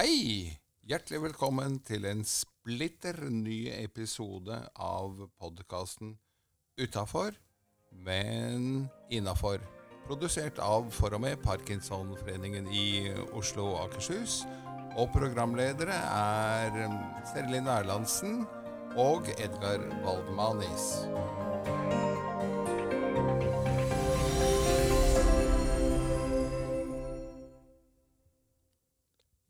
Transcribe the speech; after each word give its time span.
Hei! 0.00 0.48
Hjertelig 0.88 1.18
velkommen 1.20 1.74
til 1.84 2.06
en 2.08 2.22
splitter 2.24 3.18
ny 3.28 3.66
episode 3.68 4.56
av 4.80 5.18
podkasten 5.36 6.14
Utafor, 6.80 7.36
men 7.92 8.86
innafor. 9.12 9.60
Produsert 10.06 10.56
av 10.64 10.88
for 10.96 11.18
og 11.18 11.20
med 11.26 11.44
Parkinsonforeningen 11.44 12.72
i 12.72 13.12
Oslo 13.36 13.74
og 13.74 13.90
Akershus. 13.90 14.40
Og 14.96 15.12
programledere 15.12 16.00
er 16.16 16.80
Serlin 17.34 17.68
Erlandsen 17.68 18.46
og 18.96 19.28
Edgar 19.36 19.84
Waldmanis. 20.06 20.94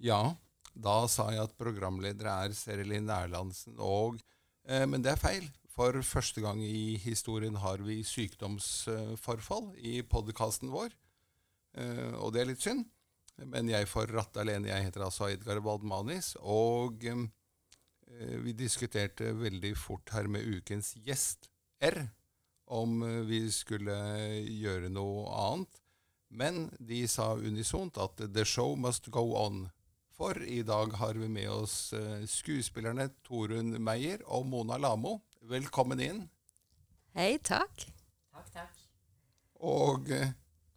Ja, 0.01 0.35
da 0.73 1.05
sa 1.13 1.27
jeg 1.29 1.43
at 1.45 1.59
programledere 1.61 2.33
er 2.47 2.55
Serelin 2.57 3.11
Erlandsen, 3.13 3.75
og, 3.77 4.17
eh, 4.65 4.87
men 4.89 5.03
det 5.05 5.13
er 5.13 5.21
feil. 5.21 5.49
For 5.71 6.01
første 6.03 6.41
gang 6.41 6.63
i 6.65 6.97
historien 6.99 7.55
har 7.61 7.83
vi 7.85 8.01
sykdomsforfall 8.05 9.75
i 9.77 10.01
podkasten 10.03 10.73
vår. 10.73 10.95
Eh, 11.77 12.15
og 12.17 12.33
det 12.33 12.41
er 12.41 12.49
litt 12.49 12.65
synd, 12.65 12.87
men 13.45 13.69
jeg 13.69 13.89
får 13.89 14.13
ratte 14.17 14.41
alene. 14.41 14.73
Jeg 14.73 14.89
heter 14.89 15.05
altså 15.05 15.29
Edgar 15.31 15.61
Waldmanis, 15.65 16.33
og 16.41 17.05
eh, 17.05 18.39
vi 18.41 18.57
diskuterte 18.57 19.35
veldig 19.37 19.75
fort 19.79 20.11
her 20.17 20.29
med 20.33 20.49
ukens 20.49 20.95
gjest, 21.05 21.51
R, 21.85 22.09
om 22.67 23.03
eh, 23.05 23.21
vi 23.29 23.43
skulle 23.53 23.99
gjøre 24.49 24.89
noe 24.89 25.29
annet. 25.45 25.85
Men 26.31 26.71
de 26.79 27.05
sa 27.11 27.35
unisont 27.35 27.99
at 27.99 28.17
'the 28.17 28.45
show 28.45 28.77
must 28.77 29.11
go 29.11 29.35
on'. 29.37 29.69
For 30.21 30.43
i 30.45 30.61
dag 30.63 30.93
har 30.93 31.15
vi 31.15 31.29
med 31.33 31.49
oss 31.49 31.93
eh, 31.97 32.27
skuespillerne 32.29 33.07
Torunn 33.25 33.73
Meyer 33.81 34.21
og 34.29 34.43
Mona 34.51 34.77
Lamo. 34.77 35.15
Velkommen 35.49 36.03
inn. 36.05 36.19
Hei, 37.17 37.39
takk. 37.41 37.87
Takk, 38.29 38.51
takk. 38.53 38.83
Og 39.65 40.11
eh, 40.13 40.35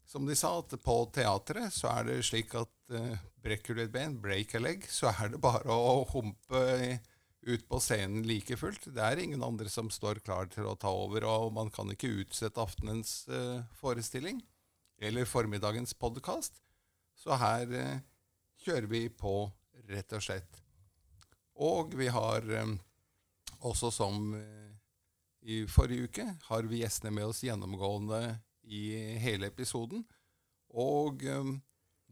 som 0.08 0.24
de 0.24 0.38
sa, 0.40 0.54
at 0.62 0.72
på 0.86 0.96
teatret 1.12 1.76
så 1.76 1.92
er 1.92 2.08
det 2.08 2.16
slik 2.24 2.56
at 2.56 2.94
eh, 2.96 3.18
brekker 3.44 3.76
du 3.76 3.82
et 3.84 3.92
ben, 3.92 4.16
break 4.24 4.56
a 4.56 4.62
leg, 4.64 4.88
så 4.88 5.12
er 5.12 5.34
det 5.36 5.42
bare 5.44 5.76
å 5.76 6.08
humpe 6.14 6.64
ut 7.44 7.68
på 7.68 7.82
scenen 7.84 8.24
like 8.24 8.56
fullt. 8.56 8.88
Det 8.96 9.04
er 9.04 9.26
ingen 9.26 9.44
andre 9.44 9.68
som 9.68 9.92
står 9.92 10.24
klar 10.24 10.48
til 10.56 10.72
å 10.72 10.78
ta 10.80 10.96
over, 11.04 11.28
og 11.28 11.52
man 11.60 11.74
kan 11.76 11.92
ikke 11.92 12.14
utsette 12.24 12.64
aftenens 12.64 13.26
forestilling 13.84 14.40
eller 15.04 15.28
formiddagens 15.28 15.92
podkast. 16.00 16.64
Så 17.20 17.36
her 17.44 18.00
kjører 18.64 18.88
vi 18.90 19.08
på, 19.10 19.36
rett 19.90 20.16
og 20.16 20.24
slett. 20.24 20.60
Og 21.64 21.94
vi 22.00 22.08
har 22.12 22.48
eh, 22.50 22.74
også 23.68 23.92
som 23.94 24.34
eh, 24.38 24.72
i 25.44 25.64
forrige 25.70 26.08
uke, 26.08 26.26
har 26.48 26.70
vi 26.72 26.82
gjestene 26.82 27.12
med 27.14 27.30
oss 27.30 27.44
gjennomgående 27.44 28.24
i 28.64 28.84
hele 29.22 29.52
episoden. 29.52 30.06
Og 30.74 31.26
eh, 31.28 31.54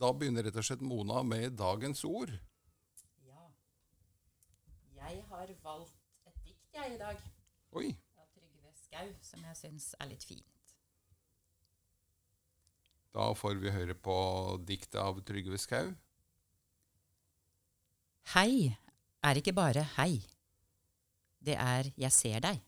da 0.01 0.11
begynner 0.13 0.45
rett 0.47 0.59
og 0.59 0.67
slett 0.67 0.85
Mona 0.85 1.23
med 1.25 1.55
dagens 1.57 2.03
ord. 2.05 2.33
Ja. 3.25 3.47
Jeg 4.99 5.23
har 5.31 5.57
valgt 5.63 5.97
et 6.27 6.39
dikt, 6.45 6.69
jeg, 6.75 6.95
i 6.95 7.01
dag. 7.01 7.25
Oi. 7.79 7.89
Av 8.19 8.27
Trygve 8.35 8.75
Skau, 8.75 9.11
som 9.25 9.43
jeg 9.47 9.59
syns 9.63 9.91
er 9.99 10.11
litt 10.11 10.27
fint. 10.27 10.47
Da 13.11 13.31
får 13.35 13.57
vi 13.59 13.73
høre 13.73 13.95
på 13.95 14.15
diktet 14.63 15.01
av 15.01 15.19
Trygve 15.27 15.59
Skau. 15.59 15.91
Hei 18.29 18.71
er 19.25 19.39
ikke 19.39 19.53
bare 19.57 19.83
hei. 19.97 20.21
Det 21.41 21.57
er 21.57 21.89
jeg 21.97 22.13
ser 22.13 22.43
deg. 22.45 22.61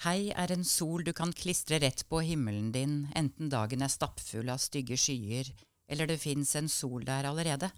Hei 0.00 0.30
er 0.32 0.52
en 0.54 0.64
sol 0.64 1.04
du 1.04 1.12
kan 1.12 1.32
klistre 1.36 1.76
rett 1.82 2.06
på 2.08 2.22
himmelen 2.24 2.70
din, 2.72 2.94
enten 3.14 3.50
dagen 3.52 3.84
er 3.84 3.92
stappfull 3.92 4.48
av 4.48 4.62
stygge 4.64 4.96
skyer, 4.96 5.50
eller 5.92 6.08
det 6.08 6.16
fins 6.22 6.54
en 6.56 6.70
sol 6.72 7.04
der 7.04 7.28
allerede. 7.28 7.68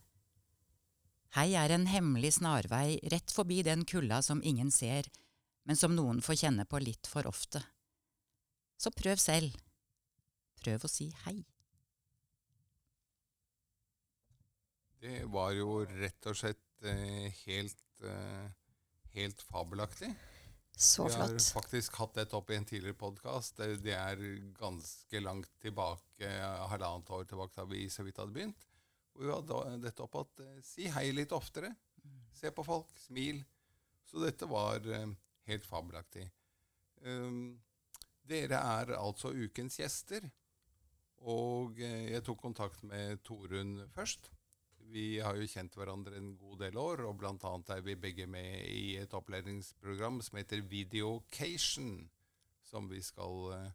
Hei 1.35 1.57
er 1.59 1.75
en 1.75 1.89
hemmelig 1.91 2.37
snarvei 2.37 3.01
rett 3.11 3.35
forbi 3.35 3.63
den 3.67 3.83
kulda 3.89 4.21
som 4.23 4.43
ingen 4.45 4.71
ser, 4.71 5.09
men 5.67 5.77
som 5.77 5.97
noen 5.97 6.23
får 6.23 6.45
kjenne 6.45 6.67
på 6.69 6.79
litt 6.79 7.11
for 7.11 7.27
ofte. 7.27 7.63
Så 8.79 8.95
prøv 8.95 9.19
selv. 9.19 9.57
Prøv 10.63 10.87
å 10.87 10.91
si 10.91 11.09
hei. 11.25 11.41
Det 15.03 15.25
var 15.35 15.51
jo 15.57 15.81
rett 15.99 16.27
og 16.31 16.37
slett 16.39 16.85
eh, 16.87 17.33
helt, 17.43 17.81
eh, 18.07 18.51
helt 19.17 19.41
fabelaktig. 19.43 20.13
Så 20.71 21.09
flott. 21.09 21.33
Vi 21.33 21.41
har 21.41 21.47
faktisk 21.57 21.97
hatt 21.99 22.13
dette 22.21 22.37
opp 22.39 22.51
i 22.53 22.55
en 22.55 22.67
tidligere 22.69 22.95
podkast. 23.01 23.59
Det, 23.83 23.97
er 23.97 24.21
ganske 24.55 25.23
langt 25.25 25.49
tilbake, 25.65 26.29
halvannet 26.71 27.11
år 27.17 27.27
tilbake 27.27 27.59
da 27.59 27.65
vi 27.67 27.89
så 27.91 28.07
vidt 28.07 28.21
hadde 28.23 28.37
begynt. 28.37 28.63
Hvor 29.11 29.27
vi 29.27 29.33
hadde 29.35 29.81
dette 29.83 30.05
opp 30.05 30.15
at 30.21 30.43
eh, 30.45 30.61
si 30.63 30.87
hei 30.95 31.09
litt 31.17 31.35
oftere. 31.35 31.73
Se 32.39 32.53
på 32.55 32.63
folk, 32.67 32.93
smil. 33.03 33.41
Så 34.07 34.23
dette 34.23 34.47
var 34.47 34.87
helt 35.49 35.67
fabelaktig. 35.67 36.29
Um, 37.03 37.59
dere 38.29 38.61
er 38.79 38.95
altså 39.01 39.35
ukens 39.35 39.81
gjester. 39.81 40.31
Og 41.27 41.83
jeg 41.83 42.23
tok 42.27 42.39
kontakt 42.43 42.87
med 42.87 43.19
Torunn 43.27 43.81
først. 43.95 44.31
Vi 44.93 45.23
har 45.25 45.39
jo 45.39 45.49
kjent 45.49 45.77
hverandre 45.79 46.19
en 46.19 46.35
god 46.37 46.59
del 46.67 46.77
år, 46.77 47.01
og 47.09 47.23
annet 47.25 47.71
er 47.73 47.85
vi 47.85 47.95
begge 47.97 48.27
med 48.29 48.67
i 48.69 48.99
et 49.01 49.15
opplæringsprogram 49.17 50.19
som 50.21 50.37
heter 50.37 50.61
Videocation, 50.69 52.11
som 52.61 52.91
vi 52.91 53.01
skal 53.01 53.55
eh, 53.57 53.71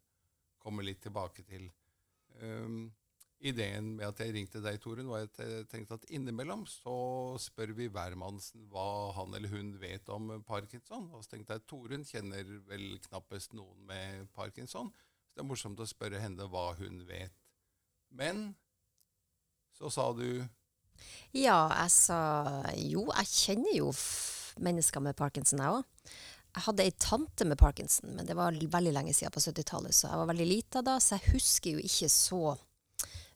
komme 0.62 0.86
litt 0.86 1.02
tilbake 1.02 1.42
til. 1.48 1.72
Um, 2.38 2.92
ideen 3.40 3.96
med 3.98 4.06
at 4.12 4.22
jeg 4.22 4.36
ringte 4.36 4.62
deg, 4.62 4.78
Torunn, 4.82 5.10
var 5.10 5.26
at 5.26 5.42
jeg 5.42 5.66
tenkte 5.72 5.98
at 5.98 6.06
innimellom 6.14 6.68
så 6.70 6.94
spør 7.42 7.74
vi 7.80 7.90
hvermannsen 7.94 8.68
hva 8.70 9.16
han 9.18 9.34
eller 9.38 9.50
hun 9.54 9.74
vet 9.82 10.10
om 10.14 10.30
parkinson. 10.46 11.10
Og 11.18 11.26
så 11.26 11.34
tenkte 11.34 11.56
jeg 11.58 11.64
at 11.64 11.70
Torunn 11.70 12.06
kjenner 12.06 12.54
vel 12.70 12.86
knappest 13.08 13.58
noen 13.58 13.90
med 13.90 14.30
parkinson, 14.38 14.94
så 14.94 15.34
det 15.34 15.46
er 15.46 15.50
morsomt 15.50 15.82
å 15.82 15.90
spørre 15.90 16.22
henne 16.22 16.46
hva 16.54 16.68
hun 16.78 17.02
vet. 17.10 17.42
Men 18.14 18.52
så 19.74 19.90
sa 19.94 20.12
du 20.14 20.46
Ja, 21.36 21.60
jeg 21.84 21.94
sa 21.94 22.20
jo, 22.80 23.08
jeg 23.12 23.32
kjenner 23.34 23.76
jo 23.76 23.92
mennesker 24.64 25.04
med 25.04 25.18
parkinson, 25.20 25.62
jeg 25.62 25.80
òg. 25.80 26.14
Jeg 26.58 26.66
hadde 26.66 26.86
ei 26.88 26.94
tante 26.98 27.46
med 27.46 27.60
parkinson, 27.60 28.16
men 28.18 28.26
det 28.26 28.34
var 28.38 28.56
veldig 28.56 28.94
lenge 28.96 29.14
siden 29.14 29.34
på 29.34 29.44
70-tallet, 29.44 29.94
så 29.94 30.08
jeg 30.10 30.22
var 30.22 30.30
veldig 30.32 30.48
lita 30.50 30.82
da, 30.82 30.96
så 31.04 31.20
jeg 31.20 31.36
husker 31.36 31.76
jo 31.76 31.84
ikke 31.86 32.10
så 32.10 32.42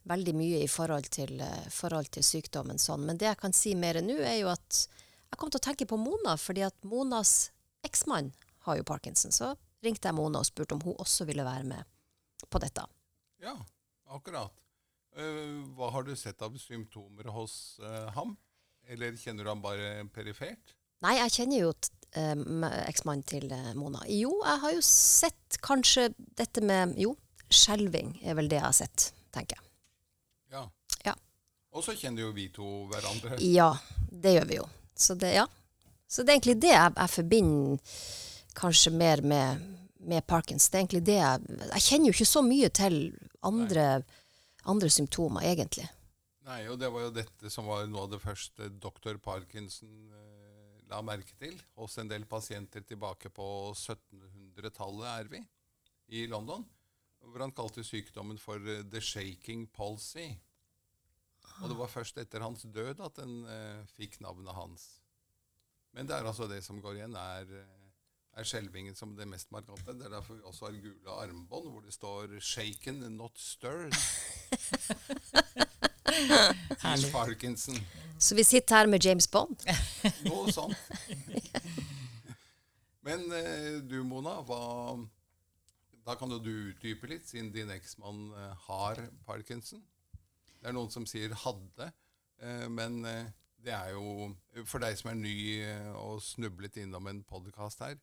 veldig 0.09 0.33
mye 0.33 0.63
i 0.63 0.69
forhold 0.71 1.09
til, 1.13 1.35
eh, 1.41 1.67
forhold 1.69 2.09
til 2.09 2.25
sykdommen 2.25 2.79
sånn. 2.81 3.05
Men 3.05 3.17
det 3.21 3.29
jeg 3.29 3.37
kan 3.37 3.53
si 3.53 3.75
mer 3.75 4.01
nå, 4.01 4.17
er 4.25 4.39
jo 4.39 4.49
at 4.49 4.87
jeg 5.31 5.37
kom 5.37 5.51
til 5.51 5.61
å 5.61 5.67
tenke 5.67 5.85
på 5.85 5.99
Mona, 6.01 6.35
fordi 6.37 6.65
at 6.65 6.75
Monas 6.83 7.51
eksmann 7.85 8.31
har 8.65 8.77
jo 8.77 8.87
parkinson. 8.87 9.31
Så 9.31 9.53
ringte 9.83 10.09
jeg 10.09 10.17
Mona 10.17 10.41
og 10.41 10.49
spurte 10.49 10.75
om 10.75 10.81
hun 10.81 10.97
også 10.97 11.25
ville 11.29 11.45
være 11.45 11.63
med 11.63 11.83
på 12.49 12.59
dette. 12.59 12.83
Ja, 13.41 13.55
akkurat. 14.09 14.51
Eh, 15.17 15.55
hva 15.75 15.89
har 15.91 16.05
du 16.07 16.13
sett 16.15 16.41
av 16.41 16.55
symptomer 16.59 17.27
hos 17.35 17.79
eh, 17.83 18.11
ham? 18.15 18.35
Eller 18.87 19.15
kjenner 19.19 19.43
du 19.43 19.51
ham 19.51 19.63
bare 19.63 20.05
perifert? 20.13 20.75
Nei, 21.03 21.17
jeg 21.17 21.33
kjenner 21.35 21.63
jo 21.65 21.71
eh, 21.73 22.43
eksmannen 22.87 23.25
til 23.27 23.51
Mona. 23.75 24.05
Jo, 24.07 24.37
jeg 24.45 24.63
har 24.63 24.75
jo 24.77 24.83
sett 24.85 25.59
kanskje 25.63 26.11
dette 26.39 26.63
med 26.63 26.95
Jo, 27.01 27.15
skjelving 27.51 28.15
er 28.23 28.37
vel 28.39 28.47
det 28.51 28.61
jeg 28.61 28.67
har 28.67 28.77
sett, 28.77 29.09
tenker 29.35 29.59
jeg. 29.59 29.67
Ja. 30.55 30.63
Ja. 31.07 31.15
Og 31.75 31.83
så 31.83 31.95
kjenner 31.97 32.27
jo 32.27 32.35
vi 32.35 32.47
to 32.53 32.69
hverandre. 32.91 33.39
Ja, 33.43 33.73
det 34.11 34.37
gjør 34.37 34.47
vi 34.47 34.61
jo. 34.61 34.69
Så 34.95 35.17
det, 35.19 35.35
ja. 35.39 35.47
Så 36.07 36.23
det 36.23 36.31
er 36.31 36.39
egentlig 36.39 36.59
det 36.63 36.73
jeg, 36.73 36.95
jeg 36.95 37.15
forbinder 37.17 37.99
kanskje 38.55 38.91
mer 38.95 39.21
med, 39.23 39.67
med 39.99 40.25
parkins. 40.27 40.69
Det 40.69 40.77
er 40.77 40.83
egentlig 40.85 41.05
det 41.07 41.19
jeg 41.19 41.59
Jeg 41.71 41.85
kjenner 41.85 42.09
jo 42.09 42.15
ikke 42.15 42.31
så 42.31 42.43
mye 42.45 42.69
til 42.75 42.97
andre, 43.47 43.85
andre 44.69 44.89
symptomer, 44.93 45.45
egentlig. 45.47 45.87
Nei, 46.45 46.65
og 46.69 46.79
det 46.81 46.89
var 46.91 47.05
jo 47.05 47.13
dette 47.13 47.49
som 47.53 47.67
var 47.69 47.85
noe 47.89 48.07
av 48.07 48.13
det 48.15 48.21
første 48.23 48.69
doktor 48.81 49.19
Parkinson 49.21 50.09
eh, 50.09 50.51
la 50.91 51.01
merke 51.05 51.35
til 51.39 51.57
hos 51.79 51.97
en 52.01 52.09
del 52.11 52.25
pasienter 52.29 52.83
tilbake 52.87 53.31
på 53.33 53.47
1700-tallet, 53.71 55.09
er 55.11 55.29
vi, 55.31 55.41
i 56.17 56.25
London. 56.29 56.65
Hvor 57.21 57.43
han 57.45 57.53
kalte 57.55 57.85
sykdommen 57.85 58.39
for 58.41 58.57
eh, 58.65 58.83
the 58.89 59.01
shaking 59.01 59.67
palsy. 59.69 60.31
Og 61.61 61.69
det 61.69 61.77
var 61.77 61.91
først 61.91 62.17
etter 62.17 62.43
hans 62.43 62.65
død 62.65 63.03
at 63.05 63.21
den 63.21 63.45
eh, 63.45 63.85
fikk 63.95 64.19
navnet 64.25 64.57
hans. 64.57 64.87
Men 65.93 66.07
det 66.07 66.17
er 66.17 66.27
altså 66.27 66.47
det 66.49 66.61
som 66.65 66.79
går 66.81 67.01
igjen, 67.01 67.15
er, 67.19 67.49
eh, 67.61 67.89
er 68.39 68.47
skjelvingen 68.47 68.97
som 68.97 69.15
det 69.17 69.29
mest 69.29 69.51
markante. 69.53 69.93
Det 69.93 70.07
er 70.07 70.15
derfor 70.17 70.39
vi 70.39 70.47
også 70.49 70.69
har 70.69 70.79
gule 70.81 71.17
armbånd 71.23 71.69
hvor 71.71 71.85
det 71.85 71.93
står 71.93 72.39
'shaken, 72.39 73.05
not 73.15 73.37
stirred'. 73.37 74.39
Herlig. 76.83 77.11
Parkinson. 77.11 77.75
Så 78.19 78.35
vi 78.35 78.43
sitter 78.43 78.75
her 78.75 78.87
med 78.87 79.05
James 79.05 79.27
Bond. 79.27 79.57
Noe 80.27 80.51
sånt. 80.53 80.77
Men 83.01 83.25
eh, 83.33 83.79
du, 83.81 84.03
Mona, 84.05 84.35
hva, 84.45 84.93
da 86.05 86.13
kan 86.19 86.29
jo 86.29 86.37
du 86.43 86.51
utdype 86.69 87.09
litt, 87.09 87.25
siden 87.29 87.49
din 87.53 87.71
eksmann 87.73 88.29
eh, 88.37 88.53
har 88.67 89.01
parkinson. 89.25 89.81
Det 90.61 90.69
er 90.69 90.77
noen 90.77 90.91
som 90.93 91.07
sier 91.09 91.33
'hadde', 91.33 91.89
eh, 92.45 92.67
men 92.69 93.01
det 93.61 93.73
er 93.73 93.95
jo 93.95 94.33
For 94.65 94.81
deg 94.81 94.97
som 94.97 95.11
er 95.11 95.17
ny 95.17 95.35
og 95.97 96.21
snublet 96.25 96.77
innom 96.81 97.07
en 97.07 97.19
podkast 97.21 97.83
her 97.85 97.99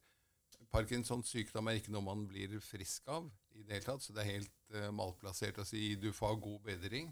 Parkinsons 0.70 1.32
sykdom 1.32 1.66
er 1.66 1.80
ikke 1.80 1.90
noe 1.90 2.04
man 2.04 2.22
blir 2.30 2.54
frisk 2.62 3.08
av 3.10 3.26
i 3.58 3.64
det 3.66 3.78
hele 3.78 3.87
tatt, 3.87 4.05
så 4.05 4.14
det 4.14 4.22
er 4.22 4.37
helt 4.38 4.76
uh, 4.76 4.90
malplassert 4.94 5.58
å 5.58 5.66
si 5.66 5.94
'du 5.96 6.12
får 6.14 6.38
god 6.43 6.60
bedring'. 6.69 7.10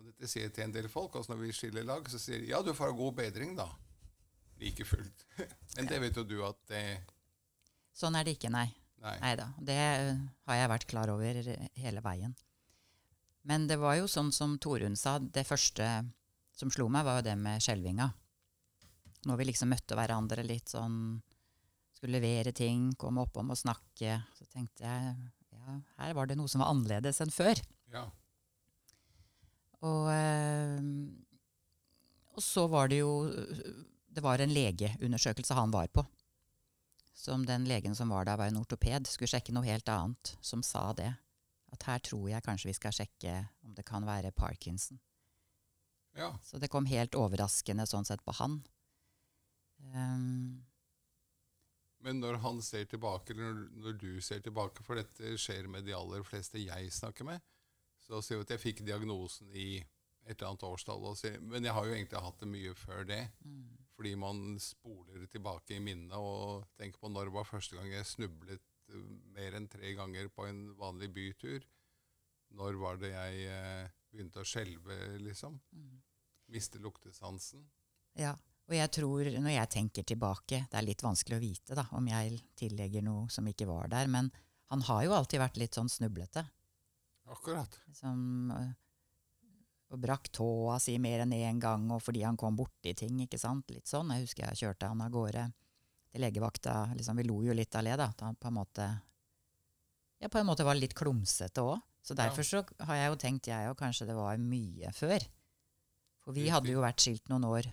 Og 0.00 0.08
dette 0.08 0.28
sier 0.28 0.46
jeg 0.48 0.54
til 0.56 0.64
en 0.64 0.74
del 0.74 0.88
folk. 0.88 1.16
Altså 1.16 1.34
når 1.34 1.42
vi 1.44 1.54
skiller 1.56 1.84
lag, 1.84 2.08
så 2.08 2.18
sier 2.20 2.40
de 2.40 2.52
'ja, 2.52 2.62
du 2.62 2.72
får 2.76 2.92
god 2.96 3.16
bedring', 3.22 3.56
da. 3.56 3.68
Like 4.60 4.84
fullt. 4.84 5.26
Men 5.76 5.88
det 5.88 6.00
vet 6.00 6.16
jo 6.16 6.24
du 6.24 6.38
at 6.44 6.60
det 6.68 6.84
Sånn 7.96 8.14
er 8.14 8.24
det 8.24 8.36
ikke, 8.36 8.52
nei. 8.52 8.68
Nei. 9.00 9.34
Da. 9.36 9.48
Det 9.58 9.76
eh, 9.76 10.18
har 10.46 10.56
jeg 10.56 10.70
vært 10.70 10.86
klar 10.88 11.10
over 11.12 11.40
hele 11.80 12.02
veien. 12.04 12.34
Men 13.48 13.66
det 13.66 13.80
var 13.80 13.96
jo 13.96 14.08
sånn 14.08 14.30
som 14.32 14.58
Torunn 14.60 14.96
sa, 14.96 15.18
det 15.18 15.46
første 15.48 15.86
som 16.56 16.70
slo 16.72 16.88
meg, 16.92 17.06
var 17.06 17.20
jo 17.20 17.26
det 17.30 17.36
med 17.40 17.64
skjelvinga. 17.64 18.10
Når 19.28 19.40
vi 19.40 19.48
liksom 19.48 19.72
møtte 19.72 19.96
hverandre 19.98 20.44
litt 20.46 20.72
sånn 20.72 21.20
Skulle 22.00 22.16
levere 22.16 22.54
ting, 22.56 22.94
komme 22.96 23.20
oppom 23.26 23.50
og 23.52 23.58
snakke. 23.60 24.14
Så 24.32 24.46
tenkte 24.48 24.88
jeg 24.88 25.16
ja, 25.60 25.76
her 26.00 26.16
var 26.16 26.30
det 26.30 26.36
noe 26.38 26.50
som 26.50 26.62
var 26.62 26.72
annerledes 26.72 27.20
enn 27.22 27.32
før. 27.34 27.60
Ja. 27.92 28.06
Og, 29.80 30.08
eh, 30.12 30.80
og 32.36 32.44
så 32.44 32.66
var 32.68 32.90
det 32.92 32.98
jo 33.00 33.12
Det 34.10 34.20
var 34.20 34.42
en 34.42 34.52
legeundersøkelse 34.52 35.54
han 35.54 35.70
var 35.70 35.86
på. 35.94 36.04
Som 37.14 37.44
den 37.46 37.66
legen 37.68 37.94
som 37.94 38.10
var 38.10 38.24
der, 38.24 38.36
var 38.36 38.48
en 38.50 38.58
ortoped, 38.58 39.06
skulle 39.06 39.30
sjekke 39.30 39.52
noe 39.54 39.68
helt 39.68 39.88
annet, 39.92 40.34
som 40.40 40.64
sa 40.66 40.90
det. 40.96 41.12
At 41.70 41.84
her 41.86 42.00
tror 42.02 42.26
jeg 42.30 42.42
kanskje 42.42 42.70
vi 42.70 42.74
skal 42.74 42.96
sjekke 42.96 43.34
om 43.62 43.74
det 43.76 43.84
kan 43.86 44.06
være 44.06 44.32
parkinson. 44.32 44.98
ja. 46.16 46.32
Så 46.42 46.58
det 46.58 46.70
kom 46.72 46.88
helt 46.90 47.14
overraskende 47.14 47.86
sånn 47.86 48.08
sett 48.08 48.24
på 48.24 48.34
han. 48.40 48.58
Um, 49.94 50.64
Men 52.00 52.20
når 52.22 52.38
han 52.40 52.62
ser 52.64 52.84
tilbake, 52.88 53.34
eller 53.34 53.52
når, 53.52 53.64
når 53.84 53.96
du 54.00 54.20
ser 54.24 54.40
tilbake, 54.40 54.82
for 54.86 54.96
dette 54.96 55.34
skjer 55.40 55.66
med 55.68 55.84
de 55.84 55.92
aller 55.96 56.22
fleste 56.24 56.58
jeg 56.62 56.92
snakker 56.96 57.24
med, 57.28 57.40
så 58.00 58.22
ser 58.24 58.40
vi 58.40 58.46
at 58.46 58.54
jeg 58.56 58.62
fikk 58.62 58.80
diagnosen 58.88 59.50
i 59.52 59.82
et 60.24 60.32
eller 60.38 60.48
annet 60.54 60.64
årstall. 60.70 61.04
og 61.10 61.16
sier- 61.20 61.40
Men 61.40 61.64
jeg 61.64 61.72
har 61.76 61.84
jo 61.86 61.92
egentlig 61.92 62.22
hatt 62.24 62.40
det 62.40 62.48
mye 62.48 62.74
før 62.74 63.04
det. 63.08 63.20
Fordi 63.96 64.14
man 64.16 64.58
spoler 64.58 65.26
tilbake 65.28 65.76
i 65.76 65.78
minnet 65.84 66.16
og 66.16 66.64
tenker 66.78 66.98
på 67.02 67.10
når 67.12 67.28
var 67.34 67.44
første 67.44 67.76
gang 67.76 67.90
jeg 67.92 68.06
snublet 68.08 68.62
eh, 68.88 69.02
mer 69.36 69.52
enn 69.58 69.68
tre 69.68 69.92
ganger 69.94 70.28
på 70.32 70.46
en 70.48 70.74
vanlig 70.80 71.10
bytur. 71.12 71.60
Når 72.56 72.78
var 72.80 72.96
det 72.96 73.10
jeg 73.12 73.44
eh, 73.52 73.88
begynte 74.10 74.40
å 74.40 74.48
skjelve, 74.48 74.96
liksom? 75.20 75.60
Miste 76.48 76.78
luktesansen. 76.80 77.68
ja. 78.16 78.34
Og 78.70 78.76
jeg 78.78 78.90
tror, 78.94 79.26
når 79.42 79.50
jeg 79.50 79.70
tenker 79.74 80.04
tilbake, 80.06 80.60
det 80.70 80.78
er 80.78 80.86
litt 80.86 81.02
vanskelig 81.02 81.40
å 81.40 81.42
vite 81.42 81.74
da, 81.74 81.88
om 81.98 82.06
jeg 82.06 82.36
tillegger 82.58 83.02
noe 83.02 83.26
som 83.32 83.48
ikke 83.50 83.66
var 83.66 83.90
der, 83.90 84.06
men 84.06 84.28
han 84.70 84.84
har 84.86 85.02
jo 85.02 85.14
alltid 85.16 85.42
vært 85.42 85.58
litt 85.58 85.74
sånn 85.74 85.90
snublete. 85.90 86.44
Akkurat. 87.34 87.74
Liksom, 87.90 88.20
øh, 88.54 88.68
og 89.90 89.98
brakk 89.98 90.30
tåa 90.30 90.76
si 90.82 90.94
mer 91.02 91.24
enn 91.24 91.34
én 91.34 91.58
gang, 91.62 91.88
og 91.90 91.98
fordi 92.06 92.22
han 92.22 92.38
kom 92.38 92.54
borti 92.58 92.94
ting. 92.94 93.18
ikke 93.24 93.40
sant? 93.42 93.66
Litt 93.74 93.90
sånn. 93.90 94.12
Jeg 94.14 94.28
husker 94.28 94.46
jeg 94.46 94.62
kjørte 94.62 94.92
han 94.92 95.02
av 95.02 95.10
gårde 95.10 95.48
til 96.12 96.22
legevakta. 96.22 96.94
liksom 96.94 97.18
Vi 97.18 97.26
lo 97.26 97.40
jo 97.42 97.56
litt 97.58 97.74
av 97.74 97.88
det, 97.88 97.96
da. 97.98 98.06
At 98.14 98.22
han 98.22 98.38
på 98.38 98.52
en 98.52 98.58
måte 98.60 98.86
ja, 100.20 100.28
på 100.28 100.38
en 100.38 100.46
måte 100.46 100.66
var 100.68 100.78
litt 100.78 100.94
klumsete 100.94 101.64
òg. 101.64 101.82
Så 102.06 102.14
derfor 102.14 102.46
så 102.46 102.62
har 102.86 102.96
jeg 102.96 103.10
jo 103.10 103.18
tenkt, 103.20 103.50
jeg 103.50 103.68
òg, 103.68 103.76
kanskje 103.76 104.06
det 104.08 104.14
var 104.16 104.38
mye 104.38 104.94
før. 104.94 105.26
For 106.22 106.36
vi 106.36 106.46
hadde 106.52 106.70
jo 106.70 106.84
vært 106.84 107.02
skilt 107.02 107.26
noen 107.32 107.48
år 107.50 107.66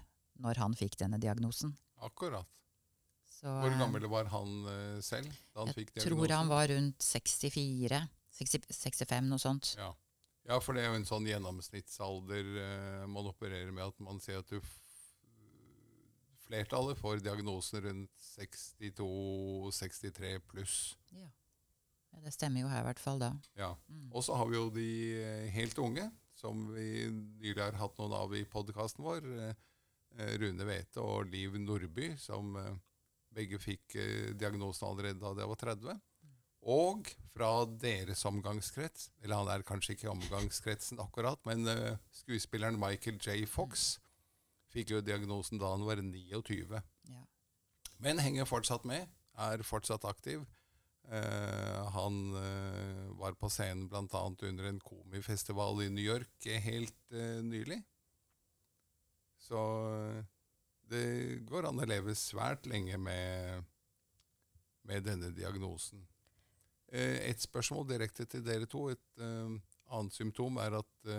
når 0.43 0.55
han 0.63 0.73
fikk 0.77 0.93
denne 0.99 1.17
diagnosen. 1.21 1.71
Akkurat. 2.05 2.47
Så, 3.37 3.45
Hvor 3.45 3.69
eh, 3.69 3.77
gammel 3.77 4.01
var 4.09 4.25
han 4.33 4.49
uh, 4.65 4.97
selv 5.05 5.29
da 5.53 5.61
han 5.61 5.69
fikk 5.77 5.91
Jeg 5.99 6.07
tror 6.07 6.27
han 6.33 6.47
var 6.49 6.65
rundt 6.71 7.01
64. 7.05 7.99
60, 8.37 8.65
65, 8.73 9.27
noe 9.29 9.41
sånt. 9.41 9.65
Ja. 9.77 9.91
ja, 10.49 10.57
for 10.61 10.71
det 10.77 10.81
er 10.83 10.89
jo 10.91 10.97
en 10.99 11.05
sånn 11.09 11.27
gjennomsnittsalder 11.29 12.45
uh, 12.57 13.05
man 13.09 13.29
opererer 13.29 13.71
med, 13.73 13.83
at 13.85 13.97
man 14.03 14.19
ser 14.23 14.37
at 14.41 14.49
du 14.49 14.57
Flertallet 16.47 16.95
får 16.95 17.19
diagnosen 17.19 17.81
rundt 17.83 18.13
62-63 18.23 20.39
pluss. 20.47 20.95
Ja. 21.11 21.27
Ja, 22.13 22.19
Det 22.23 22.31
stemmer 22.33 22.61
jo 22.63 22.69
her 22.71 22.81
i 22.85 22.87
hvert 22.87 23.01
fall 23.03 23.19
da. 23.19 23.33
Ja. 23.59 23.73
Mm. 23.91 24.07
Og 24.15 24.23
så 24.23 24.31
har 24.39 24.47
vi 24.47 24.55
jo 24.55 24.69
de 24.71 24.87
helt 25.53 25.77
unge, 25.83 26.07
som 26.37 26.73
vi 26.73 27.09
nylig 27.11 27.61
har 27.61 27.75
hatt 27.81 27.97
noen 27.99 28.13
av 28.15 28.35
i 28.37 28.45
podkasten 28.47 29.03
vår. 29.05 29.21
eh, 29.43 29.53
Rune 30.41 30.65
Wete 30.67 31.03
og 31.03 31.29
Liv 31.31 31.57
Nordby, 31.61 32.11
som 32.21 32.55
eh, 32.59 32.75
begge 33.37 33.59
fikk 33.61 33.97
eh, 33.99 34.33
diagnosen 34.37 34.87
allerede 34.89 35.21
da 35.21 35.33
de 35.37 35.47
var 35.51 35.61
30. 35.61 35.99
Og 36.67 37.07
fra 37.31 37.51
deres 37.79 38.25
omgangskrets, 38.27 39.11
eller 39.21 39.39
han 39.39 39.51
er 39.53 39.65
kanskje 39.67 39.93
ikke 39.93 40.07
i 40.09 40.13
omgangskretsen 40.15 40.99
akkurat, 41.03 41.39
men 41.47 41.67
eh, 41.71 41.99
skuespilleren 42.23 42.79
Michael 42.81 43.21
J. 43.21 43.45
Fox 43.47 43.97
fikk 44.73 44.95
jo 44.95 45.03
diagnosen 45.05 45.61
da 45.61 45.71
han 45.75 45.85
var 45.87 46.01
29. 46.03 46.81
Ja. 47.07 47.23
Men 48.03 48.21
henger 48.21 48.49
fortsatt 48.49 48.85
med, 48.89 49.07
er 49.37 49.63
fortsatt 49.65 50.05
aktiv. 50.09 50.43
Eh, 51.07 51.83
han 51.93 52.17
eh, 52.35 53.05
var 53.21 53.37
på 53.39 53.49
scenen 53.49 53.87
bl.a. 53.87 54.23
under 54.27 54.67
en 54.67 54.79
komifestival 54.83 55.85
i 55.85 55.91
New 55.93 56.03
York 56.03 56.49
eh, 56.49 56.59
helt 56.65 57.13
eh, 57.15 57.39
nylig. 57.45 57.79
Så 59.47 59.61
eh, 59.93 60.23
det 60.91 61.07
går 61.47 61.69
an 61.69 61.79
å 61.79 61.87
leve 61.87 62.15
svært 62.17 62.67
lenge 62.69 62.99
med, 62.99 63.63
med 64.87 65.07
denne 65.07 65.31
diagnosen. 65.35 66.03
Eh, 66.91 67.29
et 67.29 67.43
spørsmål 67.43 67.87
direkte 67.93 68.27
til 68.27 68.43
dere 68.45 68.67
to. 68.69 68.87
Et 68.91 69.23
eh, 69.23 69.55
annet 69.87 70.17
symptom 70.17 70.59
er 70.59 70.81
at 70.81 71.13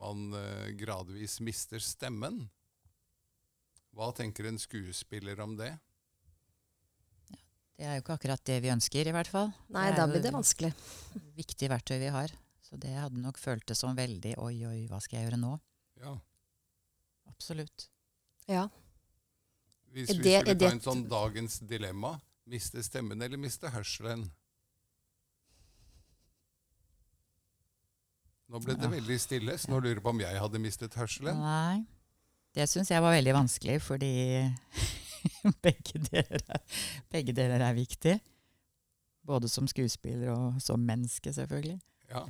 man 0.00 0.32
gradvis 0.80 1.34
mister 1.44 1.82
stemmen. 1.84 2.46
Hva 3.92 4.06
tenker 4.16 4.48
en 4.48 4.56
skuespiller 4.56 5.42
om 5.44 5.58
det? 5.58 5.74
Det 7.76 7.84
er 7.84 7.98
jo 7.98 8.04
ikke 8.06 8.16
akkurat 8.16 8.46
det 8.48 8.56
vi 8.64 8.70
ønsker, 8.72 9.08
i 9.08 9.12
hvert 9.12 9.28
fall. 9.28 9.52
Nei, 9.76 9.90
da 9.96 10.06
blir 10.08 10.24
det 10.24 10.32
vanskelig. 10.32 10.70
Viktig 11.36 11.68
verktøy 11.68 11.98
vi 12.00 12.08
har. 12.14 12.32
Så 12.64 12.80
det 12.80 12.94
hadde 12.96 13.20
nok 13.20 13.36
føltes 13.40 13.80
som 13.82 13.96
veldig 13.98 14.38
Oi, 14.40 14.54
oi, 14.68 14.80
hva 14.88 15.00
skal 15.04 15.18
jeg 15.18 15.28
gjøre 15.28 15.40
nå? 15.42 15.52
Ja. 16.00 16.14
Absolutt. 17.40 17.88
Ja. 18.48 18.66
Hvis 19.94 20.10
vi 20.10 20.22
det- 20.22 20.40
skulle 20.42 20.58
ta 20.58 20.68
en 20.74 20.80
sånn 20.80 21.08
dagens 21.08 21.58
dilemma, 21.60 22.20
miste 22.46 22.82
stemmen 22.84 23.22
eller 23.22 23.38
miste 23.38 23.70
hørselen? 23.72 24.30
Nå 28.50 28.58
ble 28.62 28.74
det 28.74 28.82
Ja. 28.84 28.90
veldig 28.90 29.20
stille, 29.20 29.52
så 29.58 29.68
nå 29.70 29.80
lurer 29.80 29.94
jeg 29.94 30.02
på 30.02 30.08
om 30.10 30.20
jeg 30.20 30.38
hadde 30.38 30.58
mistet 30.58 30.94
hørselen. 30.94 31.38
Nei. 31.38 31.86
Det 32.52 32.68
syns 32.68 32.90
jeg 32.90 33.00
var 33.00 33.12
veldig 33.14 33.32
vanskelig, 33.32 33.80
fordi 33.80 34.54
begge 35.62 35.98
deler, 36.10 36.42
er, 36.48 36.60
begge 37.10 37.32
deler 37.32 37.60
er 37.62 37.72
viktig. 37.74 38.20
Både 39.24 39.48
som 39.48 39.66
skuespiller 39.66 40.30
og 40.34 40.60
som 40.60 40.80
menneske, 40.80 41.32
selvfølgelig. 41.32 41.80
Ja. 42.10 42.26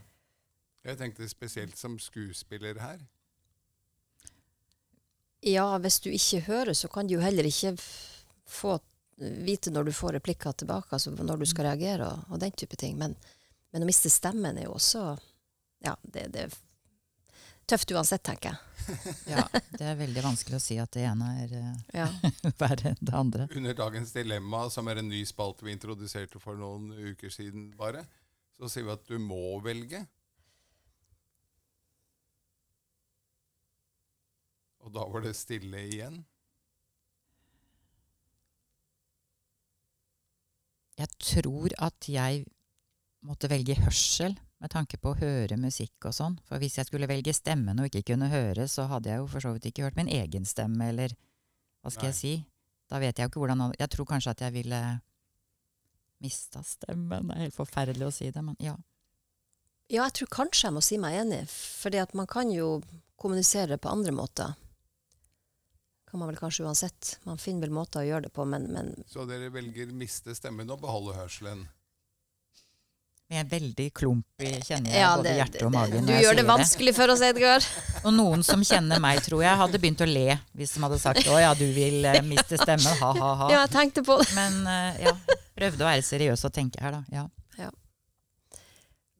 Jeg 0.85 0.99
tenkte 0.99 1.29
spesielt 1.29 1.77
som 1.77 1.99
skuespiller 1.99 2.79
her. 2.79 2.99
Ja, 5.41 5.67
hvis 5.81 6.01
du 6.05 6.11
ikke 6.13 6.41
hører, 6.47 6.75
så 6.77 6.89
kan 6.93 7.09
du 7.09 7.15
jo 7.17 7.21
heller 7.25 7.47
ikke 7.49 7.75
få 8.51 8.79
vite 9.21 9.73
når 9.73 9.89
du 9.89 9.93
får 9.93 10.17
replikker 10.19 10.53
tilbake, 10.53 10.93
altså 10.97 11.13
når 11.13 11.43
du 11.43 11.47
skal 11.49 11.71
reagere 11.71 12.09
og, 12.09 12.33
og 12.33 12.41
den 12.41 12.53
type 12.57 12.77
ting. 12.81 12.97
Men, 13.01 13.17
men 13.73 13.85
å 13.85 13.89
miste 13.89 14.13
stemmen 14.13 14.59
er 14.59 14.69
jo 14.69 14.77
også 14.79 15.05
Ja, 15.85 15.95
det, 16.03 16.27
det 16.35 16.47
er 16.49 16.59
tøft 17.71 17.93
uansett, 17.95 18.23
tenker 18.27 18.51
jeg. 18.51 18.67
Ja, 19.31 19.45
Det 19.53 19.85
er 19.87 19.99
veldig 19.99 20.23
vanskelig 20.25 20.57
å 20.59 20.63
si 20.63 20.77
at 20.83 20.91
det 20.97 21.05
ene 21.07 21.29
er 21.45 21.53
eh, 21.59 22.01
Ja. 22.01 22.09
verre 22.63 22.95
enn 22.95 23.01
det 23.01 23.15
andre. 23.15 23.47
Under 23.57 23.77
dagens 23.79 24.13
dilemma, 24.17 24.65
som 24.73 24.89
er 24.91 25.01
en 25.03 25.09
ny 25.13 25.21
spalte 25.29 25.65
vi 25.67 25.77
introduserte 25.77 26.41
for 26.43 26.59
noen 26.59 26.91
uker 27.13 27.33
siden 27.33 27.71
bare, 27.79 28.03
så 28.57 28.69
sier 28.69 28.89
vi 28.89 28.97
at 28.97 29.07
du 29.09 29.17
må 29.23 29.61
velge. 29.65 30.03
Og 34.85 34.93
da 34.95 35.05
var 35.13 35.25
det 35.25 35.35
stille 35.37 35.85
igjen. 35.89 36.23
Jeg 41.01 41.09
tror 41.17 41.73
at 41.81 42.09
jeg 42.09 42.45
måtte 43.25 43.49
velge 43.49 43.77
hørsel, 43.81 44.37
med 44.61 44.73
tanke 44.75 44.99
på 45.01 45.15
å 45.15 45.17
høre 45.17 45.57
musikk 45.57 46.05
og 46.05 46.13
sånn. 46.13 46.35
For 46.45 46.61
hvis 46.61 46.77
jeg 46.77 46.89
skulle 46.91 47.09
velge 47.09 47.33
stemmen 47.33 47.79
og 47.81 47.89
ikke 47.89 48.13
kunne 48.13 48.29
høre, 48.29 48.67
så 48.69 48.85
hadde 48.91 49.09
jeg 49.09 49.23
jo 49.23 49.29
for 49.33 49.45
så 49.45 49.55
vidt 49.55 49.71
ikke 49.71 49.87
hørt 49.87 49.97
min 49.97 50.11
egen 50.13 50.45
stemme, 50.49 50.91
eller 50.93 51.15
hva 51.81 51.93
skal 51.93 52.11
Nei. 52.11 52.13
jeg 52.13 52.19
si? 52.19 52.33
Da 52.93 53.01
vet 53.01 53.17
jeg 53.17 53.25
jo 53.25 53.33
ikke 53.33 53.41
hvordan 53.41 53.73
Jeg 53.79 53.93
tror 53.95 54.09
kanskje 54.11 54.35
at 54.35 54.45
jeg 54.45 54.57
ville 54.59 54.81
mista 56.21 56.61
stemmen. 56.67 57.31
Det 57.31 57.37
er 57.37 57.47
helt 57.47 57.57
forferdelig 57.57 58.09
å 58.11 58.13
si 58.13 58.29
det, 58.29 58.45
men 58.45 58.59
ja. 58.61 58.77
Ja, 59.91 60.05
jeg 60.05 60.19
tror 60.21 60.35
kanskje 60.37 60.69
jeg 60.69 60.77
må 60.77 60.83
si 60.85 60.99
meg 61.03 61.17
enig, 61.23 61.45
fordi 61.49 62.03
at 62.03 62.13
man 62.15 62.29
kan 62.31 62.53
jo 62.53 62.83
kommunisere 63.17 63.81
på 63.81 63.91
andre 63.91 64.13
måter. 64.15 64.53
Kan 66.11 66.19
man 66.21 66.29
vel 66.33 66.37
kanskje 66.41 66.65
uansett. 66.67 67.19
Man 67.25 67.39
finner 67.39 67.69
vel 67.69 67.71
måter 67.75 68.03
å 68.03 68.07
gjøre 68.09 68.27
det 68.27 68.33
på, 68.35 68.45
men, 68.49 68.65
men 68.75 68.89
Så 69.07 69.23
dere 69.29 69.51
velger 69.55 69.93
miste 69.95 70.35
stemmen 70.35 70.71
og 70.75 70.81
beholde 70.83 71.15
hørselen? 71.15 71.69
Med 73.31 73.47
veldig 73.47 73.85
klump 73.95 74.43
i 74.43 74.49
kjenner 74.67 74.91
jeg 74.91 75.05
ja, 75.05 75.11
både 75.15 75.29
det, 75.29 75.35
hjertet 75.39 75.61
og 75.63 75.69
det- 75.71 75.79
magen. 75.79 76.07
du 76.09 76.13
gjør 76.17 76.35
det 76.35 76.45
vanskelig 76.49 76.65
vanskelig 76.65 76.95
for 76.97 77.13
oss, 77.15 77.21
Edgar. 77.23 77.67
Og 78.09 78.15
noen 78.17 78.43
som 78.43 78.65
kjenner 78.67 78.99
meg, 78.99 79.21
tror 79.23 79.45
jeg, 79.45 79.55
hadde 79.61 79.79
begynt 79.79 80.03
å 80.03 80.09
le 80.11 80.25
hvis 80.59 80.73
de 80.75 80.83
hadde 80.83 80.99
sagt 80.99 81.29
'Å 81.31 81.37
ja, 81.39 81.53
du 81.55 81.63
vil 81.77 82.05
eh, 82.11 82.19
miste 82.27 82.59
stemmen', 82.59 82.99
ha-ha-ha. 82.99 83.51
Ja, 83.55 83.61
jeg 83.61 83.71
tenkte 83.77 84.03
på 84.03 84.17
det. 84.19 84.33
Men 84.35 84.67
eh, 84.67 85.05
ja, 85.07 85.15
prøvde 85.55 85.87
å 85.87 85.91
være 85.93 86.03
seriøs 86.03 86.43
og 86.49 86.53
tenke 86.59 86.83
her, 86.83 86.99
da. 86.99 87.05
Ja. 87.15 87.29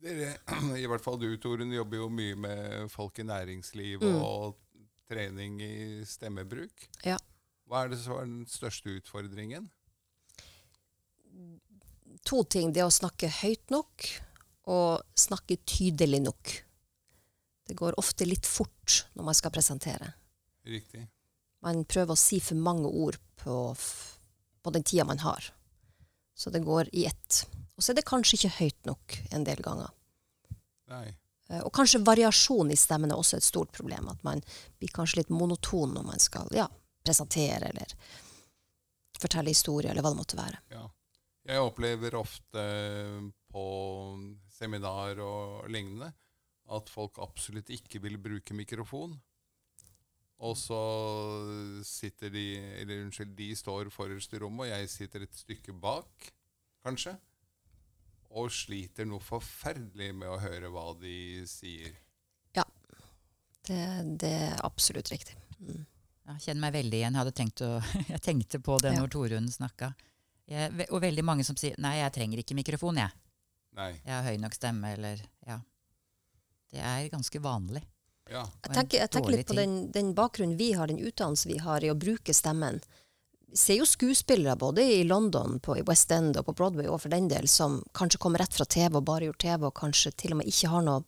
Dere, 0.03 0.33
I 0.83 0.87
hvert 0.89 1.05
fall 1.05 1.19
du, 1.21 1.29
Torunn, 1.39 1.71
jobber 1.77 2.01
jo 2.03 2.09
mye 2.11 2.35
med 2.35 2.91
folk 2.91 3.19
i 3.21 3.27
næringsliv 3.31 4.01
Mm. 4.03 4.19
Trening 5.11 5.59
i 5.65 5.75
stemmebruk. 6.07 6.87
Ja. 7.07 7.19
Hva 7.67 7.85
er 7.85 7.93
det 7.93 8.01
som 8.03 8.17
er 8.17 8.27
den 8.27 8.47
største 8.51 8.97
utfordringen? 8.97 9.69
To 12.27 12.43
ting. 12.45 12.73
Det 12.75 12.85
å 12.87 12.93
snakke 12.95 13.31
høyt 13.41 13.71
nok, 13.75 14.09
og 14.71 15.03
snakke 15.19 15.59
tydelig 15.67 16.21
nok. 16.25 16.57
Det 17.71 17.77
går 17.79 17.99
ofte 18.03 18.27
litt 18.27 18.47
fort 18.47 19.05
når 19.15 19.31
man 19.31 19.39
skal 19.39 19.55
presentere. 19.55 20.13
Riktig. 20.67 21.07
Man 21.65 21.85
prøver 21.89 22.17
å 22.17 22.19
si 22.19 22.41
for 22.43 22.59
mange 22.59 22.89
ord 22.89 23.19
på, 23.41 23.57
på 24.63 24.75
den 24.75 24.87
tida 24.87 25.07
man 25.09 25.23
har. 25.23 25.51
Så 26.35 26.51
det 26.51 26.65
går 26.65 26.91
i 26.97 27.05
ett. 27.09 27.45
Og 27.77 27.85
så 27.85 27.93
er 27.93 28.01
det 28.01 28.09
kanskje 28.09 28.39
ikke 28.39 28.57
høyt 28.59 28.89
nok 28.89 29.17
en 29.37 29.45
del 29.47 29.61
ganger. 29.65 29.93
Nei. 30.91 31.07
Eh, 31.51 31.63
Og 31.67 31.73
kanskje 31.75 32.03
variasjon 32.07 32.71
i 32.71 32.79
stemmen 32.79 33.11
er 33.11 33.21
også 33.21 33.41
et 33.41 33.47
stort 33.47 33.73
problem. 33.77 34.09
At 34.13 34.23
man 34.27 34.43
blir 34.79 34.95
kanskje 34.95 35.23
litt 35.23 35.35
monoton 35.35 35.95
når 35.97 36.07
man 36.07 36.23
skal 36.23 36.51
ja, 36.55 36.69
presentere 37.05 37.73
eller 37.73 37.95
fortelle 39.21 39.53
historier, 39.53 39.91
eller 39.91 40.05
hva 40.05 40.15
det 40.15 40.21
måtte 40.23 40.39
være. 40.39 40.63
Ja. 40.73 40.87
Jeg 41.51 41.65
opplever 41.65 42.15
ofte 42.19 42.63
på 43.51 43.65
seminar 44.53 45.19
og 45.25 45.67
lignende 45.73 46.13
at 46.71 46.93
folk 46.93 47.19
absolutt 47.19 47.73
ikke 47.75 48.01
vil 48.05 48.19
bruke 48.23 48.55
mikrofon. 48.55 49.17
Og 50.41 50.55
så 50.57 50.81
sitter 51.85 52.31
de 52.33 52.45
Eller 52.81 53.03
unnskyld, 53.05 53.35
de 53.37 53.51
står 53.57 53.91
forrest 53.93 54.33
i 54.33 54.39
rommet, 54.41 54.69
og 54.69 54.71
jeg 54.71 54.89
sitter 54.89 55.27
et 55.27 55.37
stykke 55.37 55.75
bak, 55.77 56.31
kanskje. 56.85 57.17
Og 58.31 58.53
sliter 58.55 59.09
noe 59.09 59.23
forferdelig 59.25 60.13
med 60.15 60.31
å 60.31 60.39
høre 60.39 60.71
hva 60.71 60.93
de 61.01 61.43
sier. 61.51 61.97
Det, 63.71 63.81
det 64.21 64.31
er 64.49 64.61
absolutt 64.65 65.11
riktig. 65.13 65.37
Mm. 65.61 65.83
Jeg 66.31 66.45
kjenner 66.45 66.63
meg 66.65 66.77
veldig 66.79 66.97
igjen. 67.01 67.17
Jeg, 67.17 67.21
hadde 67.21 67.35
tenkt 67.37 67.63
å, 67.67 67.73
jeg 68.15 68.23
tenkte 68.25 68.61
på 68.65 68.79
det 68.83 68.95
Ja. 68.95 69.03
når 69.03 69.13
Torunn 69.13 69.51
snakka. 69.53 69.93
Jeg, 70.51 70.87
og 70.89 71.03
veldig 71.05 71.25
mange 71.27 71.45
som 71.47 71.59
sier 71.59 71.77
'nei, 71.79 72.01
jeg 72.01 72.15
trenger 72.17 72.43
ikke 72.43 72.57
mikrofon', 72.59 72.99
jeg. 72.99 73.13
Nei. 73.79 73.93
Jeg 74.03 74.11
har 74.11 74.25
høy 74.27 74.39
nok 74.43 74.57
stemme, 74.57 74.95
eller 74.97 75.21
Ja. 75.47 75.61
Det 76.71 76.79
er 76.79 77.09
ganske 77.11 77.39
vanlig. 77.43 77.83
Ja. 78.31 78.45
Jeg 78.63 78.75
tenker, 78.75 78.99
jeg 78.99 79.11
tenker 79.11 79.33
litt 79.35 79.47
på 79.47 79.57
den, 79.59 79.91
den 79.91 80.13
bakgrunnen 80.15 80.57
vi 80.57 80.73
har, 80.79 80.87
den 80.87 81.03
utdannelsen 81.03 81.51
vi 81.51 81.59
har 81.59 81.83
i 81.83 81.91
å 81.91 81.99
bruke 81.99 82.35
stemmen. 82.35 82.79
Ser 83.53 83.81
jo 83.81 83.87
skuespillere 83.89 84.55
både 84.57 84.83
i 84.83 85.05
London, 85.05 85.59
på, 85.61 85.75
i 85.79 85.83
West 85.87 86.11
End 86.15 86.37
og 86.39 86.47
på 86.47 86.55
Broadway 86.55 86.87
og 86.87 87.01
for 87.03 87.11
den 87.11 87.27
del, 87.31 87.49
som 87.51 87.81
kanskje 87.97 88.21
kommer 88.23 88.43
rett 88.43 88.55
fra 88.55 88.67
TV 88.69 89.01
og 89.01 89.07
bare 89.09 89.27
gjort 89.27 89.43
TV, 89.43 89.65
og 89.67 89.75
kanskje 89.81 90.13
til 90.15 90.37
og 90.37 90.41
med 90.41 90.51
ikke 90.51 90.71
har 90.71 90.85
noe 90.87 91.03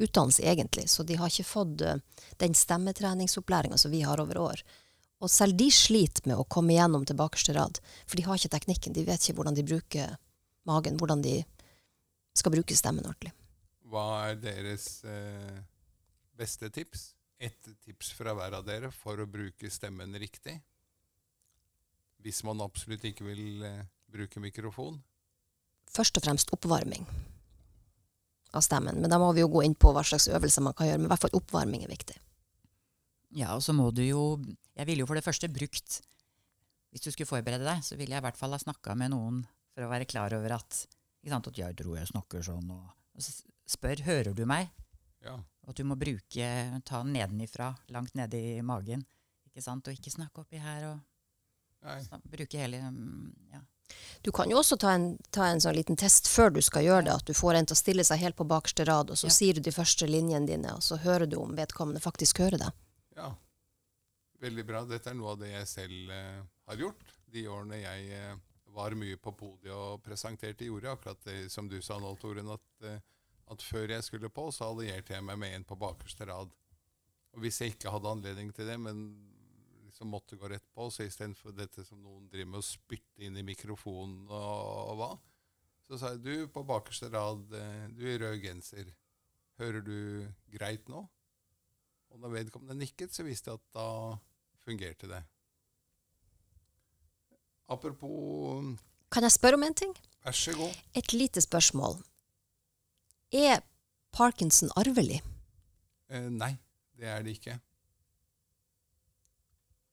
utdannelse 0.00 0.44
egentlig. 0.48 0.86
Så 0.88 1.04
de 1.04 1.18
har 1.20 1.28
ikke 1.28 1.44
fått 1.44 1.84
eh, 1.84 2.00
den 2.40 2.56
stemmetreningsopplæringa 2.56 3.76
som 3.78 3.92
vi 3.92 4.00
har 4.06 4.20
over 4.24 4.40
år. 4.40 4.64
Og 5.22 5.30
selv 5.30 5.54
de 5.58 5.68
sliter 5.70 6.24
med 6.26 6.40
å 6.40 6.48
komme 6.48 6.74
igjennom 6.74 7.04
til 7.06 7.18
bakerste 7.18 7.54
rad, 7.54 7.78
for 8.06 8.18
de 8.18 8.24
har 8.26 8.40
ikke 8.40 8.54
teknikken. 8.56 8.96
De 8.96 9.04
vet 9.06 9.22
ikke 9.22 9.36
hvordan 9.38 9.58
de 9.58 9.66
bruker 9.68 10.16
magen, 10.68 10.96
hvordan 10.98 11.22
de 11.22 11.42
skal 12.38 12.54
bruke 12.56 12.76
stemmen 12.78 13.04
ordentlig. 13.04 13.34
Hva 13.92 14.06
er 14.30 14.40
deres 14.40 15.02
eh, 15.04 15.60
beste 16.40 16.72
tips? 16.72 17.12
Et 17.42 17.72
tips 17.84 18.12
fra 18.16 18.32
hver 18.38 18.54
av 18.54 18.64
dere 18.64 18.92
for 18.94 19.20
å 19.20 19.28
bruke 19.28 19.68
stemmen 19.70 20.14
riktig? 20.16 20.56
Hvis 22.22 22.44
man 22.46 22.62
absolutt 22.62 23.04
ikke 23.04 23.26
vil 23.26 23.64
eh, 23.66 23.82
bruke 24.12 24.40
mikrofon? 24.40 25.00
først 25.92 26.18
og 26.18 26.24
fremst 26.26 26.52
oppvarming 26.54 27.04
av 28.52 28.64
stemmen. 28.64 28.98
Men 29.00 29.12
da 29.12 29.18
må 29.20 29.30
vi 29.36 29.42
jo 29.44 29.50
gå 29.52 29.64
inn 29.66 29.76
på 29.78 29.92
hva 29.94 30.04
slags 30.06 30.28
øvelser 30.32 30.64
man 30.64 30.76
kan 30.76 30.88
gjøre. 30.88 31.00
Men 31.00 31.08
i 31.08 31.12
hvert 31.12 31.24
fall 31.24 31.38
oppvarming 31.38 31.84
er 31.86 31.92
viktig. 31.92 32.16
Ja, 33.32 33.54
og 33.56 33.62
så 33.64 33.72
må 33.72 33.88
du 33.96 34.02
jo 34.04 34.22
Jeg 34.76 34.84
ville 34.84 35.00
jo 35.00 35.08
for 35.08 35.16
det 35.16 35.24
første 35.24 35.48
brukt 35.48 36.02
Hvis 36.92 37.00
du 37.00 37.06
skulle 37.08 37.30
forberede 37.30 37.64
deg, 37.64 37.80
så 37.80 37.96
ville 37.96 38.12
jeg 38.12 38.20
i 38.20 38.26
hvert 38.26 38.36
fall 38.36 38.52
ha 38.52 38.58
snakka 38.60 38.92
med 38.92 39.14
noen 39.14 39.38
for 39.72 39.86
å 39.86 39.88
være 39.88 40.04
klar 40.04 40.34
over 40.36 40.52
at 40.58 40.82
ikke 41.22 41.32
sant, 41.32 41.48
At 41.48 41.60
jeg 41.62 41.76
tror 41.78 41.96
jeg 41.96 42.10
snakker 42.10 42.44
sånn, 42.44 42.68
og, 42.74 42.90
og 43.16 43.24
så 43.24 43.32
spør 43.72 44.02
hører 44.04 44.36
du 44.36 44.42
meg. 44.44 44.68
Ja. 45.24 45.38
Og 45.64 45.72
at 45.72 45.78
du 45.78 45.86
må 45.88 45.96
bruke 45.96 46.48
ta 46.84 47.00
den 47.00 47.14
nedenifra, 47.14 47.70
langt 47.94 48.12
nede 48.18 48.36
i 48.36 48.60
magen. 48.60 49.06
Ikke 49.48 49.64
sant? 49.64 49.86
Og 49.86 49.96
ikke 49.96 50.12
snakke 50.12 50.42
oppi 50.42 50.60
her 50.60 50.90
og 50.90 51.00
bruke 52.30 52.58
hele 52.58 52.78
mm, 52.90 53.34
ja. 53.52 53.60
Du 54.24 54.30
kan 54.32 54.48
jo 54.50 54.56
også 54.62 54.78
ta 54.80 54.92
en, 54.94 55.18
ta 55.34 55.48
en 55.50 55.60
sånn 55.60 55.74
liten 55.76 55.98
test 56.00 56.28
før 56.30 56.52
du 56.54 56.60
skal 56.64 56.84
gjøre 56.86 57.04
det. 57.08 57.14
At 57.20 57.26
du 57.28 57.34
får 57.36 57.58
en 57.58 57.66
til 57.68 57.74
å 57.76 57.80
stille 57.80 58.04
seg 58.06 58.20
helt 58.22 58.36
på 58.38 58.46
bakerste 58.48 58.86
rad, 58.88 59.10
og 59.10 59.18
så 59.18 59.26
Ja. 59.28 59.34
sier 59.34 59.54
du 59.58 59.60
de 59.60 59.72
første 59.74 60.06
linjene 60.08 60.46
dine, 60.46 60.72
og 60.78 60.82
så 60.86 60.96
hører 61.02 61.26
du 61.28 61.36
om 61.42 61.54
vedkommende 61.58 62.00
faktisk 62.00 62.38
hører 62.38 62.58
deg. 62.58 62.72
ja. 63.16 63.34
Veldig 64.42 64.64
bra. 64.66 64.80
Dette 64.84 65.06
er 65.10 65.14
noe 65.14 65.36
av 65.36 65.38
det 65.38 65.52
jeg 65.52 65.66
selv 65.70 66.10
eh, 66.10 66.40
har 66.66 66.76
gjort. 66.80 67.12
De 67.30 67.44
årene 67.46 67.76
jeg 67.78 68.08
eh, 68.10 68.32
var 68.74 68.90
mye 68.98 69.16
på 69.16 69.30
podiet 69.38 69.70
og 69.70 70.00
presenterte, 70.02 70.64
gjorde 70.66 70.90
akkurat 70.90 71.20
det 71.28 71.52
som 71.52 71.68
du 71.68 71.76
sa 71.80 71.98
nå, 72.02 72.10
Torunn, 72.18 72.50
at, 72.50 72.64
eh, 72.82 72.98
at 73.54 73.62
før 73.62 73.92
jeg 73.94 74.02
skulle 74.02 74.28
på, 74.34 74.48
så 74.50 74.72
allierte 74.72 75.14
jeg 75.14 75.22
meg 75.22 75.38
med 75.38 75.54
en 75.54 75.64
på 75.68 75.76
bakerste 75.78 76.26
rad. 76.26 76.50
Og 77.34 77.38
hvis 77.44 77.60
jeg 77.62 77.76
ikke 77.76 77.92
hadde 77.94 78.10
anledning 78.16 78.50
til 78.52 78.66
det, 78.66 78.80
men 78.80 79.04
liksom 80.02 80.10
måtte 80.10 80.36
gå 80.36 80.48
rett 80.48 80.66
på, 80.74 80.90
så 80.90 81.04
istedenfor 81.04 81.52
dette 81.54 81.84
som 81.84 82.00
noen 82.02 82.28
driver 82.28 82.50
med 82.50 82.58
å 82.58 82.66
spytte 82.66 83.22
inn 83.22 83.36
i 83.36 83.44
mikrofonen 83.46 84.26
og, 84.26 84.90
og 84.90 84.96
hva, 84.98 85.10
så 85.86 85.98
sa 85.98 86.10
jeg 86.12 86.22
du 86.24 86.48
på 86.50 86.64
bakerste 86.66 87.08
rad, 87.12 87.44
eh, 87.54 87.88
du 87.94 88.02
i 88.08 88.18
rød 88.18 88.40
genser, 88.42 88.90
hører 89.60 89.82
du 89.82 90.26
greit 90.50 90.88
nå? 90.88 91.04
Og 92.12 92.20
da 92.20 92.28
vedkommende 92.28 92.76
nikket, 92.76 93.14
så 93.14 93.22
visste 93.22 93.52
jeg 93.52 93.60
at 93.60 93.68
da 93.76 94.18
fungerte 94.64 95.08
det. 95.08 95.22
Apropos 97.68 98.74
Kan 99.12 99.22
jeg 99.22 99.32
spørre 99.32 99.56
om 99.56 99.62
en 99.62 99.74
ting? 99.74 99.94
Vær 100.24 100.34
så 100.36 100.52
god. 100.56 100.74
Et 100.98 101.12
lite 101.12 101.40
spørsmål. 101.40 102.02
Er 103.32 103.62
parkinson 104.12 104.72
arvelig? 104.76 105.22
Eh, 106.10 106.28
nei, 106.28 106.56
det 106.98 107.08
er 107.08 107.22
det 107.22 107.38
ikke. 107.38 107.60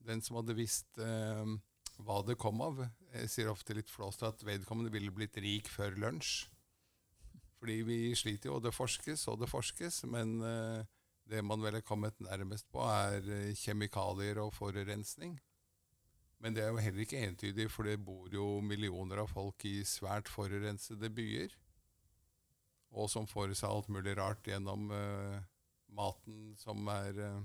Den 0.07 0.23
som 0.23 0.39
hadde 0.39 0.55
visst 0.57 0.99
eh, 1.03 1.57
hva 2.05 2.21
det 2.25 2.37
kom 2.39 2.61
av, 2.63 2.85
jeg 3.11 3.31
sier 3.31 3.51
ofte 3.51 3.75
litt 3.75 3.91
flåst 3.91 4.23
at 4.23 4.45
vedkommende 4.47 4.93
ville 4.93 5.11
blitt 5.13 5.37
rik 5.41 5.67
før 5.71 5.97
lunsj. 5.99 6.47
Fordi 7.59 7.81
vi 7.83 7.97
sliter 8.15 8.47
jo, 8.47 8.55
og 8.55 8.63
det 8.63 8.71
forskes 8.71 9.25
og 9.27 9.41
det 9.41 9.49
forskes, 9.51 10.05
men 10.07 10.37
eh, 10.47 10.87
det 11.29 11.43
man 11.45 11.61
vel 11.61 11.77
er 11.77 11.85
kommet 11.85 12.15
nærmest 12.23 12.69
på, 12.71 12.81
er 12.87 13.25
eh, 13.27 13.55
kjemikalier 13.57 14.39
og 14.39 14.53
forurensning. 14.55 15.35
Men 16.39 16.55
det 16.55 16.63
er 16.63 16.71
jo 16.71 16.79
heller 16.79 17.03
ikke 17.03 17.19
entydig, 17.19 17.67
for 17.71 17.83
det 17.83 17.99
bor 17.99 18.31
jo 18.31 18.61
millioner 18.63 19.25
av 19.25 19.31
folk 19.33 19.65
i 19.67 19.81
svært 19.83 20.31
forurensede 20.31 21.11
byer. 21.11 21.51
Og 22.95 23.11
som 23.11 23.27
får 23.27 23.51
seg 23.59 23.69
alt 23.69 23.89
mulig 23.91 24.15
rart 24.17 24.47
gjennom 24.47 24.87
uh, 24.89 25.35
maten 25.93 26.53
som 26.57 26.87
er 26.93 27.19
eh, 27.21 27.41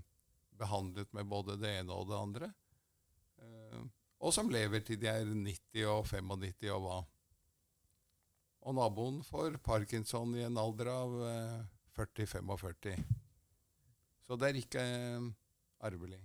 behandlet 0.58 1.10
med 1.16 1.28
både 1.30 1.58
det 1.60 1.72
ene 1.80 1.94
og 1.94 2.08
det 2.10 2.18
andre. 2.18 2.50
Eh, 3.42 3.82
og 4.24 4.32
som 4.34 4.50
lever 4.52 4.84
til 4.86 5.00
de 5.00 5.10
er 5.10 5.26
90 5.28 5.88
og 5.90 6.06
95 6.08 6.70
og 6.74 6.84
hva. 6.86 6.98
Og 8.64 8.76
naboen 8.78 9.20
får 9.26 9.58
parkinson 9.64 10.32
i 10.38 10.44
en 10.46 10.60
alder 10.60 10.88
av 10.92 11.16
eh, 11.28 11.64
40-45. 11.98 13.02
Så 14.24 14.38
det 14.40 14.48
er 14.48 14.60
ikke 14.60 14.84
eh, 14.84 15.26
arvelig. 15.84 16.20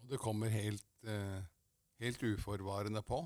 Og 0.00 0.12
det 0.12 0.20
kommer 0.20 0.52
helt, 0.52 0.88
eh, 1.08 1.40
helt 2.04 2.22
uforvarende 2.22 3.02
på. 3.02 3.22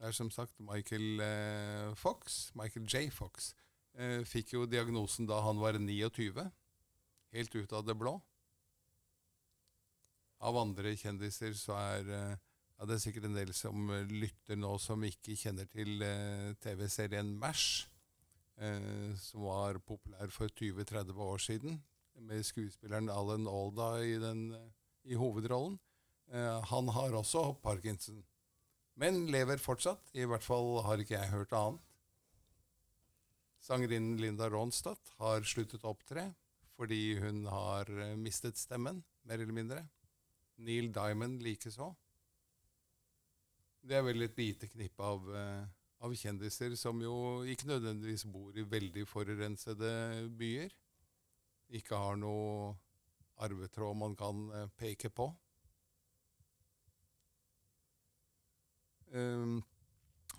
Det 0.00 0.08
er 0.08 0.16
som 0.16 0.30
sagt 0.32 0.56
Michael 0.64 1.20
eh, 1.20 1.94
Fox, 1.94 2.50
Michael 2.56 2.86
J. 2.88 3.10
Fox, 3.12 3.52
eh, 3.94 4.24
fikk 4.24 4.54
jo 4.54 4.66
diagnosen 4.66 5.28
da 5.28 5.42
han 5.44 5.60
var 5.60 5.76
29, 5.76 6.46
helt 7.34 7.54
ut 7.54 7.72
av 7.76 7.86
det 7.86 7.96
blå. 7.98 8.16
Av 10.40 10.56
andre 10.56 10.94
kjendiser 10.96 11.52
så 11.58 11.76
er 11.76 12.14
eh, 12.16 12.38
ja, 12.80 12.86
Det 12.88 12.96
er 12.96 13.02
sikkert 13.02 13.28
en 13.28 13.36
del 13.36 13.52
som 13.56 13.90
eh, 13.92 14.08
lytter 14.08 14.56
nå 14.56 14.72
som 14.80 15.04
ikke 15.04 15.36
kjenner 15.36 15.68
til 15.68 16.00
eh, 16.06 16.54
TV-serien 16.64 17.34
MASH, 17.42 17.84
eh, 18.56 19.12
som 19.20 19.44
var 19.50 19.82
populær 19.84 20.32
for 20.32 20.48
20-30 20.48 21.20
år 21.26 21.44
siden, 21.44 21.78
med 22.20 22.44
skuespilleren 22.44 23.12
Alan 23.12 23.46
Alda 23.48 23.92
i, 24.04 24.16
den, 24.20 24.48
i 25.04 25.16
hovedrollen. 25.20 25.78
Eh, 26.32 26.64
han 26.72 26.88
har 26.96 27.16
også 27.20 27.50
parkinson, 27.60 28.22
men 29.00 29.26
lever 29.32 29.60
fortsatt. 29.60 30.12
I 30.16 30.24
hvert 30.28 30.44
fall 30.44 30.80
har 30.86 31.00
ikke 31.00 31.18
jeg 31.18 31.34
hørt 31.34 31.52
annet. 31.56 31.86
Sangerinnen 33.60 34.16
Linda 34.16 34.48
Ronstadt 34.48 35.12
har 35.20 35.44
sluttet 35.44 35.84
å 35.84 35.92
opptre 35.92 36.30
fordi 36.80 37.18
hun 37.20 37.44
har 37.44 37.90
eh, 37.92 38.16
mistet 38.16 38.56
stemmen, 38.56 39.02
mer 39.28 39.42
eller 39.42 39.52
mindre. 39.52 39.82
Neil 40.64 40.88
Diamond 40.92 41.42
likeså. 41.44 41.90
Det 43.84 43.98
er 43.98 44.04
vel 44.04 44.24
et 44.24 44.38
lite 44.40 44.68
knippe 44.72 45.04
av, 45.04 45.28
eh, 45.36 45.66
av 46.00 46.14
kjendiser 46.16 46.76
som 46.80 47.00
jo 47.04 47.42
ikke 47.48 47.68
nødvendigvis 47.68 48.24
bor 48.32 48.56
i 48.56 48.64
veldig 48.64 49.04
forurensede 49.08 49.92
byer. 50.40 50.72
Ikke 51.76 52.00
har 52.00 52.16
noe 52.20 52.72
arvetråd 53.44 54.00
man 54.00 54.16
kan 54.16 54.42
eh, 54.56 54.66
peke 54.80 55.12
på. 55.12 55.28
Um, 59.10 59.58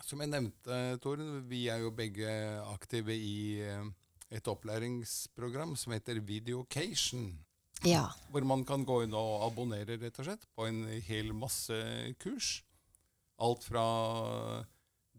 som 0.07 0.21
jeg 0.23 0.31
nevnte, 0.31 0.77
Toren, 1.03 1.41
vi 1.49 1.65
er 1.69 1.83
jo 1.83 1.91
begge 1.93 2.31
aktive 2.71 3.13
i 3.13 3.57
et 4.31 4.47
opplæringsprogram 4.47 5.75
som 5.75 5.93
heter 5.95 6.21
Videocation. 6.23 7.33
Ja. 7.83 8.05
Hvor 8.29 8.45
man 8.45 8.63
kan 8.65 8.85
gå 8.85 9.01
inn 9.05 9.15
og 9.17 9.45
abonnere 9.47 9.97
rett 9.99 10.19
og 10.21 10.27
slett 10.27 10.45
på 10.55 10.67
en 10.69 10.83
hel 11.07 11.33
masse 11.35 11.75
kurs. 12.21 12.59
Alt 13.41 13.65
fra 13.65 13.85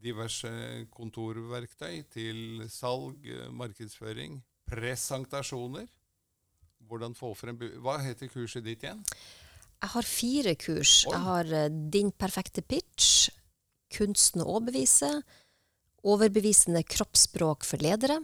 diverse 0.02 0.50
kontorverktøy 0.94 2.02
til 2.10 2.62
salg, 2.70 3.26
markedsføring, 3.54 4.40
presentasjoner. 4.70 5.88
Hvordan 6.88 7.14
få 7.14 7.30
frem 7.38 7.58
Hva 7.82 7.98
heter 8.02 8.30
kurset 8.30 8.64
ditt 8.66 8.82
igjen? 8.82 9.02
Jeg 9.82 9.90
har 9.94 10.06
fire 10.06 10.54
kurs. 10.58 10.96
Oi. 11.06 11.12
Jeg 11.12 11.22
har 11.26 11.52
eh, 11.58 11.78
Din 11.94 12.10
perfekte 12.14 12.62
pitch, 12.62 13.30
Kunsten 13.92 14.42
å 14.42 14.48
overbevise, 14.56 15.10
Overbevisende 16.02 16.82
kroppsspråk 16.82 17.66
for 17.66 17.82
ledere 17.82 18.16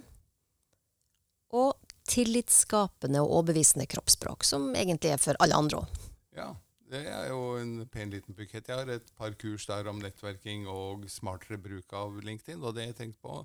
og 1.55 1.77
Tillitsskapende 2.09 3.21
og 3.21 3.35
overbevisende 3.39 3.85
kroppsspråk, 3.91 4.47
som 4.47 4.71
egentlig 4.73 5.13
er 5.13 5.21
for 5.21 5.37
alle 5.45 5.57
andre 5.59 5.83
òg. 5.83 6.07
Ja, 6.39 6.49
det 6.89 7.03
er 7.11 7.27
jo 7.29 7.59
en 7.61 7.83
pen 7.93 8.13
liten 8.15 8.37
bukett. 8.37 8.69
Jeg 8.71 8.81
har 8.81 8.89
et 8.93 9.11
par 9.19 9.35
kurs 9.37 9.67
der 9.69 9.91
om 9.91 10.01
nettverking 10.01 10.65
og 10.73 11.05
smartere 11.13 11.61
bruk 11.61 11.93
av 11.93 12.17
LinkedIn. 12.25 12.63
Og 12.65 12.73
det 12.77 12.87
jeg 12.87 12.97
tenkte 13.03 13.21
på, 13.21 13.43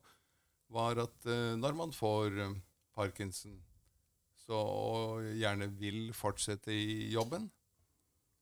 var 0.74 1.02
at 1.04 1.28
eh, 1.28 1.56
når 1.60 1.76
man 1.76 1.92
får 1.96 2.40
eh, 2.40 2.56
parkinson, 2.96 3.58
så 4.44 4.60
gjerne 5.40 5.70
vil 5.80 6.14
fortsette 6.16 6.72
i 6.72 7.10
jobben, 7.12 7.50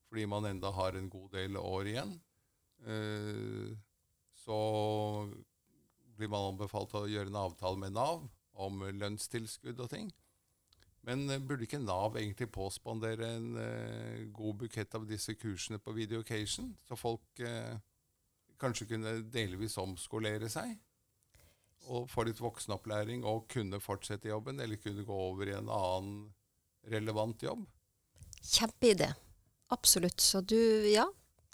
fordi 0.09 0.25
man 0.29 0.47
enda 0.49 0.71
har 0.73 0.97
en 0.97 1.09
god 1.09 1.33
del 1.33 1.57
år 1.57 1.89
igjen, 1.91 2.13
eh, 2.85 3.73
så 4.43 4.61
blir 6.17 6.29
man 6.29 6.53
anbefalt 6.53 6.93
å 6.97 7.07
gjøre 7.09 7.29
en 7.29 7.41
avtale 7.41 7.81
med 7.81 7.97
Nav 7.97 8.25
om 8.61 8.83
lønnstilskudd 9.01 9.79
og 9.81 9.89
ting. 9.93 10.11
Men 11.07 11.25
eh, 11.29 11.41
burde 11.41 11.65
ikke 11.65 11.81
Nav 11.81 12.17
egentlig 12.19 12.51
påspandere 12.53 13.31
en 13.37 13.47
uh, 13.57 14.27
god 14.33 14.59
bukett 14.65 14.93
av 14.97 15.07
disse 15.09 15.33
kursene 15.39 15.81
på 15.81 15.95
Videocation, 15.97 16.71
så 16.87 16.97
folk 16.99 17.41
uh, 17.41 17.73
kanskje 18.61 18.91
kunne 18.93 19.17
delvis 19.33 19.79
omskolere 19.81 20.49
seg? 20.51 20.75
Og 21.89 22.05
få 22.11 22.27
litt 22.27 22.41
voksenopplæring 22.41 23.25
og 23.25 23.47
kunne 23.49 23.81
fortsette 23.81 24.29
jobben, 24.29 24.61
eller 24.61 24.77
kunne 24.81 25.05
gå 25.07 25.17
over 25.31 25.49
i 25.49 25.57
en 25.57 25.71
annen 25.73 26.27
relevant 26.91 27.41
jobb? 27.41 27.65
Kjempeidé. 28.41 29.09
Absolutt. 29.73 30.21
Så 30.21 30.43
du, 30.45 30.57
ja, 30.91 31.07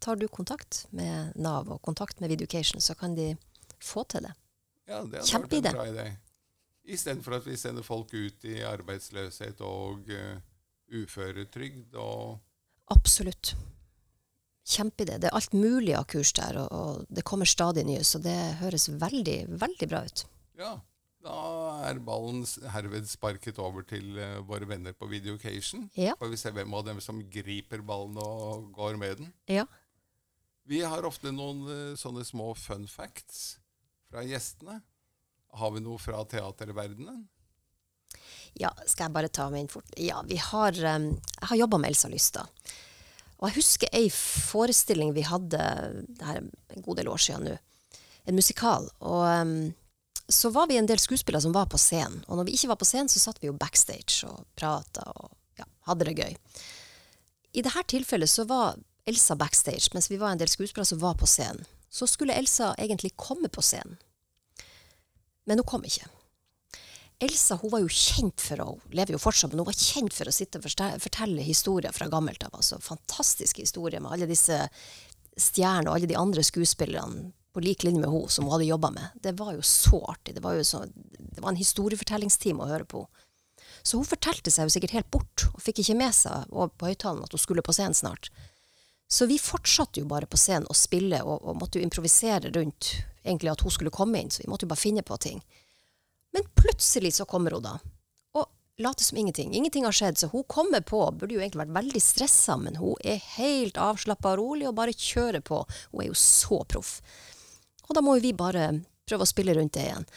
tar 0.04 0.20
du 0.20 0.28
kontakt 0.28 0.86
med 0.96 1.36
Nav 1.40 1.72
og 1.72 1.82
kontakt 1.86 2.20
med 2.20 2.34
Videocation, 2.36 2.84
så 2.84 2.96
kan 3.00 3.16
de 3.16 3.32
få 3.80 4.04
til 4.12 4.28
det. 4.28 4.36
Ja, 4.88 5.04
det 5.04 5.24
hadde 5.24 5.48
vært 5.48 5.58
en 5.58 5.76
bra 5.80 5.88
idé. 5.92 6.08
Istedenfor 6.88 7.38
at 7.40 7.48
vi 7.48 7.58
sender 7.60 7.84
folk 7.84 8.14
ut 8.16 8.46
i 8.48 8.62
arbeidsløshet 8.64 9.60
og 9.66 10.08
uh, 10.08 10.38
uføretrygd 10.96 11.98
og 12.00 12.38
Absolutt. 12.94 13.56
Kjempeidé. 14.68 15.18
Det 15.20 15.28
er 15.28 15.36
alt 15.36 15.56
mulig 15.56 15.94
av 15.96 16.06
kurs 16.12 16.32
der, 16.36 16.60
og, 16.62 16.72
og 16.72 17.10
det 17.12 17.26
kommer 17.28 17.48
stadig 17.48 17.84
nye, 17.88 18.04
så 18.08 18.20
det 18.24 18.36
høres 18.62 18.88
veldig, 18.88 19.38
veldig 19.60 19.90
bra 19.92 20.02
ut. 20.08 20.24
Ja, 20.60 20.72
da 21.24 21.38
er 21.88 22.00
ballen 22.04 22.46
herved 22.72 23.08
sparket 23.12 23.60
over 23.64 23.84
til 23.88 24.16
uh, 24.20 24.40
våre 24.48 24.68
venner 24.70 24.96
på 24.96 25.10
Videocation. 25.12 25.90
Ja. 26.00 26.16
Får 26.20 26.32
vi 26.32 26.40
se 26.40 26.54
hvem 26.56 26.76
av 26.80 26.88
dem 26.88 27.04
som 27.04 27.20
griper 27.32 27.84
ballen 27.84 28.20
og 28.24 28.72
går 28.76 29.00
med 29.00 29.22
den. 29.22 29.32
Ja. 29.52 29.68
Vi 30.68 30.84
har 30.84 31.08
ofte 31.08 31.32
noen 31.36 31.64
uh, 31.68 31.96
sånne 32.00 32.24
små 32.28 32.54
fun 32.60 32.88
facts 32.92 33.58
fra 34.12 34.24
gjestene. 34.28 34.82
Har 35.58 35.74
vi 35.74 35.82
noe 35.84 36.00
fra 36.02 36.22
teaterverdenen? 36.30 37.26
Ja, 38.58 38.72
skal 38.86 39.08
jeg 39.08 39.16
bare 39.16 39.30
ta 39.30 39.48
meg 39.54 39.66
inn 39.66 39.72
fort? 39.72 39.90
Ja, 40.02 40.22
vi 40.26 40.40
har, 40.42 40.74
um, 40.74 41.10
jeg 41.18 41.50
har 41.52 41.60
jobba 41.62 41.80
med 41.82 41.94
Elsa 41.94 42.10
Lystad. 42.10 42.50
Og 43.38 43.50
jeg 43.50 43.60
husker 43.60 43.92
ei 43.94 44.08
forestilling 44.10 45.12
vi 45.14 45.26
hadde 45.28 45.60
det 46.08 46.26
her 46.26 46.40
er 46.40 46.48
en 46.74 46.86
god 46.86 46.98
del 46.98 47.12
år 47.12 47.22
siden 47.22 47.52
nå. 47.52 47.58
En 48.28 48.36
musikal. 48.36 48.90
Og 49.06 49.22
um, 49.30 49.54
så 50.28 50.50
var 50.50 50.68
vi 50.68 50.80
en 50.80 50.90
del 50.90 51.00
skuespillere 51.00 51.42
som 51.42 51.54
var 51.56 51.70
på 51.72 51.80
scenen. 51.80 52.24
Og 52.28 52.40
når 52.40 52.50
vi 52.50 52.58
ikke 52.58 52.72
var 52.74 52.82
på 52.82 52.88
scenen, 52.90 53.12
så 53.12 53.22
satt 53.22 53.40
vi 53.42 53.52
jo 53.52 53.56
backstage 53.56 54.28
og 54.28 54.42
prata 54.58 55.06
og 55.16 55.30
ja, 55.60 55.68
hadde 55.88 56.10
det 56.10 56.18
gøy. 56.18 56.36
I 57.58 57.64
dette 57.64 57.86
tilfellet 57.94 58.30
så 58.30 58.44
var 58.50 58.76
Elsa 59.08 59.38
backstage, 59.40 59.94
mens 59.94 60.12
vi 60.12 60.20
var 60.20 60.34
en 60.34 60.42
del 60.42 60.52
skuespillere 60.52 60.90
som 60.90 61.00
var 61.00 61.16
på 61.16 61.30
scenen. 61.30 61.64
Så 61.90 62.10
skulle 62.10 62.36
Elsa 62.36 62.74
egentlig 62.78 63.14
komme 63.16 63.48
på 63.48 63.64
scenen. 63.64 63.96
Men 65.48 65.62
hun 65.62 65.70
kom 65.70 65.86
ikke. 65.88 66.08
Elsa 67.24 67.58
hun 67.64 67.72
var 67.74 67.82
jo 67.82 67.90
kjent 67.90 68.44
for 68.44 68.62
å 68.62 68.70
lever 68.94 69.16
jo 69.16 69.22
fortsatt, 69.22 69.50
men 69.50 69.64
hun 69.64 69.70
var 69.72 69.80
kjent 69.80 70.14
for 70.14 70.30
å 70.30 70.36
sitte 70.36 70.60
og 70.62 70.68
fortelle 71.02 71.46
historier 71.46 71.96
fra 71.96 72.10
gammelt 72.12 72.44
av. 72.46 72.54
altså 72.60 72.78
Fantastiske 72.84 73.64
historier 73.64 74.04
med 74.04 74.14
alle 74.14 74.30
disse 74.30 74.60
stjernene 75.38 75.90
og 75.90 75.98
alle 75.98 76.10
de 76.10 76.18
andre 76.20 76.44
skuespillerne 76.46 77.32
på 77.58 77.64
lik 77.66 77.88
linje 77.88 78.04
med 78.04 78.12
henne 78.14 78.30
som 78.30 78.46
hun 78.46 78.54
hadde 78.54 78.70
jobba 78.70 78.92
med. 78.94 79.16
Det 79.24 79.34
var 79.40 79.56
jo 79.56 79.64
så 79.66 79.98
artig. 80.12 80.36
Det 80.38 80.44
var 80.46 80.60
jo 80.60 80.66
så, 80.68 80.84
det 80.86 81.42
var 81.42 81.50
en 81.50 81.58
historiefortellingstime 81.58 82.62
å 82.62 82.70
høre 82.70 82.86
på. 82.86 83.08
Så 83.82 83.98
hun 83.98 84.06
fortalte 84.06 84.54
seg 84.54 84.68
jo 84.68 84.76
sikkert 84.76 84.94
helt 84.94 85.10
bort, 85.14 85.48
og 85.54 85.64
fikk 85.64 85.82
ikke 85.82 85.98
med 85.98 86.14
seg 86.14 86.52
på 86.52 86.90
høyttalen 86.90 87.24
at 87.26 87.34
hun 87.34 87.42
skulle 87.42 87.66
på 87.66 87.74
scenen 87.74 87.98
snart. 87.98 88.30
Så 89.08 89.26
vi 89.26 89.40
fortsatte 89.40 90.02
jo 90.02 90.08
bare 90.10 90.28
på 90.28 90.38
scenen 90.40 90.68
å 90.68 90.76
spille 90.76 91.22
og, 91.24 91.40
og 91.48 91.60
måtte 91.62 91.80
jo 91.80 91.88
improvisere 91.88 92.52
rundt 92.52 92.92
egentlig 93.24 93.52
at 93.52 93.64
hun 93.64 93.72
skulle 93.72 93.94
komme 93.94 94.20
inn, 94.20 94.32
så 94.32 94.44
vi 94.44 94.50
måtte 94.52 94.68
jo 94.68 94.72
bare 94.74 94.84
finne 94.84 95.04
på 95.04 95.18
ting. 95.24 95.40
Men 96.36 96.48
plutselig 96.60 97.14
så 97.18 97.26
kommer 97.26 97.56
hun 97.56 97.64
da, 97.64 97.78
og 98.36 98.50
later 98.84 99.08
som 99.08 99.20
ingenting. 99.20 99.54
Ingenting 99.56 99.88
har 99.88 99.96
skjedd, 99.96 100.20
så 100.20 100.30
hun 100.32 100.44
kommer 100.52 100.84
på, 100.84 101.00
burde 101.12 101.36
jo 101.36 101.42
egentlig 101.42 101.64
vært 101.64 101.78
veldig 101.80 102.04
stressa, 102.04 102.58
men 102.60 102.80
hun 102.82 103.00
er 103.04 103.24
helt 103.38 103.80
avslappa 103.80 104.36
og 104.36 104.42
rolig 104.42 104.68
og 104.70 104.76
bare 104.80 104.96
kjører 104.96 105.44
på. 105.44 105.64
Hun 105.94 106.04
er 106.04 106.12
jo 106.12 106.20
så 106.20 106.62
proff. 106.68 107.00
Og 107.88 107.96
da 107.96 108.04
må 108.04 108.18
jo 108.18 108.28
vi 108.28 108.36
bare 108.36 108.70
prøve 109.08 109.24
å 109.24 109.30
spille 109.30 109.56
rundt 109.56 109.76
det 109.80 109.88
igjen. 109.88 110.08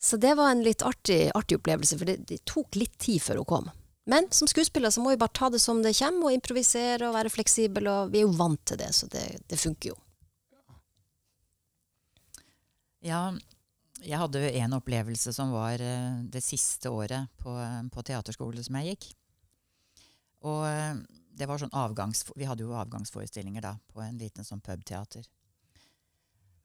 Så 0.00 0.16
det 0.20 0.34
var 0.36 0.50
en 0.52 0.64
litt 0.64 0.82
artig, 0.84 1.28
artig 1.36 1.60
opplevelse, 1.60 1.96
for 2.00 2.08
det, 2.08 2.18
det 2.28 2.42
tok 2.48 2.76
litt 2.80 2.96
tid 3.00 3.22
før 3.24 3.40
hun 3.40 3.50
kom. 3.52 3.70
Men 4.10 4.28
som 4.36 4.48
skuespiller 4.48 4.92
så 4.92 5.00
må 5.00 5.14
vi 5.14 5.20
bare 5.20 5.32
ta 5.32 5.48
det 5.52 5.62
som 5.62 5.80
det 5.82 5.94
kommer, 5.96 6.28
og 6.28 6.36
improvisere 6.36 7.08
og 7.08 7.16
være 7.16 7.32
fleksibel, 7.32 7.88
og 7.88 8.12
vi 8.12 8.20
er 8.20 8.26
jo 8.26 8.36
vant 8.36 8.60
til 8.68 8.80
det, 8.80 8.90
så 8.92 9.08
det, 9.12 9.24
det 9.48 9.60
funker 9.60 9.94
jo. 9.94 9.98
Ja, 13.04 13.32
jeg 14.04 14.20
hadde 14.20 14.40
jo 14.40 14.52
en 14.64 14.76
opplevelse 14.76 15.32
som 15.36 15.52
var 15.52 15.80
eh, 15.80 16.22
det 16.32 16.40
siste 16.44 16.92
året 16.92 17.32
på, 17.40 17.52
på 17.92 18.04
teaterskole 18.04 18.64
som 18.64 18.76
jeg 18.80 18.94
gikk. 18.94 19.10
Og 20.44 20.64
eh, 20.68 21.00
det 21.34 21.48
var 21.48 21.60
sånn 21.60 21.74
avgangs... 21.76 22.24
Vi 22.36 22.48
hadde 22.48 22.64
jo 22.64 22.76
avgangsforestillinger 22.76 23.64
da, 23.64 23.74
på 23.92 24.04
en 24.04 24.20
liten 24.20 24.46
sånn 24.46 24.62
pubteater. 24.64 25.24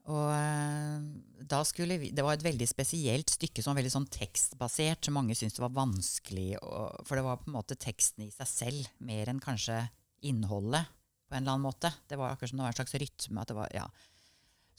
Og 0.09 0.29
eh, 0.33 1.01
da 1.49 1.59
skulle 1.67 1.99
vi 2.01 2.11
Det 2.15 2.23
var 2.25 2.37
et 2.37 2.45
veldig 2.45 2.67
spesielt 2.69 3.29
stykke, 3.35 3.63
sånn 3.63 3.77
veldig 3.77 3.93
sånn 3.93 4.07
tekstbasert, 4.13 5.05
som 5.05 5.17
mange 5.19 5.35
syntes 5.37 5.61
var 5.61 5.73
vanskelig. 5.75 6.53
Og, 6.61 7.01
for 7.05 7.19
det 7.19 7.25
var 7.25 7.41
på 7.41 7.51
en 7.51 7.57
måte 7.57 7.77
teksten 7.79 8.25
i 8.25 8.31
seg 8.33 8.49
selv, 8.49 8.93
mer 9.05 9.29
enn 9.31 9.41
kanskje 9.43 9.83
innholdet, 10.25 10.89
på 11.29 11.35
en 11.35 11.43
eller 11.43 11.57
annen 11.57 11.67
måte. 11.67 11.91
Det 12.09 12.17
var 12.19 12.33
akkurat 12.33 12.51
som 12.51 12.61
det 12.61 12.65
var 12.65 12.73
en 12.73 12.79
slags 12.79 12.97
rytme. 13.03 13.41
at 13.41 13.51
det 13.51 13.59
var, 13.59 13.69
ja. 13.75 13.85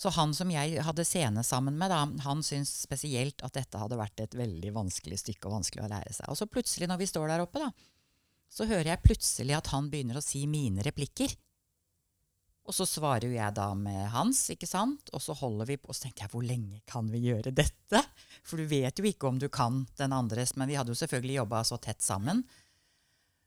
Så 0.00 0.09
han 0.16 0.33
som 0.33 0.48
jeg 0.48 0.80
hadde 0.80 1.04
scene 1.04 1.42
sammen 1.44 1.76
med, 1.76 1.92
da, 1.92 2.00
han 2.24 2.42
syntes 2.44 2.72
spesielt 2.87 3.42
at 3.44 3.59
dette 3.59 3.78
hadde 3.78 3.98
vært 4.00 4.22
et 4.24 4.35
veldig 4.38 4.72
vanskelig 4.72 5.18
stykke 5.20 5.46
og 5.46 5.59
vanskelig 5.59 5.85
å 5.85 5.90
lære 5.92 6.14
seg. 6.16 6.30
Og 6.33 6.38
så 6.40 6.48
plutselig, 6.48 6.88
når 6.88 7.02
vi 7.02 7.09
står 7.11 7.28
der 7.28 7.44
oppe, 7.44 7.61
da, 7.61 7.68
så 8.50 8.66
hører 8.66 8.94
jeg 8.94 9.04
plutselig 9.04 9.54
at 9.59 9.68
han 9.74 9.90
begynner 9.92 10.18
å 10.18 10.24
si 10.24 10.46
mine 10.50 10.83
replikker. 10.87 11.37
Og 12.70 12.74
så 12.76 12.87
svarer 12.87 13.26
jo 13.26 13.35
jeg 13.35 13.50
da 13.56 13.72
med 13.74 14.04
hans, 14.12 14.44
ikke 14.54 14.68
sant? 14.70 15.11
Og 15.11 15.18
så 15.24 15.35
holder 15.35 15.66
vi 15.72 15.76
på. 15.80 15.90
Og 15.90 15.96
så 15.96 16.04
tenkte 16.04 16.22
jeg, 16.22 16.30
hvor 16.30 16.44
lenge 16.46 16.78
kan 16.87 17.09
vi 17.11 17.24
gjøre 17.24 17.50
dette? 17.50 18.02
For 18.46 18.62
du 18.62 18.68
vet 18.70 19.00
jo 19.00 19.09
ikke 19.11 19.26
om 19.26 19.40
du 19.42 19.48
kan 19.50 19.83
den 19.98 20.14
andres. 20.14 20.54
Men 20.54 20.70
vi 20.70 20.76
hadde 20.78 20.94
jo 20.94 21.00
selvfølgelig 21.00 21.40
jobba 21.40 21.64
så 21.66 21.80
tett 21.83 22.04
sammen. 22.06 22.44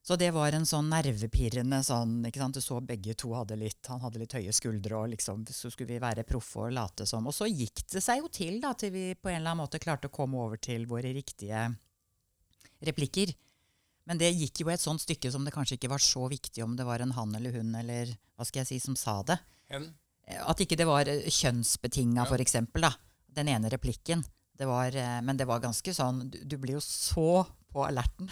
Så 0.03 0.17
det 0.19 0.33
var 0.35 0.51
en 0.51 0.67
sånn 0.67 0.89
nervepirrende 0.91 1.79
sånn 1.87 2.17
ikke 2.27 2.41
sant? 2.41 2.59
Du 2.59 2.65
så 2.65 2.81
begge 2.83 3.15
to 3.15 3.29
hadde 3.31 3.55
litt 3.55 3.87
Han 3.87 4.01
hadde 4.03 4.19
litt 4.19 4.35
høye 4.35 4.51
skuldre, 4.51 4.97
og 4.99 5.13
liksom, 5.13 5.45
så 5.47 5.71
skulle 5.71 5.93
vi 5.93 6.01
være 6.03 6.27
proffe 6.27 6.65
og 6.65 6.75
late 6.75 7.07
som. 7.07 7.31
Og 7.31 7.35
så 7.37 7.47
gikk 7.47 7.85
det 7.93 8.03
seg 8.03 8.19
jo 8.19 8.27
til, 8.27 8.59
da, 8.59 8.73
til 8.75 8.91
vi 8.91 9.05
på 9.15 9.31
en 9.31 9.39
eller 9.39 9.53
annen 9.53 9.63
måte 9.63 9.79
klarte 9.79 10.11
å 10.11 10.17
komme 10.19 10.43
over 10.43 10.59
til 10.59 10.83
våre 10.91 11.15
riktige 11.15 11.69
replikker. 12.83 13.31
Men 14.05 14.19
det 14.19 14.33
gikk 14.35 14.63
jo 14.63 14.69
et 14.73 14.83
sånt 14.83 15.01
stykke 15.03 15.31
som 15.31 15.45
det 15.45 15.53
kanskje 15.55 15.77
ikke 15.77 15.91
var 15.93 16.01
så 16.03 16.25
viktig 16.31 16.63
om 16.65 16.75
det 16.75 16.85
var 16.87 16.99
en 16.99 17.13
han 17.15 17.35
eller 17.37 17.55
hun 17.55 17.73
eller 17.79 18.11
hva 18.35 18.45
skal 18.47 18.63
jeg 18.63 18.73
si, 18.73 18.79
som 18.83 18.97
sa 18.99 19.21
det. 19.23 19.37
Hen? 19.71 19.93
At 20.43 20.59
ikke 20.63 20.77
det 20.79 20.87
var 20.87 21.07
eh, 21.11 21.27
kjønnsbetinga, 21.31 22.25
Ja. 22.27 22.61
da. 22.81 22.93
Den 23.33 23.47
ene 23.49 23.69
replikken. 23.71 24.23
Det 24.57 24.67
var, 24.69 24.95
eh, 24.95 25.21
men 25.21 25.37
det 25.37 25.47
var 25.49 25.59
ganske 25.63 25.93
sånn 25.95 26.29
Du, 26.29 26.37
du 26.45 26.57
blir 26.57 26.75
jo 26.77 26.81
så 26.83 27.45
på 27.73 27.85
alerten. 27.87 28.29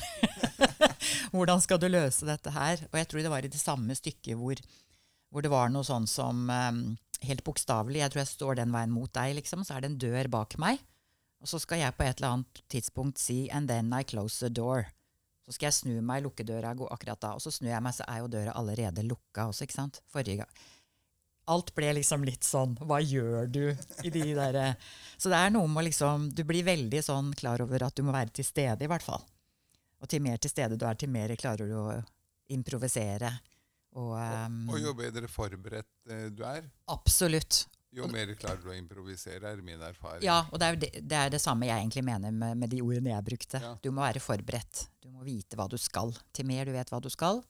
Hvordan 1.33 1.61
skal 1.63 1.79
du 1.81 1.87
løse 1.89 2.27
dette 2.27 2.51
her? 2.53 2.83
Og 2.91 2.99
jeg 2.99 3.07
tror 3.09 3.23
det 3.23 3.31
var 3.33 3.45
i 3.45 3.51
det 3.51 3.61
samme 3.61 3.95
stykket 3.97 4.37
hvor, 4.37 4.59
hvor 5.31 5.41
det 5.41 5.51
var 5.51 5.71
noe 5.73 5.87
sånn 5.87 6.07
som 6.09 6.49
eh, 6.49 6.71
Helt 7.21 7.43
bokstavelig, 7.45 7.99
jeg 8.01 8.09
tror 8.09 8.19
jeg 8.23 8.29
står 8.31 8.55
den 8.57 8.71
veien 8.73 8.89
mot 8.89 9.11
deg, 9.13 9.35
liksom, 9.37 9.61
så 9.61 9.75
er 9.75 9.83
det 9.83 9.91
en 9.91 9.97
dør 10.01 10.27
bak 10.33 10.55
meg. 10.57 10.79
Og 11.37 11.49
så 11.51 11.59
skal 11.61 11.77
jeg 11.77 11.93
på 11.93 12.01
et 12.01 12.17
eller 12.17 12.31
annet 12.33 12.61
tidspunkt 12.65 13.21
si 13.21 13.43
'and 13.53 13.69
then 13.69 13.93
I 13.93 14.01
close 14.01 14.39
the 14.41 14.49
door'. 14.49 14.87
Så 15.51 15.57
skal 15.57 15.67
jeg 15.67 15.75
snu 15.75 15.95
meg, 15.99 16.23
lukke 16.23 16.45
døra, 16.47 16.71
gå 16.77 16.87
akkurat 16.87 17.19
da. 17.19 17.33
Og 17.35 17.43
så 17.43 17.51
snur 17.51 17.73
jeg 17.73 17.83
meg, 17.83 17.95
så 17.97 18.05
er 18.07 18.21
jo 18.21 18.29
døra 18.31 18.53
allerede 18.55 19.03
lukka 19.03 19.49
også, 19.51 19.67
ikke 19.67 19.75
sant? 19.75 19.99
Forrige 20.11 20.45
gang. 20.45 20.61
Alt 21.51 21.73
ble 21.75 21.89
liksom 21.97 22.23
litt 22.23 22.45
sånn 22.45 22.75
Hva 22.85 22.99
gjør 23.01 23.47
du 23.49 23.63
i 24.05 24.11
de 24.13 24.21
derre 24.37 24.75
Så 25.17 25.31
det 25.31 25.39
er 25.41 25.49
noe 25.49 25.65
med 25.67 25.81
å 25.81 25.85
liksom 25.87 26.27
Du 26.37 26.43
blir 26.47 26.61
veldig 26.67 27.01
sånn 27.01 27.31
klar 27.33 27.63
over 27.65 27.81
at 27.87 27.97
du 27.97 28.03
må 28.05 28.13
være 28.13 28.29
til 28.37 28.45
stede, 28.45 28.85
i 28.85 28.87
hvert 28.87 29.03
fall. 29.03 29.23
Og 29.99 30.09
til 30.09 30.21
mer 30.23 30.37
til 30.41 30.53
stede 30.53 30.77
du 30.77 30.85
er, 30.85 30.95
til 31.01 31.09
mer 31.11 31.33
klarer 31.41 31.67
du 31.67 31.75
å 31.81 31.97
improvisere. 32.53 33.33
Og 33.99 34.13
um, 34.15 34.61
Og 34.71 34.79
jo 34.85 34.93
bedre 34.95 35.27
forberedt 35.29 36.13
eh, 36.13 36.29
du 36.31 36.45
er, 36.47 36.69
Absolutt. 36.93 37.65
Jo 37.91 38.07
mer 38.07 38.29
klarer 38.39 38.61
du 38.63 38.69
å 38.71 38.75
improvisere, 38.77 39.51
er 39.51 39.61
min 39.65 39.81
erfaring. 39.83 40.23
Ja, 40.23 40.45
og 40.51 40.59
det 40.61 40.67
er, 40.71 40.75
det, 40.79 40.89
det 41.11 41.17
er 41.17 41.33
det 41.33 41.41
samme 41.43 41.67
jeg 41.67 41.75
egentlig 41.81 42.03
mener 42.07 42.31
med, 42.31 42.57
med 42.61 42.71
de 42.71 42.79
ordene 42.85 43.11
jeg 43.13 43.25
brukte. 43.27 43.59
Ja. 43.63 43.73
Du 43.83 43.89
må 43.91 44.03
være 44.05 44.21
forberedt. 44.23 44.85
Du 45.03 45.09
må 45.11 45.25
vite 45.27 45.59
hva 45.59 45.67
du 45.71 45.75
skal. 45.81 46.13
Til 46.31 46.47
mer 46.47 46.65
du 46.69 46.71
vet 46.75 46.89
hva 46.93 47.01
du 47.03 47.09
skal, 47.11 47.41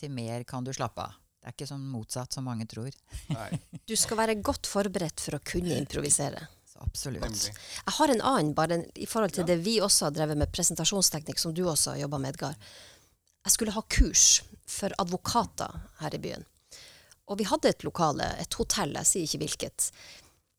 til 0.00 0.10
mer 0.12 0.42
kan 0.48 0.66
du 0.66 0.72
slappe 0.76 1.04
av. 1.06 1.14
Det 1.40 1.52
er 1.52 1.54
ikke 1.54 1.68
sånn 1.70 1.84
motsatt 1.92 2.34
som 2.34 2.42
mange 2.48 2.66
tror. 2.66 2.90
Nei, 3.30 3.50
Du 3.86 3.94
skal 3.94 4.18
være 4.18 4.34
godt 4.42 4.66
forberedt 4.66 5.22
for 5.22 5.38
å 5.38 5.42
kunne 5.46 5.76
improvisere. 5.78 6.40
Så 6.66 6.80
absolutt. 6.82 7.22
nemlig. 7.22 7.52
Jeg 7.54 7.94
har 8.00 8.12
en 8.16 8.24
annen, 8.32 8.50
bare 8.58 8.80
i 8.98 9.06
forhold 9.06 9.36
til 9.36 9.44
Ja. 9.46 9.52
det 9.52 9.60
vi 9.62 9.76
også 9.80 10.08
har 10.08 10.16
drevet 10.16 10.36
med 10.42 10.50
presentasjonsteknikk, 10.50 11.38
som 11.38 11.54
du 11.54 11.62
også 11.70 11.94
har 11.94 12.02
jobba 12.02 12.18
med, 12.18 12.34
Edgar. 12.34 12.58
Jeg 13.46 13.54
skulle 13.54 13.76
ha 13.76 13.84
kurs 13.86 14.42
for 14.66 14.90
advokater 14.98 15.78
her 16.00 16.18
i 16.18 16.18
byen. 16.26 16.42
Og 17.26 17.40
vi 17.40 17.46
hadde 17.48 17.72
et 17.72 17.84
lokale, 17.86 18.28
et 18.40 18.58
hotell, 18.58 18.94
jeg 19.00 19.10
sier 19.10 19.26
ikke 19.26 19.42
hvilket. 19.44 19.90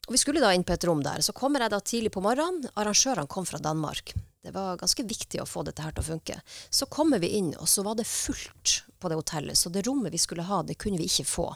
Og 0.07 0.15
vi 0.15 0.19
skulle 0.21 0.43
da 0.43 0.53
inn 0.55 0.63
på 0.67 0.75
et 0.75 0.85
rom 0.87 1.03
der. 1.03 1.19
Så 1.23 1.35
kommer 1.35 1.63
jeg 1.63 1.73
da 1.73 1.81
tidlig 1.83 2.13
på 2.15 2.23
morgenen. 2.23 2.69
Arrangørene 2.79 3.27
kom 3.31 3.47
fra 3.47 3.59
Danmark. 3.59 4.13
Det 4.43 4.53
var 4.55 4.79
ganske 4.79 5.03
viktig 5.03 5.41
å 5.43 5.47
få 5.47 5.65
dette 5.67 5.83
her 5.83 5.91
til 5.91 6.05
å 6.05 6.07
funke. 6.07 6.37
Så 6.71 6.87
kommer 6.87 7.19
vi 7.19 7.33
inn, 7.35 7.49
og 7.59 7.67
så 7.67 7.83
var 7.83 7.97
det 7.99 8.07
fullt 8.07 8.77
på 8.99 9.11
det 9.11 9.17
hotellet. 9.19 9.59
Så 9.59 9.71
det 9.73 9.83
rommet 9.87 10.13
vi 10.13 10.21
skulle 10.23 10.45
ha, 10.47 10.61
det 10.63 10.77
kunne 10.79 11.01
vi 11.01 11.09
ikke 11.11 11.27
få. 11.27 11.49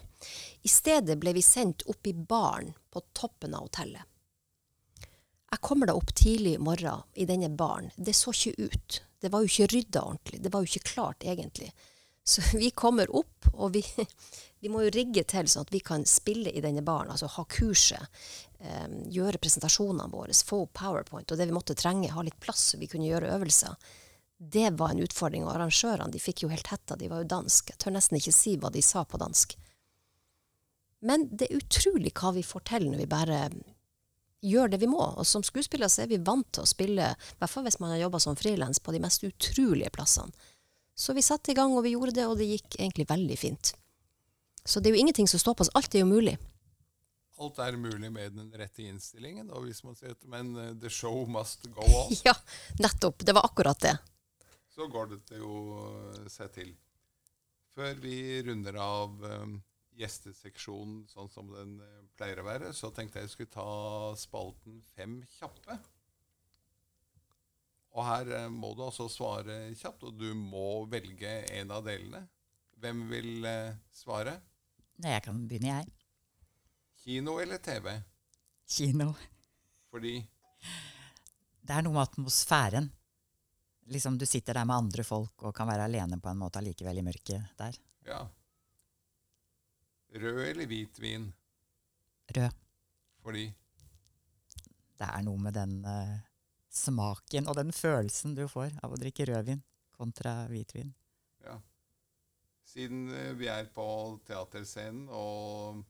I 0.68 0.72
stedet 0.72 1.16
ble 1.22 1.32
vi 1.38 1.44
sendt 1.46 1.86
opp 1.88 2.08
i 2.08 2.14
baren 2.14 2.74
på 2.92 3.04
toppen 3.16 3.56
av 3.56 3.70
hotellet. 3.70 4.04
Jeg 5.52 5.64
kommer 5.64 5.88
da 5.88 5.96
opp 5.96 6.12
tidlig 6.16 6.58
i 6.58 6.64
morgen 6.64 7.08
i 7.16 7.28
denne 7.28 7.50
baren. 7.56 7.90
Det 7.96 8.16
så 8.16 8.36
ikke 8.36 8.68
ut. 8.68 9.00
Det 9.22 9.32
var 9.32 9.44
jo 9.44 9.52
ikke 9.52 9.72
rydda 9.72 10.04
ordentlig. 10.10 10.42
Det 10.44 10.52
var 10.52 10.64
jo 10.64 10.72
ikke 10.72 10.92
klart, 10.92 11.24
egentlig. 11.24 11.72
Så 12.32 12.58
vi 12.58 12.70
kommer 12.72 13.10
opp, 13.16 13.50
og 13.54 13.74
vi, 13.76 13.82
vi 14.64 14.70
må 14.72 14.86
jo 14.86 14.92
rigge 14.96 15.26
til 15.28 15.50
sånn 15.52 15.66
at 15.68 15.74
vi 15.74 15.82
kan 15.84 16.06
spille 16.08 16.54
i 16.54 16.62
denne 16.64 16.84
baren, 16.86 17.12
altså 17.12 17.28
ha 17.34 17.44
kurset, 17.52 18.22
eh, 18.64 18.86
gjøre 19.12 19.42
presentasjonene 19.42 20.08
våre, 20.14 20.36
få 20.48 20.62
powerpoint, 20.72 21.28
og 21.28 21.42
det 21.42 21.50
vi 21.50 21.58
måtte 21.58 21.76
trenge, 21.76 22.14
ha 22.14 22.24
litt 22.24 22.40
plass 22.40 22.72
så 22.72 22.80
vi 22.80 22.88
kunne 22.92 23.10
gjøre 23.10 23.34
øvelser. 23.36 23.76
Det 24.42 24.70
var 24.80 24.94
en 24.94 25.04
utfordring, 25.04 25.44
og 25.44 25.58
arrangørene 25.58 26.14
de 26.14 26.24
fikk 26.24 26.46
jo 26.46 26.54
helt 26.54 26.72
hetta, 26.72 26.96
de 26.96 27.12
var 27.12 27.22
jo 27.22 27.34
dansk. 27.36 27.74
Jeg 27.74 27.84
tør 27.84 27.98
nesten 27.98 28.18
ikke 28.22 28.34
si 28.34 28.56
hva 28.58 28.72
de 28.74 28.86
sa 28.86 29.04
på 29.06 29.20
dansk. 29.22 29.58
Men 31.06 31.28
det 31.36 31.50
er 31.50 31.60
utrolig 31.60 32.14
hva 32.16 32.32
vi 32.38 32.46
får 32.46 32.64
til 32.72 32.88
når 32.88 33.04
vi 33.04 33.10
bare 33.12 33.42
gjør 34.42 34.72
det 34.72 34.80
vi 34.82 34.90
må. 34.90 35.04
Og 35.04 35.28
som 35.28 35.44
skuespiller 35.46 35.92
så 35.92 36.06
er 36.06 36.14
vi 36.14 36.22
vant 36.22 36.48
til 36.54 36.64
å 36.64 36.70
spille, 36.70 37.12
i 37.12 37.38
hvert 37.42 37.54
fall 37.54 37.68
hvis 37.68 37.82
man 37.84 37.94
har 37.94 38.06
jobba 38.06 38.24
som 38.24 38.40
frilans, 38.40 38.80
på 38.80 38.96
de 38.96 39.04
mest 39.04 39.28
utrolige 39.28 39.92
plassene. 39.94 40.32
Så 41.02 41.16
vi 41.18 41.24
satte 41.26 41.52
i 41.54 41.58
gang, 41.58 41.74
og 41.74 41.82
vi 41.86 41.96
gjorde 41.96 42.14
det, 42.20 42.28
og 42.30 42.38
det 42.38 42.46
gikk 42.52 42.78
egentlig 42.78 43.08
veldig 43.10 43.38
fint. 43.42 43.74
Så 44.62 44.80
det 44.80 44.92
er 44.92 44.98
jo 44.98 45.02
ingenting 45.02 45.30
som 45.30 45.42
stopper 45.42 45.66
oss. 45.66 45.74
Alt 45.78 45.96
er 45.98 46.04
jo 46.04 46.10
mulig. 46.12 46.36
Alt 47.42 47.58
er 47.64 47.78
mulig 47.82 48.12
med 48.14 48.36
den 48.38 48.52
rette 48.54 48.86
innstillingen, 48.86 49.50
og 49.50 49.66
hvis 49.66 49.82
man 49.82 49.98
sier 49.98 50.14
at 50.14 50.28
men 50.30 50.52
eh, 50.62 50.76
the 50.78 50.92
show 50.94 51.24
must 51.26 51.66
go 51.74 51.88
on, 52.04 52.14
Ja, 52.28 52.36
nettopp. 52.84 53.26
Det 53.26 53.34
var 53.34 53.48
akkurat 53.50 53.82
det. 53.82 53.96
så 54.76 54.86
går 54.88 55.10
det 55.16 55.40
jo 55.42 55.56
å 55.74 55.90
seg 56.30 56.54
til. 56.54 56.70
Før 57.76 57.98
vi 58.04 58.16
runder 58.46 58.78
av 58.84 59.18
um, 59.24 59.58
gjesteseksjonen 59.98 61.06
sånn 61.10 61.30
som 61.34 61.50
den 61.56 61.80
eh, 61.82 61.98
pleier 62.20 62.44
å 62.44 62.46
være, 62.46 62.72
så 62.78 62.92
tenkte 62.94 63.24
jeg 63.24 63.34
skulle 63.34 63.54
ta 63.54 64.14
spalten 64.20 64.82
Fem 64.94 65.22
kjappe. 65.40 65.80
Og 67.92 68.06
her 68.08 68.30
eh, 68.38 68.50
må 68.52 68.72
du 68.76 68.86
altså 68.86 69.10
svare 69.12 69.66
kjapt, 69.76 70.06
og 70.08 70.16
du 70.20 70.30
må 70.38 70.86
velge 70.92 71.32
en 71.58 71.74
av 71.76 71.84
delene. 71.86 72.24
Hvem 72.82 73.04
vil 73.12 73.46
eh, 73.46 73.74
svare? 73.94 74.38
Nei, 75.02 75.16
jeg 75.18 75.26
kan 75.26 75.44
begynne, 75.50 75.82
jeg. 75.82 75.92
Kino 77.02 77.36
eller 77.42 77.60
TV? 77.64 77.92
Kino. 78.70 79.12
Fordi 79.92 80.16
Det 81.62 81.76
er 81.76 81.84
noe 81.84 81.96
med 81.96 82.04
atmosfæren. 82.06 82.88
Liksom 83.92 84.18
Du 84.18 84.26
sitter 84.30 84.54
der 84.56 84.66
med 84.70 84.78
andre 84.78 85.04
folk 85.04 85.44
og 85.44 85.56
kan 85.56 85.68
være 85.68 85.90
alene 85.90 86.20
på 86.22 86.30
en 86.30 86.40
måte 86.40 86.62
allikevel 86.62 87.02
i 87.02 87.04
mørket 87.04 87.58
der. 87.60 87.80
Ja. 88.08 88.22
Rød 90.14 90.42
eller 90.46 90.70
hvit 90.70 91.00
vin? 91.02 91.28
Rød. 92.36 92.56
Fordi 93.24 93.48
Det 95.02 95.08
er 95.10 95.24
noe 95.26 95.42
med 95.42 95.58
den 95.58 95.80
eh, 95.86 96.20
smaken 96.72 97.50
og 97.52 97.58
den 97.60 97.74
følelsen 97.76 98.36
du 98.38 98.46
får 98.50 98.78
av 98.84 98.94
å 98.94 99.00
drikke 99.00 99.28
rødvin 99.28 99.62
kontra 99.96 100.46
hvitvin. 100.50 100.94
Ja. 101.44 101.58
Siden 102.66 103.10
eh, 103.14 103.34
vi 103.38 103.50
er 103.52 103.68
på 103.76 103.86
teaterscenen, 104.28 105.10
og 105.12 105.82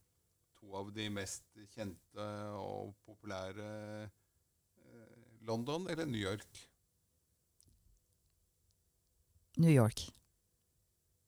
to 0.60 0.74
av 0.78 0.90
de 0.96 1.08
mest 1.14 1.46
kjente 1.76 2.28
og 2.58 2.96
populære 3.06 3.68
eh, 4.08 5.20
London 5.48 5.88
eller 5.92 6.10
New 6.10 6.22
York? 6.22 6.64
New 9.62 9.72
York. 9.72 10.08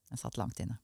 Jeg 0.10 0.22
satt 0.22 0.38
langt 0.42 0.60
inne. 0.64 0.80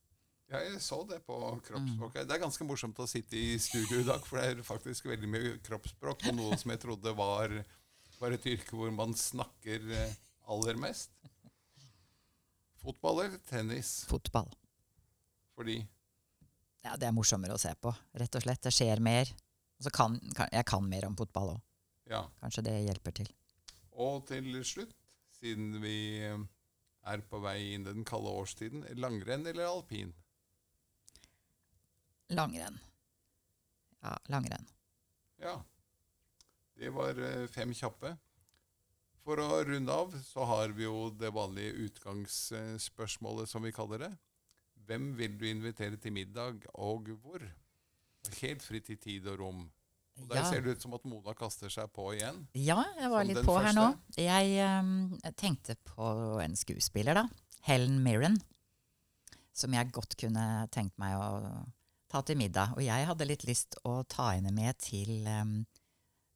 Ja, 0.49 0.63
jeg 0.65 0.79
så 0.81 1.03
det 1.05 1.19
på 1.27 1.35
kroppsspråket. 1.67 2.25
Det 2.25 2.33
er 2.33 2.41
ganske 2.41 2.65
morsomt 2.65 2.97
å 3.01 3.05
sitte 3.09 3.37
i 3.37 3.53
studio 3.61 3.99
i 4.01 4.07
dag, 4.07 4.23
for 4.25 4.39
det 4.39 4.47
er 4.47 4.63
faktisk 4.65 5.05
veldig 5.11 5.29
mye 5.29 5.51
kroppsspråk 5.65 6.23
på 6.23 6.33
noe 6.33 6.57
som 6.57 6.73
jeg 6.73 6.81
trodde 6.81 7.13
var, 7.17 7.53
var 8.19 8.35
et 8.35 8.47
yrke 8.51 8.75
hvor 8.75 8.91
man 8.95 9.13
snakker 9.17 9.85
eh, 9.95 10.17
aller 10.51 10.79
mest. 10.79 11.11
Fotball 12.79 13.25
eller 13.25 13.41
tennis? 13.49 14.03
Fotball. 14.09 14.49
Fordi 15.55 15.79
Ja, 16.85 16.95
Det 16.95 17.09
er 17.09 17.15
morsommere 17.15 17.57
å 17.57 17.59
se 17.59 17.73
på, 17.75 17.91
rett 18.15 18.35
og 18.35 18.43
slett. 18.45 18.61
Det 18.63 18.71
skjer 18.71 19.01
mer. 19.03 19.27
Kan, 19.95 20.15
kan, 20.35 20.47
jeg 20.51 20.65
kan 20.67 20.85
mer 20.87 21.07
om 21.07 21.15
fotball 21.19 21.53
òg. 21.55 21.59
Ja. 22.09 22.23
Kanskje 22.41 22.63
det 22.65 22.77
hjelper 22.87 23.15
til. 23.19 23.27
Og 23.99 24.23
til 24.27 24.47
slutt, 24.67 24.95
siden 25.39 25.75
vi 25.83 25.97
eh, 26.23 26.39
er 27.11 27.23
på 27.27 27.39
vei 27.43 27.73
inn 27.75 27.85
den 27.87 28.05
kalde 28.07 28.31
årstiden, 28.31 28.85
langrenn 28.99 29.47
eller 29.47 29.67
alpin? 29.67 30.13
Langrenn. 32.35 32.79
Ja, 34.03 34.15
langrenn. 34.31 34.67
Ja. 35.43 35.57
Det 36.79 36.89
var 36.95 37.17
eh, 37.19 37.45
fem 37.51 37.73
kjappe. 37.75 38.13
For 39.25 39.41
å 39.43 39.59
runde 39.67 39.93
av 39.93 40.13
så 40.23 40.45
har 40.47 40.71
vi 40.73 40.85
jo 40.87 41.09
det 41.13 41.29
vanlige 41.35 41.75
utgangsspørsmålet, 41.89 43.49
som 43.51 43.65
vi 43.65 43.73
kaller 43.75 44.05
det. 44.05 44.11
Hvem 44.89 45.11
vil 45.19 45.35
du 45.37 45.43
invitere 45.49 45.99
til 46.01 46.15
middag, 46.15 46.63
og 46.73 47.11
hvor? 47.21 47.43
Helt 48.39 48.63
fritt 48.65 48.89
i 48.89 48.97
tid 48.99 49.27
og 49.29 49.39
rom. 49.43 49.59
Og 50.19 50.27
Der 50.27 50.41
Ja. 50.41 50.49
ser 50.49 50.61
det 50.61 50.77
ut 50.77 50.81
som 50.81 50.93
at 50.93 51.05
Mona 51.05 51.33
kaster 51.33 51.69
seg 51.69 51.91
på 51.93 52.13
igjen. 52.15 52.47
Ja, 52.53 52.83
jeg 52.97 53.09
var 53.09 53.23
litt 53.23 53.37
på 53.37 53.53
på 53.53 53.59
her 53.63 53.73
nå. 53.73 53.97
Jeg 54.17 54.79
um, 54.81 55.19
tenkte 55.37 55.75
på 55.85 56.41
en 56.41 56.55
skuespiller, 56.55 57.13
da. 57.13 57.29
Helen 57.61 58.01
Mirren. 58.03 58.39
Som 59.53 59.73
jeg 59.73 59.91
godt 59.91 60.17
kunne 60.17 60.67
tenkt 60.71 60.97
meg 60.97 61.15
å 61.15 61.65
ta 62.09 62.21
til 62.21 62.37
middag. 62.39 62.73
Og 62.75 62.83
jeg 62.83 63.05
hadde 63.07 63.27
litt 63.27 63.45
lyst 63.47 63.75
å 63.85 64.03
ta 64.07 64.31
henne 64.31 64.51
med 64.51 64.77
til 64.79 65.27
ehm, 65.27 65.65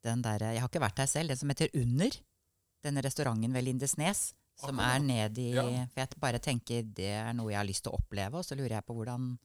den 0.04 0.22
derre 0.24 0.54
Jeg 0.54 0.64
har 0.64 0.70
ikke 0.70 0.84
vært 0.84 1.00
der 1.02 1.10
selv, 1.10 1.32
den 1.32 1.40
som 1.40 1.52
heter 1.54 1.72
Under. 1.80 2.16
Denne 2.84 3.04
restauranten 3.06 3.54
ved 3.56 3.64
Lindesnes. 3.64 4.34
Som 4.60 4.78
Akkurat. 4.78 4.96
er 4.96 5.00
ned 5.08 5.38
i 5.42 5.50
Ja. 5.56 5.64
For 5.94 6.04
jeg 6.04 6.20
bare 6.22 6.40
tenker 6.40 6.84
det 6.84 7.10
er 7.10 7.34
noe 7.34 7.52
jeg 7.52 7.58
har 7.58 7.66
lyst 7.66 7.84
til 7.84 7.94
å 7.94 7.98
oppleve, 7.98 8.38
og 8.38 8.46
så 8.46 8.56
lurer 8.56 8.78
jeg 8.78 8.86
på 8.86 8.94
hvordan 8.94 9.38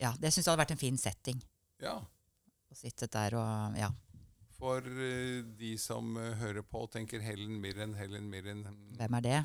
Ja, 0.00 0.12
det 0.20 0.32
syns 0.32 0.44
jeg 0.44 0.52
hadde 0.52 0.60
vært 0.64 0.74
en 0.74 0.82
fin 0.82 0.98
setting. 0.98 1.38
Ja. 1.80 1.94
Å 2.00 2.74
sitte 2.74 3.06
der 3.06 3.36
og 3.38 3.76
Ja. 3.78 3.90
For 4.56 4.80
eh, 4.80 5.42
de 5.42 5.76
som 5.78 6.16
eh, 6.16 6.34
hører 6.40 6.62
på 6.62 6.82
og 6.86 6.90
tenker 6.90 7.20
Helen 7.20 7.60
Mirren, 7.60 7.94
Helen 7.94 8.30
Mirren 8.30 8.64
hm, 8.64 8.96
Hvem 8.96 9.14
er 9.18 9.20
det? 9.20 9.40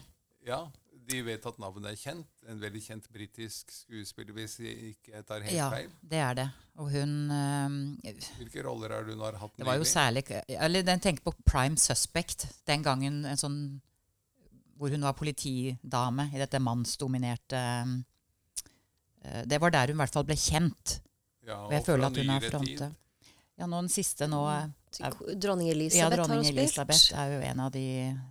Ja, 0.48 0.72
de 1.08 1.22
vet 1.26 1.46
at 1.50 1.58
navnet 1.60 1.90
er 1.92 1.98
kjent. 2.00 2.28
En 2.48 2.60
veldig 2.62 2.82
kjent 2.86 3.08
britisk 3.12 3.72
skuespiller, 3.74 4.34
hvis 4.38 4.60
jeg 4.62 4.92
ikke 4.94 5.22
tar 5.28 5.42
helt 5.46 5.56
Ja, 5.56 5.70
feil. 5.74 5.90
det 6.02 6.20
er 6.22 6.34
det. 6.38 6.46
Og 6.80 6.92
hun 6.94 7.16
ehm, 7.36 7.78
Hvilke 8.38 8.64
roller 8.64 8.94
er 8.96 9.04
det 9.08 9.16
hun 9.16 9.24
har 9.26 9.36
hatt 9.42 9.58
Det 9.58 9.66
var 9.68 9.76
jo 9.78 9.84
særlig 9.84 10.24
Eller 10.48 10.84
den 10.88 11.00
tenker 11.04 11.24
på 11.26 11.34
Prime 11.46 11.76
Suspect. 11.78 12.48
Den 12.66 12.84
gangen 12.86 13.26
en 13.26 13.38
sånn 13.38 13.58
hvor 14.82 14.90
hun 14.90 15.04
var 15.06 15.14
politidame 15.14 16.30
i 16.34 16.40
dette 16.42 16.58
mannsdominerte 16.58 17.60
eh, 19.24 19.44
Det 19.46 19.60
var 19.62 19.70
der 19.76 19.92
hun 19.92 20.00
i 20.00 20.02
hvert 20.02 20.16
fall 20.16 20.26
ble 20.26 20.38
kjent. 20.40 21.00
Ja, 21.46 21.60
Og 21.68 21.74
jeg 21.76 21.86
føler 21.86 22.08
at 22.08 22.18
hun 22.18 22.30
nyere 22.30 22.50
frontet 22.50 22.98
Ja, 23.60 23.68
nå 23.68 23.82
den 23.84 23.90
siste 23.94 24.28
nå 24.30 24.42
er, 24.50 24.70
Dronning 24.98 25.40
Dronning 25.42 25.68
Ja, 25.70 25.76
Elisabeth 25.76 26.04
har 26.08 26.18
dronning 26.18 26.46
hun 26.46 26.52
Elisabeth 26.58 27.00
spilt. 27.00 27.20
er 27.20 27.36
jo 27.36 27.42
en 27.52 27.60
av 27.68 27.72
de 27.76 27.86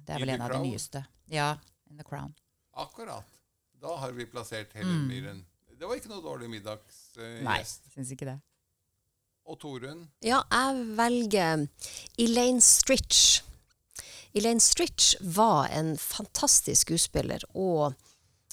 Det 0.06 0.14
er 0.14 0.24
vel 0.24 0.33
en 0.35 0.42
av 0.46 0.52
de 0.56 0.62
nyeste. 0.64 1.04
Ja, 1.30 1.52
In 1.90 1.96
the 1.98 2.04
Crown. 2.04 2.35
Akkurat. 2.80 3.24
Da 3.80 3.96
har 4.02 4.12
vi 4.16 4.26
plassert 4.28 4.72
Helen 4.76 5.08
Mm. 5.08 5.44
Det 5.80 5.88
var 5.88 5.96
ikke 5.96 6.10
noe 6.12 6.20
dårlig 6.20 6.48
Nei, 6.48 6.58
middagsgjest. 6.58 7.86
syns 7.94 8.10
ikke 8.12 8.26
det. 8.28 8.40
og 9.48 9.58
Torunn 9.58 10.02
Ja, 10.22 10.42
jeg 10.52 10.82
velger 10.98 11.68
Elaine 12.18 12.60
Stritch. 12.60 13.40
Elaine 14.34 14.60
Stritch 14.60 15.14
var 15.22 15.68
en 15.72 15.96
fantastisk 15.96 16.86
skuespiller 16.86 17.40
og 17.54 17.94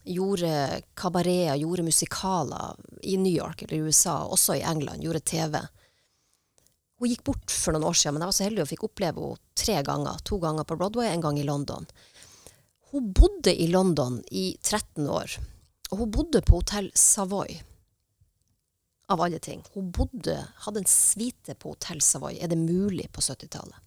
gjorde 0.07 0.81
kabareter, 0.95 1.59
gjorde 1.59 1.83
musikaler 1.83 2.75
i 3.03 3.17
New 3.17 3.33
York 3.33 3.63
eller 3.63 3.83
USA, 3.89 4.23
også 4.23 4.55
i 4.57 4.63
England, 4.63 5.03
gjorde 5.03 5.19
TV. 5.19 5.59
Hun 6.97 7.09
gikk 7.11 7.23
bort 7.27 7.51
for 7.51 7.75
noen 7.75 7.83
år 7.91 7.93
siden, 7.99 8.15
men 8.15 8.23
jeg 8.23 8.31
var 8.31 8.37
så 8.39 8.47
heldig 8.47 8.63
og 8.63 8.69
fikk 8.71 8.87
oppleve 8.87 9.21
henne 9.21 9.37
tre 9.53 9.81
ganger. 9.83 10.17
To 10.25 10.39
ganger 10.41 10.63
på 10.63 10.77
Broadway, 10.79 11.11
en 11.11 11.21
gang 11.21 11.37
i 11.37 11.43
London. 11.45 11.85
Hun 12.91 13.11
bodde 13.13 13.51
i 13.51 13.67
London 13.67 14.21
i 14.31 14.57
13 14.61 15.09
år, 15.11 15.39
og 15.91 16.03
hun 16.03 16.11
bodde 16.11 16.41
på 16.45 16.61
hotell 16.61 16.91
Savoy 16.95 17.59
av 19.07 19.21
alle 19.21 19.39
ting. 19.39 19.63
Hun 19.73 19.91
bodde, 19.91 20.37
hadde 20.65 20.83
en 20.83 20.89
suite 20.89 21.55
på 21.55 21.73
Hotell 21.73 22.01
Savoy. 22.03 22.37
Er 22.41 22.51
det 22.51 22.59
mulig 22.59 23.07
på 23.11 23.23
70-tallet? 23.23 23.79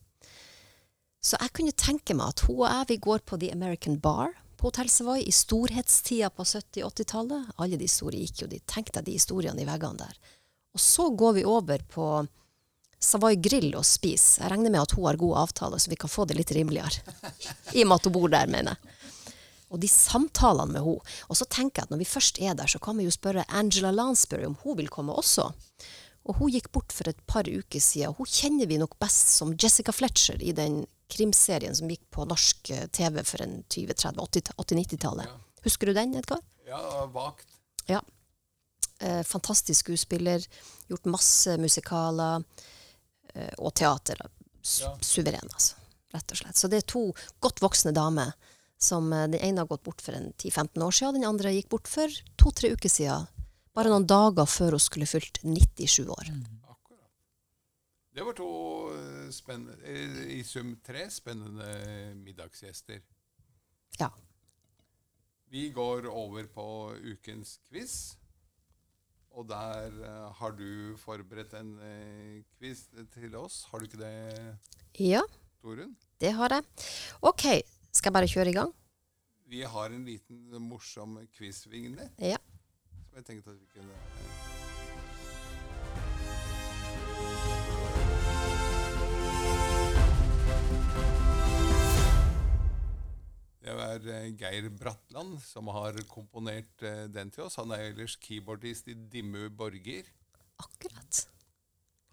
Så 1.20 1.36
jeg 1.36 1.52
kunne 1.56 1.76
tenke 1.76 2.16
meg 2.16 2.32
at 2.32 2.44
hun 2.46 2.62
og 2.62 2.68
jeg 2.70 2.88
vi 2.94 3.00
går 3.04 3.24
på 3.28 3.36
The 3.40 3.50
American 3.52 3.98
Bar 4.00 4.32
på 4.56 4.70
Hotell 4.70 4.88
Savoy 4.92 5.24
i 5.26 5.34
storhetstida 5.34 6.30
på 6.32 6.46
70-80-tallet. 6.48 7.52
Alle 7.60 7.80
de 7.80 7.88
store 7.88 8.20
gikk 8.20 8.44
jo 8.44 8.50
dit. 8.52 8.64
Tenk 8.64 8.92
deg 8.96 9.04
de 9.08 9.16
historiene 9.18 9.60
i 9.60 9.68
veggene 9.68 10.06
der. 10.06 10.16
Og 10.72 10.80
så 10.80 11.10
går 11.12 11.36
vi 11.36 11.48
over 11.48 11.84
på 11.92 12.06
Savoy 13.00 13.38
Grill 13.40 13.72
og 13.78 13.86
spis. 13.88 14.36
Jeg 14.40 14.52
regner 14.52 14.72
med 14.72 14.82
at 14.82 14.92
hun 14.96 15.06
har 15.08 15.18
god 15.20 15.38
avtale, 15.46 15.78
så 15.80 15.90
vi 15.90 15.98
kan 16.00 16.12
få 16.12 16.26
det 16.28 16.36
litt 16.36 16.52
rimeligere. 16.52 17.00
I 17.76 17.84
og 17.84 17.88
med 17.88 17.96
at 17.96 18.08
hun 18.08 18.16
bor 18.16 18.32
der, 18.32 18.50
mener 18.52 18.76
jeg. 18.76 18.96
Og 19.70 19.80
de 19.80 19.88
samtalene 19.88 20.74
med 20.74 20.84
henne. 20.84 21.16
Og 21.30 21.38
så 21.38 21.46
tenker 21.46 21.80
jeg 21.80 21.88
at 21.88 21.94
når 21.94 22.02
vi 22.02 22.10
først 22.10 22.40
er 22.42 22.56
der, 22.58 22.68
så 22.68 22.80
kan 22.82 22.98
vi 22.98 23.06
jo 23.06 23.14
spørre 23.14 23.46
Angela 23.48 23.92
Lansbury 23.94 24.44
om 24.48 24.58
hun 24.64 24.76
vil 24.80 24.90
komme 24.92 25.14
også. 25.16 25.48
Og 26.28 26.36
hun 26.36 26.52
gikk 26.52 26.68
bort 26.74 26.92
for 26.92 27.08
et 27.08 27.20
par 27.30 27.48
uker 27.48 27.80
siden. 27.80 28.14
Hun 28.18 28.28
kjenner 28.28 28.68
vi 28.68 28.80
nok 28.82 28.98
best 29.00 29.32
som 29.38 29.54
Jessica 29.54 29.94
Fletcher 29.94 30.42
i 30.42 30.52
den 30.56 30.82
krimserien 31.10 31.74
som 31.74 31.90
gikk 31.90 32.02
på 32.12 32.26
norsk 32.28 32.70
eh, 32.74 32.86
TV 32.94 33.22
for 33.26 33.42
en 33.42 33.62
20-30-80-90-tallet. 33.72 35.30
Ja. 35.30 35.38
Husker 35.64 35.90
du 35.90 35.96
den, 35.96 36.14
Edgar? 36.18 36.42
Ja, 36.68 37.06
vagt. 37.14 37.48
Ja. 37.88 38.02
Eh, 39.00 39.22
fantastisk 39.26 39.86
skuespiller. 39.86 40.44
Gjort 40.90 41.08
masse 41.10 41.56
musikaler 41.62 42.44
og 43.58 43.74
teater. 43.78 44.20
Su. 44.62 44.84
Suveren, 45.00 45.48
altså. 45.52 45.80
Rett 46.10 46.32
og 46.34 46.40
slett. 46.40 46.58
Så 46.58 46.68
det 46.70 46.82
er 46.82 46.88
to 46.90 47.02
godt 47.42 47.62
voksne 47.62 47.92
damer. 47.94 48.32
Som 48.80 49.12
eh, 49.12 49.28
Den 49.28 49.40
ene 49.40 49.62
har 49.62 49.70
gått 49.70 49.84
bort 49.84 50.02
for 50.02 50.16
en 50.16 50.32
10-15 50.32 50.82
år 50.82 50.96
siden, 50.96 51.20
den 51.20 51.28
andre 51.28 51.52
gikk 51.54 51.68
bort 51.72 51.90
for 51.90 52.20
to-tre 52.40 52.72
uker 52.74 52.92
siden. 52.92 53.28
Bare 53.76 53.92
noen 53.92 54.08
dager 54.08 54.48
før 54.50 54.76
hun 54.76 54.82
skulle 54.82 55.08
fylt 55.08 55.42
97 55.44 56.08
år. 56.10 56.32
Akkurat. 56.72 57.10
Det 58.16 58.24
var 58.26 58.38
to 58.38 58.50
eh, 58.96 59.28
spennende, 59.36 59.76
eh, 59.84 60.22
i 60.38 60.40
sum 60.46 60.74
tre 60.86 61.06
spennende 61.12 61.68
middagsgjester. 62.24 63.04
Ja. 64.00 64.10
Vi 65.50 65.68
går 65.74 66.08
over 66.08 66.46
på 66.50 66.66
ukens 67.12 67.58
quiz. 67.68 68.16
Og 69.38 69.46
der 69.48 69.92
eh, 70.04 70.32
har 70.40 70.50
du 70.58 70.96
forberedt 70.98 71.54
en 71.60 71.74
eh, 71.86 72.42
quiz 72.58 72.86
til 73.14 73.34
oss. 73.38 73.62
Har 73.70 73.78
du 73.78 73.86
ikke 73.86 74.00
det, 74.02 74.56
Ja, 74.98 75.22
Torunn? 75.62 75.94
det 76.20 76.32
har 76.34 76.48
jeg. 76.56 76.64
OK, 77.22 77.44
skal 77.92 78.10
jeg 78.10 78.16
bare 78.18 78.28
kjøre 78.28 78.50
i 78.50 78.56
gang? 78.58 78.72
Vi 79.50 79.62
har 79.66 79.90
en 79.94 80.04
liten 80.06 80.50
morsom 80.62 81.16
quiz-vignett 81.36 82.10
Ja. 82.22 82.36
som 83.08 83.16
jeg 83.18 83.24
tenkte 83.26 83.50
at 83.50 83.58
vi 83.60 83.66
kunne 83.74 83.96
Det 93.60 93.74
er 93.76 94.06
eh, 94.08 94.30
Geir 94.40 94.70
Bratland 94.72 95.36
som 95.44 95.68
har 95.74 95.96
komponert 96.08 96.84
eh, 96.86 97.04
den 97.12 97.32
til 97.32 97.44
oss. 97.44 97.58
Han 97.60 97.74
er 97.76 97.90
ellers 97.90 98.16
keyboardist 98.22 98.88
i 98.88 98.96
Dimmu 98.96 99.50
Borger. 99.52 100.08
Akkurat. 100.64 101.26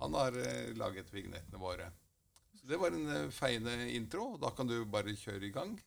Han 0.03 0.17
har 0.19 0.35
eh, 0.43 0.73
laget 0.75 1.13
vignettene 1.13 1.61
våre. 1.61 1.87
Så 2.59 2.67
Det 2.67 2.81
var 2.81 2.91
en 2.91 3.31
feiende 3.31 3.77
intro. 3.95 4.35
Da 4.41 4.51
kan 4.51 4.67
du 4.67 4.81
bare 4.85 5.15
kjøre 5.15 5.47
i 5.47 5.53
gang. 5.55 5.77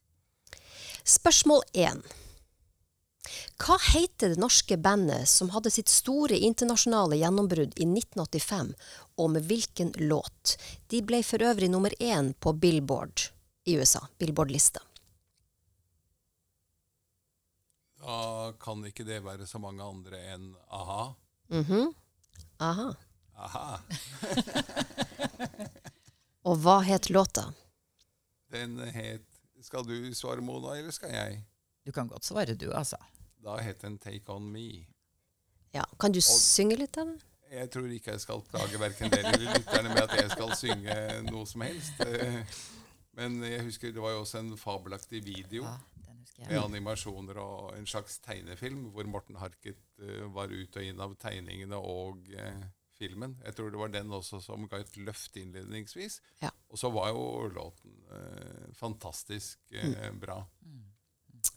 Spørsmål 1.04 1.62
1. 1.76 2.00
Hva 3.60 3.76
heter 3.92 4.32
det 4.32 4.40
norske 4.40 4.78
bandet 4.80 5.28
som 5.28 5.50
hadde 5.52 5.72
sitt 5.72 5.92
store 5.92 6.38
internasjonale 6.40 7.18
gjennombrudd 7.20 7.76
i 7.76 7.84
1985, 7.84 8.72
og 9.20 9.34
med 9.34 9.44
hvilken 9.50 9.92
låt? 10.08 10.56
De 10.88 11.02
ble 11.04 11.20
for 11.26 11.44
øvrig 11.44 11.68
nummer 11.68 11.92
én 12.00 12.32
på 12.32 12.54
Billboard 12.56 13.28
i 13.68 13.76
USA. 13.76 14.06
Billboard-lista. 14.16 14.80
Da 18.00 18.52
kan 18.60 18.84
ikke 18.88 19.04
det 19.04 19.20
være 19.24 19.46
så 19.46 19.58
mange 19.60 19.84
andre 19.84 20.16
enn 20.34 20.54
a-ha. 20.72 21.02
Mhm. 21.52 21.90
Aha. 22.60 22.88
Aha. 23.36 23.80
Og 26.48 26.56
hva 26.64 26.78
het 26.84 27.10
låta? 27.12 27.50
Den 28.52 28.78
het 28.80 29.26
Skal 29.60 29.84
du 29.84 30.14
svare, 30.16 30.40
Mona, 30.40 30.72
eller 30.78 30.92
skal 30.96 31.10
jeg? 31.12 31.42
Du 31.84 31.92
kan 31.92 32.08
godt 32.08 32.24
svare, 32.24 32.54
du, 32.56 32.70
altså. 32.72 32.96
Da 33.44 33.58
het 33.60 33.82
den 33.84 33.98
Take 34.00 34.24
On 34.32 34.46
Me. 34.52 34.86
Ja, 35.74 35.82
Kan 36.00 36.12
du 36.16 36.20
synge 36.24 36.78
litt 36.80 36.96
av 36.98 37.10
det? 37.12 37.18
Jeg 37.50 37.68
tror 37.74 37.90
ikke 37.92 38.14
jeg 38.14 38.22
skal 38.22 38.40
plage 38.46 38.78
verken 38.80 39.10
dere 39.12 39.34
eller 39.34 39.52
lytterne 39.58 39.90
med 39.92 40.00
at 40.06 40.14
jeg 40.16 40.30
skal 40.32 40.54
synge 40.56 40.96
noe 41.28 41.44
som 41.50 41.60
helst. 41.66 42.00
Men 43.18 43.36
jeg 43.44 43.60
husker 43.66 43.92
det 43.92 44.00
var 44.00 44.14
jo 44.14 44.22
også 44.22 44.38
en 44.40 44.52
fabelaktig 44.56 45.20
video 45.26 45.64
Ja, 45.66 45.74
husker 46.36 46.50
med 46.50 46.62
animasjoner 46.64 47.40
og 47.42 47.72
en 47.76 47.88
slags 47.88 48.18
tegnefilm 48.24 48.90
hvor 48.94 49.08
Morten 49.10 49.36
Harket 49.40 49.80
uh, 50.00 50.26
var 50.34 50.52
ut 50.52 50.76
og 50.76 50.84
inn 50.84 51.00
av 51.00 51.16
tegningene 51.20 51.76
og 51.76 52.30
uh, 52.36 52.62
filmen. 53.00 53.38
Jeg 53.44 53.56
tror 53.56 53.70
det 53.72 53.80
var 53.80 53.92
den 53.92 54.12
også 54.12 54.40
som 54.44 54.68
ga 54.68 54.80
et 54.80 54.96
løft 55.00 55.36
innledningsvis. 55.40 56.20
Ja. 56.42 56.50
Og 56.68 56.80
så 56.80 56.90
var 56.92 57.12
jo 57.12 57.48
låten 57.54 57.96
uh, 58.12 58.72
fantastisk 58.76 59.60
mm. 59.72 60.20
bra. 60.20 60.42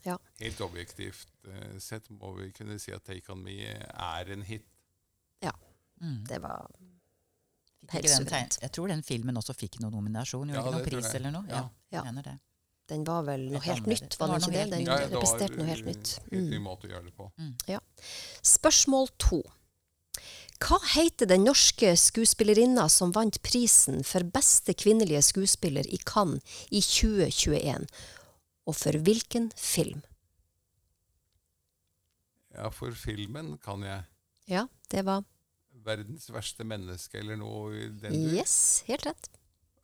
Ja. 0.03 0.17
Helt 0.39 0.61
objektivt 0.63 1.31
sett 1.83 2.07
må 2.11 2.29
vi 2.37 2.51
kunne 2.55 2.77
si 2.79 2.91
at 2.95 3.03
Take 3.03 3.31
On 3.31 3.41
Me 3.43 3.57
er 3.67 4.31
en 4.31 4.43
hit. 4.47 4.67
Mm. 6.03 6.25
Det 6.27 6.39
var 6.39 6.71
Helt 7.89 8.09
suverent. 8.09 8.57
jeg 8.61 8.71
tror 8.71 8.87
den 8.87 9.03
filmen 9.03 9.37
også 9.37 9.53
fikk 9.55 9.79
noen 9.79 9.93
nominasjon. 9.95 10.49
Gjorde 10.49 10.59
Ja, 10.59 10.63
ikke 10.63 10.77
noen 10.77 10.89
pris 10.89 11.15
eller 11.15 11.31
noe? 11.31 11.45
Ja, 11.49 11.69
Ja. 11.91 12.03
Ja. 12.03 12.37
Den 12.91 13.03
var 13.07 13.23
vel 13.23 13.45
noe 13.53 13.63
Helt 13.63 13.85
nytt, 13.87 14.17
var 14.19 14.33
den 14.33 14.41
ikke 14.43 14.51
det? 14.51 14.63
Den. 14.73 14.87
Ja, 14.87 14.97
representerte 15.07 15.59
noe 15.59 15.67
helt 15.69 15.85
nytt. 15.87 16.15
helt 16.31 16.49
ny 16.49 16.57
Mm. 16.57 16.63
måte 16.65 16.87
å 16.87 16.91
gjøre 16.91 17.05
det 17.05 17.15
på. 17.15 17.29
Spørsmål 18.43 19.07
to. 19.17 19.41
Hva 20.63 20.79
heter 20.93 21.27
den 21.27 21.43
norske 21.43 21.95
skuespillerinna 21.99 22.85
som 22.91 23.11
vant 23.15 23.41
prisen 23.43 24.03
for 24.07 24.23
beste 24.23 24.75
kvinnelige 24.75 25.23
skuespiller 25.23 25.87
i 25.87 25.99
Cannes 26.07 26.43
i 26.71 26.79
2021? 26.79 27.87
Og 28.67 28.75
for 28.75 28.99
hvilken 29.03 29.51
film? 29.59 30.03
Ja, 32.53 32.69
for 32.69 32.91
filmen 32.91 33.57
kan 33.63 33.81
jeg 33.83 34.03
Ja, 34.47 34.67
det 34.91 35.05
var 35.05 35.23
'Verdens 35.83 36.29
verste 36.29 36.63
menneske' 36.63 37.19
eller 37.19 37.35
noe 37.35 37.73
i 37.73 37.87
den 37.89 38.11
du 38.13 38.35
Yes, 38.37 38.83
helt 38.87 39.05
rett. 39.05 39.29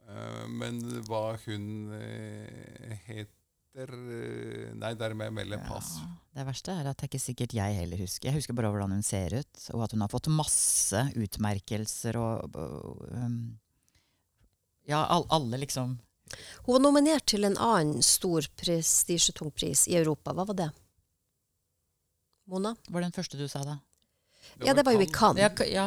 Eh, 0.09 0.45
men 0.49 0.79
hva 1.07 1.23
hun 1.45 1.93
eh, 1.93 2.97
heter 3.05 3.93
eh, 3.93 4.73
Nei, 4.79 4.93
der 4.97 5.15
må 5.15 5.27
jeg 5.27 5.35
melde 5.37 5.61
pass. 5.67 5.95
Ja, 6.01 6.09
det 6.39 6.45
verste 6.49 6.75
er 6.75 6.89
at 6.89 6.99
det 6.99 7.05
er 7.07 7.11
ikke 7.11 7.21
sikkert 7.21 7.55
jeg 7.57 7.77
heller 7.77 8.01
husker. 8.01 8.29
Jeg 8.29 8.39
husker 8.39 8.57
bare 8.57 8.71
hvordan 8.73 8.95
hun 8.97 9.05
ser 9.05 9.35
ut, 9.37 9.65
og 9.75 9.85
at 9.85 9.95
hun 9.95 10.05
har 10.05 10.11
fått 10.11 10.31
masse 10.33 11.03
utmerkelser 11.13 12.19
og, 12.19 12.57
og 12.57 13.03
um, 13.13 13.41
Ja, 14.89 15.03
all, 15.05 15.27
alle 15.29 15.59
liksom 15.61 15.99
Hun 16.65 16.73
var 16.73 16.81
nominert 16.81 17.27
til 17.29 17.45
en 17.45 17.59
annen 17.61 18.01
stor 18.05 18.47
prestisjetung 18.57 19.53
pris 19.53 19.85
i 19.89 19.97
Europa. 19.99 20.33
Hva 20.33 20.47
var 20.49 20.57
det? 20.63 20.71
Mona? 22.49 22.73
Var 22.89 23.03
det 23.03 23.11
den 23.11 23.17
første 23.19 23.37
du 23.37 23.45
sa, 23.45 23.61
da? 23.61 23.77
ja, 24.65 24.73
det 24.73 24.81
var 24.87 24.95
jo 24.95 25.03
i 25.03 25.11
Cannes. 25.13 25.43
Ja, 25.43 25.65
ja, 25.69 25.85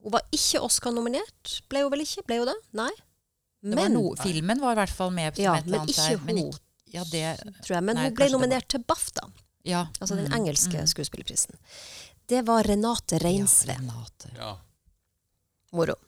Hun 0.00 0.14
var 0.14 0.24
ikke 0.32 0.62
Oscar-nominert. 0.64 1.58
Ble 1.68 1.82
hun 1.84 1.92
vel 1.92 2.06
ikke? 2.06 2.24
Ble 2.24 2.38
hun 2.40 2.48
det? 2.48 2.56
Nei. 2.80 2.92
Det 3.60 3.76
var 3.76 3.88
Men, 3.88 3.92
no, 3.92 4.16
filmen 4.16 4.60
var 4.60 4.72
i 4.72 4.80
hvert 4.80 4.96
fall 4.96 5.10
med 5.12 5.36
som 5.36 5.44
ja, 5.44 5.54
men 5.66 5.88
ikke 5.88 6.06
der. 6.06 6.20
Men 6.24 6.38
hun, 6.38 6.52
ja, 6.94 7.04
det, 7.12 7.24
tror 7.60 7.74
jeg. 7.76 7.84
Men 7.84 7.98
Nei, 7.98 8.06
hun 8.08 8.16
ble 8.16 8.28
nominert 8.32 8.68
til 8.72 8.82
BAFTA, 8.88 9.26
ja. 9.68 9.84
altså 10.00 10.16
den 10.16 10.30
mm, 10.30 10.36
engelske 10.38 10.80
mm. 10.80 10.88
skuespillerprisen. 10.94 11.60
Det 12.30 12.40
var 12.48 12.64
Renate 12.64 13.18
Reinsve. 13.20 13.74
Ja, 13.74 13.82
Renate. 13.82 14.32
Ja. 14.38 14.54
Moro. 15.76 15.98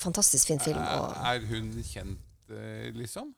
Fantastisk 0.00 0.48
fin 0.48 0.60
film. 0.62 0.80
Og, 0.80 1.16
er 1.28 1.44
hun 1.50 1.72
kjent, 1.84 2.52
eh, 2.54 2.88
liksom? 2.96 3.34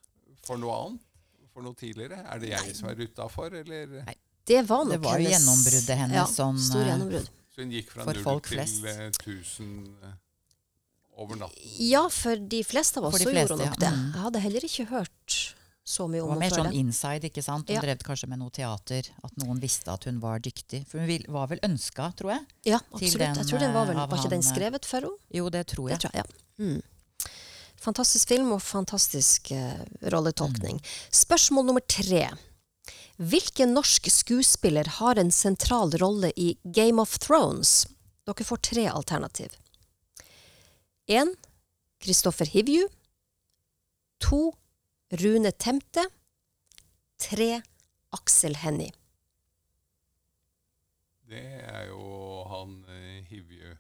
For 0.46 0.61
noe 0.61 0.79
annet? 0.85 1.09
For 1.53 1.66
noe 1.66 1.77
tidligere? 1.77 2.22
Er 2.31 2.40
det 2.40 2.53
jeg 2.55 2.77
som 2.79 2.92
er 2.92 3.03
utafor, 3.03 3.59
eller? 3.59 3.98
det 4.46 4.62
var 4.68 4.87
nok 4.87 4.94
Det 4.94 5.03
var 5.03 5.18
jo 5.18 5.27
hennes 5.27 5.35
gjennombruddet 5.35 5.98
hennes 5.98 6.16
ja, 6.16 6.27
sånn, 6.31 6.61
Stor 6.62 6.85
eh, 6.85 6.92
gjennombrudd. 6.92 7.33
Så 7.53 7.64
hun 7.64 7.75
gikk 7.75 7.90
fra 7.92 8.07
null 8.07 8.22
til 8.22 8.40
flest. 8.55 8.87
eh, 8.88 9.09
1000 9.11 9.72
eh, 10.07 10.14
over 11.16 11.37
natten? 11.37 11.72
Ja, 11.79 12.07
for 12.11 12.37
de 12.37 12.62
fleste 12.64 13.01
av 13.01 13.09
oss 13.09 13.18
fleste, 13.18 13.35
gjorde 13.35 13.59
nok 13.61 13.75
ja. 13.77 13.81
det. 13.85 13.90
Mm. 13.96 14.07
Jeg 14.14 14.22
hadde 14.27 14.42
heller 14.46 14.64
ikke 14.68 14.87
hørt 14.92 15.38
så 15.85 16.07
mye 16.09 16.22
om 16.22 16.31
henne. 16.31 16.38
Det 16.38 16.38
var 16.38 16.42
mer 16.44 16.57
sånn 16.57 16.70
det. 16.70 16.79
inside, 16.81 17.29
ikke 17.31 17.42
sant? 17.42 17.68
Hun 17.68 17.75
Ja. 17.77 17.83
drev 17.83 17.98
kanskje 18.07 18.29
med 18.31 18.38
noe 18.38 18.51
teater. 18.51 19.09
At 19.25 19.35
noen 19.42 19.61
visste 19.61 19.90
at 19.92 20.05
hun 20.05 20.20
var 20.20 20.38
dyktig. 20.38 20.87
For 20.87 20.98
hun 21.03 21.27
var 21.29 21.48
vel 21.51 21.59
ønska, 21.66 22.12
tror 22.16 22.31
jeg. 22.37 22.46
Ja, 22.64 22.81
absolutt. 22.92 23.18
den, 23.18 23.35
jeg 23.35 23.46
tror 23.51 23.59
den 23.59 23.75
var 23.75 23.87
vel 23.87 23.96
eh, 23.96 24.07
Var 24.07 24.18
ikke 24.18 24.31
den 24.31 24.42
han, 24.42 24.46
den 24.46 24.48
skrevet 24.55 24.87
for 24.87 25.01
henne? 25.01 25.18
Jo, 25.35 25.48
det 25.51 25.66
tror 25.66 25.88
Det 25.88 25.98
jeg. 25.98 26.01
tror 26.01 26.12
jeg, 26.14 26.25
ja. 26.25 26.64
Mm. 26.64 26.83
Fantastisk 27.83 28.29
film 28.29 28.53
og 28.55 28.62
fantastisk 28.62 29.51
uh, 29.51 29.83
rolletolkning. 30.14 30.79
Spørsmål 31.11 31.66
nummer 31.66 31.83
tre. 31.83 32.29
Hvilken 33.18 33.75
norsk 33.75 34.07
skuespiller 34.11 34.87
har 35.01 35.18
en 35.18 35.33
sentral 35.35 35.90
rolle 35.98 36.31
i 36.37 36.57
Game 36.62 37.03
of 37.03 37.18
Thrones? 37.18 37.88
Dere 38.25 38.46
får 38.46 38.57
tre 38.62 38.87
alternativ. 38.87 39.51
1. 41.06 41.36
Kristoffer 42.02 42.46
Hivju. 42.46 42.88
2. 44.22 44.54
Rune 45.10 45.52
Temte. 45.52 46.04
3. 47.20 47.62
Aksel 48.10 48.56
Hennie. 48.56 48.92
Det 51.32 51.42
er 51.64 51.86
jo 51.88 52.02
han 52.50 52.74
eh, 52.92 53.22
Hivju. 53.30 53.76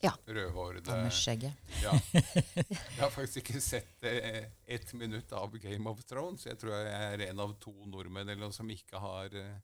Ja. 0.00 0.12
Rødhårede 0.26 0.90
Han 0.90 1.02
med 1.04 1.12
skjegget. 1.12 1.52
Ja. 1.82 1.92
Jeg 2.56 3.00
har 3.02 3.10
faktisk 3.12 3.42
ikke 3.42 3.60
sett 3.60 4.04
eh, 4.06 4.44
ett 4.70 4.92
minutt 4.96 5.32
av 5.36 5.56
Game 5.60 5.90
of 5.90 6.04
Thrones. 6.08 6.46
Jeg 6.46 6.56
tror 6.60 6.72
jeg 6.78 6.92
er 6.94 7.24
en 7.30 7.42
av 7.44 7.52
to 7.60 7.72
nordmenn 7.90 8.28
eller 8.28 8.46
noe 8.46 8.54
som 8.56 8.70
ikke 8.72 9.00
har 9.02 9.34
eh, 9.36 9.58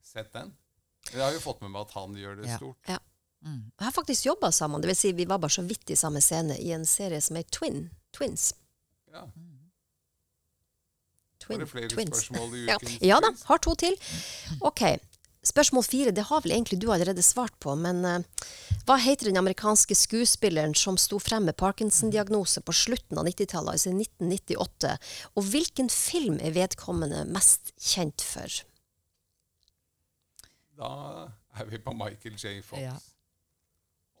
sett 0.00 0.32
den. 0.32 0.54
Men 1.10 1.18
jeg 1.18 1.26
har 1.26 1.34
jo 1.36 1.42
fått 1.44 1.60
med 1.64 1.74
meg 1.74 1.82
at 1.88 1.96
han 1.98 2.14
gjør 2.16 2.38
det 2.40 2.48
Ja. 2.48 2.56
stort. 2.60 2.92
Mm. 3.42 3.62
Jeg 3.78 3.84
har 3.84 3.94
faktisk 3.94 4.26
jobba 4.26 4.52
sammen. 4.52 4.82
Det 4.82 4.92
vil 4.92 4.98
si, 4.98 5.12
vi 5.12 5.26
var 5.28 5.40
bare 5.42 5.50
så 5.50 5.64
vidt 5.66 5.90
i 5.90 5.98
samme 5.98 6.20
scene 6.22 6.58
i 6.62 6.72
en 6.74 6.86
serie 6.86 7.20
som 7.20 7.36
er 7.36 7.46
Twin. 7.50 7.88
Twins. 8.14 8.52
Ja. 9.12 9.26
Twin. 11.42 11.58
Var 11.58 11.64
det 11.64 11.70
flere 11.70 11.88
Twins. 11.88 12.16
spørsmål 12.16 12.52
du 12.52 12.60
Ja. 12.70 12.78
ja 13.00 13.20
da, 13.24 13.32
har 13.48 13.58
to 13.58 13.74
til. 13.74 13.98
Ok, 14.60 14.84
Spørsmål 15.42 15.82
fire 15.82 16.10
det 16.14 16.22
har 16.28 16.42
vel 16.44 16.52
egentlig 16.54 16.78
du 16.78 16.92
allerede 16.94 17.22
svart 17.26 17.54
på, 17.58 17.74
men 17.74 18.04
uh, 18.06 18.44
hva 18.86 18.94
heter 19.02 19.26
den 19.26 19.40
amerikanske 19.40 19.96
skuespilleren 19.98 20.74
som 20.78 20.94
sto 20.94 21.18
frem 21.18 21.48
med 21.48 21.56
Parkinson-diagnose 21.58 22.62
på 22.62 22.74
slutten 22.78 23.18
av 23.18 23.26
90-tallet, 23.26 23.74
altså 23.74 23.90
1998? 23.90 24.92
Og 25.34 25.48
hvilken 25.50 25.90
film 25.90 26.38
er 26.38 26.54
vedkommende 26.54 27.24
mest 27.34 27.74
kjent 27.74 28.22
for? 28.22 28.62
Da 30.78 30.92
er 31.58 31.66
vi 31.74 31.82
på 31.82 31.96
Michael 31.98 32.38
J. 32.38 32.60
Fox. 32.62 32.78
Ja. 32.78 32.94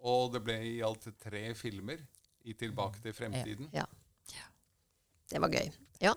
Og 0.02 0.32
det 0.34 0.42
ble 0.42 0.58
i 0.66 0.78
alt 0.82 1.06
tre 1.22 1.44
filmer 1.54 2.00
i 2.42 2.54
Tilbake 2.58 3.02
til 3.04 3.14
fremtiden. 3.14 3.68
Ja. 3.74 3.86
Det 5.32 5.40
var 5.40 5.48
gøy. 5.48 5.70
Ja. 6.02 6.12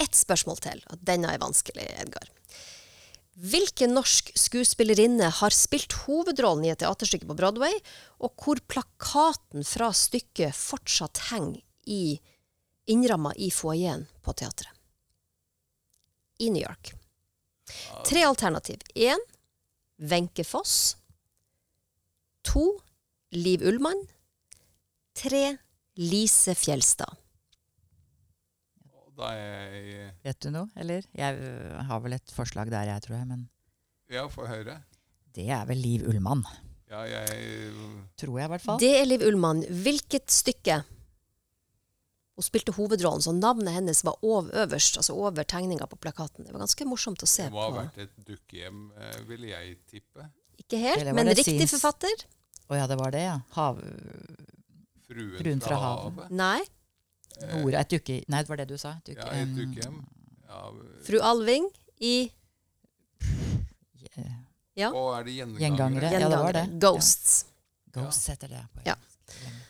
Ett 0.00 0.16
spørsmål 0.18 0.58
til, 0.60 0.82
og 0.92 1.00
denne 1.06 1.30
er 1.32 1.40
vanskelig, 1.40 1.86
Edgar. 2.02 2.28
Hvilken 3.32 3.94
norsk 3.96 4.28
skuespillerinne 4.36 5.30
har 5.38 5.54
spilt 5.56 5.94
hovedrollen 6.02 6.66
i 6.66 6.72
et 6.74 6.82
teaterstykke 6.82 7.28
på 7.30 7.36
Broadway, 7.38 7.78
og 8.20 8.34
hvor 8.36 8.60
plakaten 8.68 9.64
fra 9.64 9.88
stykket 9.96 10.52
fortsatt 10.58 11.22
henger 11.30 11.62
i 11.88 12.18
innramma 12.92 13.32
i 13.40 13.48
foajeen 13.54 14.04
på 14.20 14.36
teatret? 14.36 14.74
I 16.42 16.50
New 16.50 16.60
York. 16.60 16.92
Tre 18.04 18.26
alternativ. 18.26 18.82
Én 18.94 19.20
Wenche 19.96 20.44
Foss. 20.44 20.96
To 22.50 22.82
Liv 23.32 23.62
Ullmann. 23.64 24.00
Tre 25.16 25.56
Lise 25.96 26.54
Fjelstad. 26.56 27.18
Da 29.16 29.28
er 29.36 29.72
jeg 29.76 30.10
Vet 30.24 30.38
du 30.44 30.48
noe, 30.52 30.68
eller? 30.80 31.04
Jeg 31.16 31.36
øh, 31.36 31.78
har 31.88 32.00
vel 32.04 32.16
et 32.16 32.32
forslag 32.32 32.70
der, 32.72 32.88
jeg, 32.88 33.04
tror 33.04 33.16
jeg. 33.18 33.28
Men 33.28 33.46
Ja, 34.12 34.26
få 34.28 34.46
høre. 34.48 34.82
det 35.36 35.48
er 35.48 35.64
vel 35.68 35.80
Liv 35.80 36.04
Ullmann. 36.08 36.44
Ja, 36.90 37.04
jeg 37.08 37.72
Tror 38.20 38.38
jeg, 38.38 38.44
i 38.44 38.52
hvert 38.52 38.64
fall. 38.64 38.80
Det 38.80 38.90
er 39.00 39.08
Liv 39.08 39.24
Ullmann. 39.28 39.64
Hvilket 39.64 40.32
stykke? 40.32 40.82
Hun 42.36 42.44
spilte 42.44 42.72
hovedrollen, 42.76 43.24
så 43.24 43.32
navnet 43.36 43.72
hennes 43.72 44.04
var 44.04 44.16
over, 44.24 44.48
øverst, 44.64 44.96
altså 45.00 45.16
over 45.16 45.44
tegninga 45.44 45.88
på 45.88 45.96
plakaten. 46.00 46.44
Det 46.44 46.52
var 46.52 46.64
ganske 46.64 46.84
morsomt 46.88 47.24
å 47.24 47.28
se 47.28 47.48
på. 47.48 47.52
Det 47.52 47.56
må 47.56 47.64
ha 47.64 47.72
vært 47.78 47.98
et 48.04 48.14
dukkehjem, 48.28 48.86
eh, 48.96 49.18
ville 49.28 49.52
jeg 49.52 49.76
tippe. 49.88 50.28
Ikke 50.60 50.80
helt, 50.80 51.12
men 51.16 51.32
riktig 51.32 51.68
forfatter? 51.68 52.24
Å 52.72 52.78
ja, 52.78 52.86
det 52.88 52.96
var 52.96 53.12
det, 53.12 53.24
ja. 53.26 53.36
Hav... 53.58 53.80
Fruen, 55.06 55.34
Fruen 55.36 55.60
fra, 55.60 55.74
fra 55.74 55.80
havet. 55.82 56.22
havet. 56.22 56.30
Nei. 56.40 56.62
Nora, 57.52 57.82
et 57.82 57.90
dukke... 57.92 58.18
Nei, 58.32 58.40
det 58.44 58.52
var 58.52 58.60
det 58.62 58.68
du 58.70 58.78
sa. 58.80 58.94
Dukke, 59.04 59.20
Ja, 59.20 59.32
et 59.36 59.44
em, 59.44 59.54
dukkehjem. 59.58 59.98
Ja, 60.48 60.62
Fru 61.04 61.18
Alving 61.24 61.68
i 62.00 62.14
yeah. 64.16 64.38
Ja. 64.74 64.88
og 64.88 65.18
er 65.18 65.24
det 65.26 65.34
gjengangere? 65.36 65.62
Gjengangere. 65.64 66.12
Ja, 66.12 66.28
det 66.32 66.40
var 66.46 66.56
det. 66.56 66.64
Ghosts. 66.80 67.34
Ghosts 67.92 68.28
heter 68.32 68.48
det. 68.56 68.62
Ja. 68.88 68.96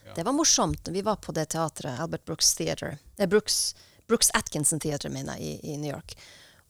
Ja. 0.07 0.15
Det 0.15 0.23
var 0.27 0.33
morsomt. 0.37 0.89
Vi 0.95 1.03
var 1.03 1.17
på 1.23 1.33
det 1.35 1.49
teatret, 1.55 1.99
Albert 2.01 2.25
Brooks 2.25 2.55
Theater. 2.55 2.99
Eh, 3.19 3.27
Brooks, 3.29 3.75
Brooks 4.07 4.31
Atkinson 4.35 4.81
Theater, 4.81 5.11
mener 5.11 5.39
jeg, 5.39 5.59
i, 5.63 5.73
i 5.73 5.77
New 5.77 5.91
York. 5.91 6.15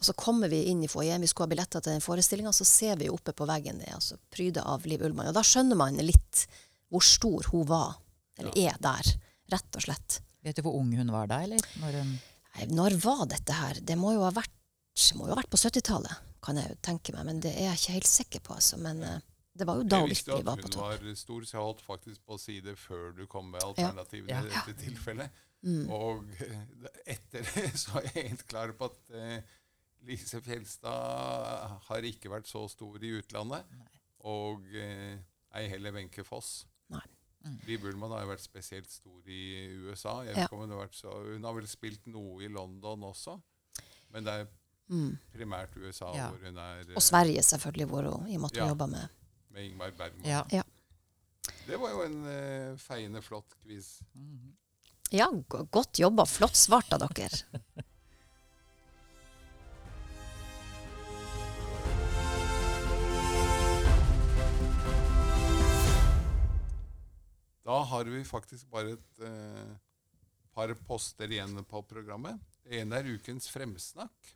Og 0.02 0.08
så 0.08 0.16
kommer 0.18 0.50
vi 0.50 0.64
inn 0.66 0.80
i 0.82 0.90
foajeen, 0.90 1.22
vi 1.22 1.28
skulle 1.30 1.46
ha 1.46 1.52
billetter 1.52 1.78
til 1.78 1.94
den 1.94 2.02
forestillinga, 2.02 2.50
så 2.50 2.66
ser 2.66 2.96
vi 2.98 3.06
oppe 3.12 3.30
på 3.38 3.46
veggen 3.46 3.78
det 3.78 3.92
altså 3.94 4.16
pryda 4.34 4.64
av 4.66 4.82
Liv 4.90 5.04
Ullmann. 5.06 5.28
Og 5.30 5.36
da 5.36 5.44
skjønner 5.46 5.78
man 5.78 6.00
litt 6.02 6.46
hvor 6.90 7.04
stor 7.06 7.46
hun 7.52 7.68
var, 7.70 7.94
eller 8.40 8.58
er 8.58 8.80
der, 8.82 9.12
rett 9.54 9.78
og 9.78 9.84
slett. 9.86 10.18
Vet 10.42 10.58
du 10.58 10.64
hvor 10.66 10.74
ung 10.80 10.90
hun 10.98 11.12
var 11.14 11.30
da, 11.30 11.38
eller? 11.46 11.62
Når 11.78 12.00
hun 12.00 12.12
Nei, 12.52 12.66
Når 12.68 12.98
var 13.00 13.22
dette 13.30 13.54
her? 13.56 13.78
Det 13.80 13.94
må 13.96 14.10
jo 14.12 14.24
ha 14.26 14.32
vært, 14.34 14.52
må 15.16 15.24
jo 15.24 15.32
ha 15.32 15.38
vært 15.38 15.52
på 15.54 15.60
70-tallet, 15.62 16.18
kan 16.44 16.58
jeg 16.60 16.68
jo 16.68 16.80
tenke 16.84 17.14
meg. 17.14 17.24
Men 17.30 17.38
det 17.40 17.54
er 17.54 17.70
jeg 17.70 17.78
ikke 17.78 17.94
helt 17.94 18.10
sikker 18.10 18.42
på. 18.44 18.56
Altså. 18.58 18.80
Men 18.82 19.00
eh, 19.06 19.22
det 19.56 19.68
var 19.70 19.78
jo 19.80 19.86
da 19.86 20.02
Jeg 20.02 20.08
hun 20.08 20.12
visste 20.12 20.34
virkelig 20.34 20.42
at 20.42 20.50
var 20.50 20.66
på 20.66 20.68
hun 20.74 21.06
var 21.06 21.16
stor, 21.22 21.46
så 21.46 21.56
jeg 21.56 21.64
holdt 21.68 21.86
faktisk 21.86 22.26
på 22.26 22.36
å 22.36 22.42
si 22.42 22.58
det 22.66 22.76
før 22.82 23.06
du 23.16 23.24
kom 23.30 23.48
med 23.54 23.64
alternativene 23.64 24.34
Ja. 24.34 24.42
i 24.42 24.52
dette 24.52 24.76
tilfellet. 24.82 25.40
Mm. 25.62 25.86
Og 25.94 26.26
eh, 26.42 26.62
etter 27.14 27.46
det 27.54 27.68
så 27.86 28.02
er 28.02 28.10
jeg 28.10 28.28
helt 28.32 28.46
klar 28.50 28.74
på 28.76 28.90
at 28.90 29.16
eh, 29.16 29.58
Lise 30.06 30.40
Fjelstad 30.42 31.78
har 31.88 32.06
ikke 32.08 32.30
vært 32.32 32.48
så 32.50 32.64
stor 32.70 32.96
i 33.04 33.12
utlandet. 33.20 33.64
Og 34.26 34.64
eh, 34.74 35.18
ei 35.58 35.68
heller 35.70 35.92
Wenche 35.96 36.24
Foss. 36.26 36.64
Nei. 36.92 37.02
Mm. 37.42 37.56
Ullmann 37.90 38.12
har 38.14 38.22
jo 38.22 38.30
vært 38.30 38.44
spesielt 38.44 38.90
stor 38.90 39.22
i 39.26 39.40
USA. 39.88 40.20
Jeg 40.28 40.36
Ja. 40.36 40.46
hun, 40.50 40.70
har 40.70 40.84
vært 40.84 40.94
så, 40.94 41.10
hun 41.32 41.42
har 41.44 41.54
vel 41.56 41.66
spilt 41.66 42.06
noe 42.06 42.42
i 42.44 42.48
London 42.48 43.02
også, 43.10 43.40
men 44.10 44.24
det 44.24 44.32
er 44.40 44.46
Mm. 44.92 45.16
primært 45.32 45.74
USA 45.78 46.12
Ja. 46.14 46.28
hvor 46.30 46.38
hun 46.44 46.56
er 46.58 46.80
eh, 46.80 46.94
Og 46.96 47.02
Sverige, 47.02 47.42
selvfølgelig, 47.42 47.86
hvor 47.88 48.02
hun, 48.10 48.28
i 48.28 48.34
og 48.36 48.40
med 48.42 48.50
at 48.50 48.56
hun 48.58 48.66
Ja. 48.66 48.68
jobba 48.68 48.86
med 48.86 49.08
med 49.50 49.64
Ingmar 49.70 49.90
Bergman. 49.90 50.24
Ja. 50.24 50.42
Ja. 50.52 50.62
Det 51.66 51.78
var 51.80 51.90
jo 51.90 52.02
en 52.02 52.26
eh, 52.26 52.76
feiende 52.76 53.22
flott 53.22 53.54
quiz. 53.62 54.00
Ja, 55.12 55.26
godt 55.70 55.98
jobba. 55.98 56.24
Flott 56.24 56.54
svart 56.56 56.92
av 56.92 57.00
dere. 57.14 57.28
Da 67.72 67.78
har 67.88 68.04
vi 68.04 68.18
faktisk 68.28 68.68
bare 68.68 68.92
et 68.98 69.20
eh, 69.24 69.68
par 70.52 70.74
poster 70.84 71.30
igjen 71.32 71.56
på 71.64 71.80
programmet. 71.88 72.40
Det 72.60 72.82
ene 72.82 72.98
er 73.00 73.06
ukens 73.14 73.46
fremsnakk. 73.48 74.28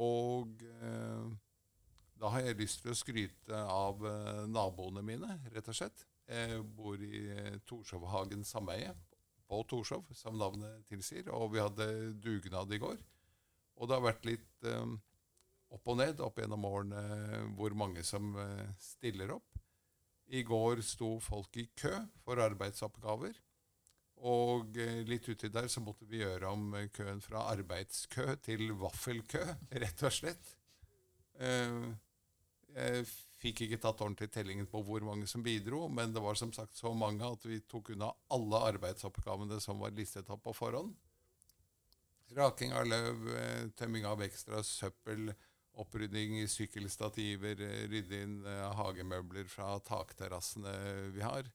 Og 0.00 0.62
eh, 0.64 1.26
da 2.16 2.30
har 2.32 2.46
jeg 2.46 2.56
lyst 2.62 2.80
til 2.80 2.94
å 2.94 2.96
skryte 2.96 3.60
av 3.60 4.00
eh, 4.08 4.40
naboene 4.48 5.04
mine, 5.04 5.36
rett 5.52 5.68
og 5.68 5.76
slett. 5.76 6.06
Jeg 6.32 6.62
bor 6.78 6.96
i 6.96 7.26
eh, 7.34 7.60
Torshovhagen 7.68 8.46
sameie 8.48 8.94
på 9.44 9.60
Torshov, 9.68 10.08
som 10.16 10.40
navnet 10.40 10.86
tilsier. 10.88 11.28
Og 11.36 11.52
vi 11.52 11.60
hadde 11.60 11.90
dugnad 12.24 12.72
i 12.72 12.80
går. 12.80 12.96
Og 13.76 13.90
det 13.90 13.98
har 13.98 14.06
vært 14.08 14.30
litt 14.30 14.64
eh, 14.64 14.96
opp 15.76 15.92
og 15.92 16.00
ned 16.00 16.24
opp 16.24 16.40
gjennom 16.40 16.64
årene 16.72 17.04
hvor 17.58 17.76
mange 17.76 18.06
som 18.06 18.32
eh, 18.40 18.70
stiller 18.80 19.36
opp. 19.36 19.61
I 20.32 20.42
går 20.48 20.80
sto 20.86 21.18
folk 21.20 21.56
i 21.60 21.66
kø 21.76 21.92
for 22.24 22.40
arbeidsoppgaver. 22.40 23.34
Og 24.22 24.78
eh, 24.78 25.02
litt 25.08 25.26
uti 25.28 25.50
der 25.52 25.66
så 25.68 25.82
måtte 25.82 26.06
vi 26.08 26.22
gjøre 26.22 26.52
om 26.54 26.70
køen 26.94 27.20
fra 27.24 27.48
arbeidskø 27.52 28.36
til 28.46 28.70
vaffelkø, 28.78 29.42
rett 29.82 30.06
og 30.06 30.14
slett. 30.14 30.56
Eh, 31.42 31.92
Jeg 32.72 33.04
fikk 33.42 33.64
ikke 33.66 33.80
tatt 33.82 34.00
ordentlig 34.00 34.30
tellingen 34.32 34.68
på 34.70 34.80
hvor 34.86 35.02
mange 35.04 35.26
som 35.28 35.42
bidro, 35.44 35.82
men 35.92 36.14
det 36.14 36.22
var 36.24 36.38
som 36.38 36.52
sagt 36.56 36.78
så 36.78 36.94
mange 36.96 37.26
at 37.26 37.42
vi 37.44 37.58
tok 37.68 37.90
unna 37.92 38.08
alle 38.32 38.60
arbeidsoppgavene 38.70 39.58
som 39.60 39.82
var 39.82 39.92
listet 39.92 40.30
opp 40.32 40.44
på 40.46 40.54
forhånd. 40.56 40.94
Raking 42.32 42.72
av 42.72 42.86
løv, 42.88 43.26
eh, 43.36 43.66
tømming 43.76 44.06
av 44.08 44.22
ekstra 44.24 44.62
søppel, 44.64 45.34
opprydding 45.80 46.38
i 46.40 46.46
sykkelstativer, 46.50 47.60
eh, 47.64 47.82
rydde 47.88 48.22
inn 48.26 48.38
eh, 48.46 48.68
hagemøbler 48.76 49.48
fra 49.48 49.74
takterrassene 49.86 50.74
vi 51.14 51.24
har, 51.24 51.48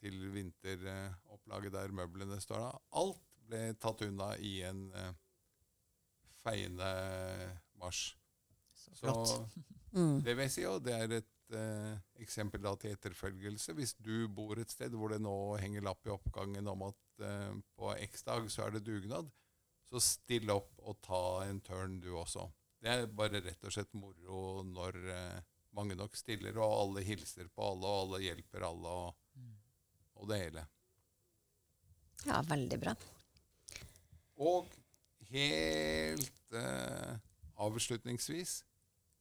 til 0.00 0.26
vinteropplaget 0.32 1.74
der 1.74 1.94
møblene 1.94 2.40
står 2.40 2.62
da. 2.62 2.72
Alt 3.00 3.22
ble 3.46 3.62
tatt 3.80 4.04
unna 4.06 4.32
i 4.42 4.58
en 4.68 4.86
eh, 4.96 5.12
feiende 6.42 6.92
marsj. 7.80 8.14
Så 8.74 8.94
Så. 9.00 9.40
Mm. 9.96 10.18
det 10.20 10.34
vil 10.36 10.44
jeg 10.44 10.52
si, 10.52 10.62
og 10.68 10.82
det 10.84 10.92
er 10.92 11.12
et 11.16 11.54
eh, 11.56 11.92
eksempel 12.20 12.60
da 12.60 12.74
til 12.76 12.92
etterfølgelse. 12.92 13.72
Hvis 13.72 13.94
du 13.96 14.28
bor 14.28 14.58
et 14.60 14.68
sted 14.68 14.92
hvor 14.92 15.08
det 15.08 15.22
nå 15.24 15.56
henger 15.56 15.86
lapp 15.86 16.04
i 16.04 16.12
oppgangen 16.12 16.68
om 16.68 16.82
at 16.90 17.24
eh, 17.24 17.54
på 17.78 17.94
X-dag 18.04 18.50
så 18.52 18.66
er 18.66 18.74
det 18.74 18.84
dugnad, 18.84 19.30
så 19.88 20.02
still 20.02 20.52
opp 20.52 20.74
og 20.82 20.98
ta 21.00 21.22
en 21.46 21.62
turn 21.64 21.96
du 22.02 22.10
også. 22.18 22.44
Det 22.82 22.92
er 22.92 23.06
bare 23.08 23.40
rett 23.42 23.64
og 23.66 23.72
slett 23.74 23.92
moro 23.96 24.62
når 24.66 24.98
eh, 25.12 25.38
mange 25.76 25.96
nok 25.98 26.16
stiller, 26.16 26.56
og 26.60 26.74
alle 26.82 27.02
hilser 27.06 27.48
på 27.52 27.64
alle, 27.70 27.86
og 27.88 28.02
alle 28.06 28.20
hjelper 28.26 28.66
alle, 28.68 28.92
og, 28.92 29.46
og 30.20 30.28
det 30.30 30.38
hele. 30.44 30.66
Ja, 32.26 32.40
veldig 32.48 32.78
bra. 32.82 32.94
Og 34.42 34.68
helt 35.32 36.56
eh, 36.56 37.16
avslutningsvis, 37.56 38.62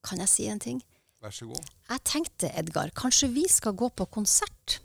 Kan 0.05 0.19
jeg 0.21 0.29
si 0.29 0.45
en 0.51 0.59
ting? 0.61 0.83
vær 1.23 1.33
så 1.33 1.47
god. 1.49 1.69
Jeg 1.89 2.01
tenkte, 2.05 2.49
Edgar, 2.59 2.91
kanskje 2.93 3.31
vi 3.33 3.47
skal 3.49 3.73
gå 3.73 3.87
på 3.89 4.05
konsert 4.13 4.75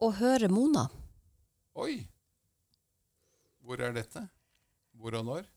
og 0.00 0.18
høre 0.18 0.48
Mona. 0.52 0.82
Oi! 1.80 2.02
Hvor 3.64 3.80
er 3.80 3.94
dette? 3.96 4.26
Hvor 4.96 5.16
og 5.20 5.24
når? 5.30 5.48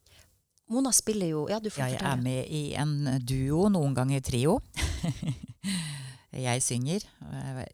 Mona 0.72 0.92
spiller 0.96 1.28
jo 1.28 1.42
Ja, 1.50 1.58
du 1.60 1.68
får 1.70 1.90
Jeg 1.92 2.00
er 2.00 2.20
med 2.22 2.46
i 2.48 2.62
en 2.80 2.94
duo, 3.20 3.66
noen 3.72 3.94
ganger 3.96 4.22
trio. 4.24 4.58
jeg 6.46 6.62
synger. 6.64 7.04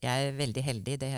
Jeg 0.02 0.10
er 0.30 0.34
veldig 0.38 0.64
heldig. 0.66 0.96
Det, 1.00 1.10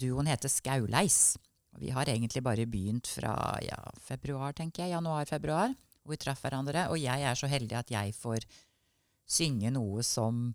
duoen 0.00 0.28
heter 0.30 0.50
Skauleis. 0.50 1.36
Vi 1.78 1.92
har 1.94 2.10
egentlig 2.10 2.42
bare 2.44 2.66
begynt 2.66 3.06
fra 3.08 3.34
ja, 3.62 3.78
februar, 4.02 4.52
tenker 4.56 4.84
jeg. 4.84 4.96
Januar-februar. 4.96 5.76
Hvor 6.02 6.16
vi 6.16 6.18
traff 6.20 6.42
hverandre. 6.44 6.88
Og 6.90 6.98
jeg 6.98 7.22
er 7.22 7.38
så 7.38 7.48
heldig 7.50 7.78
at 7.78 7.92
jeg 7.94 8.16
får 8.16 8.44
synge 9.30 9.70
noe 9.70 10.02
som 10.02 10.48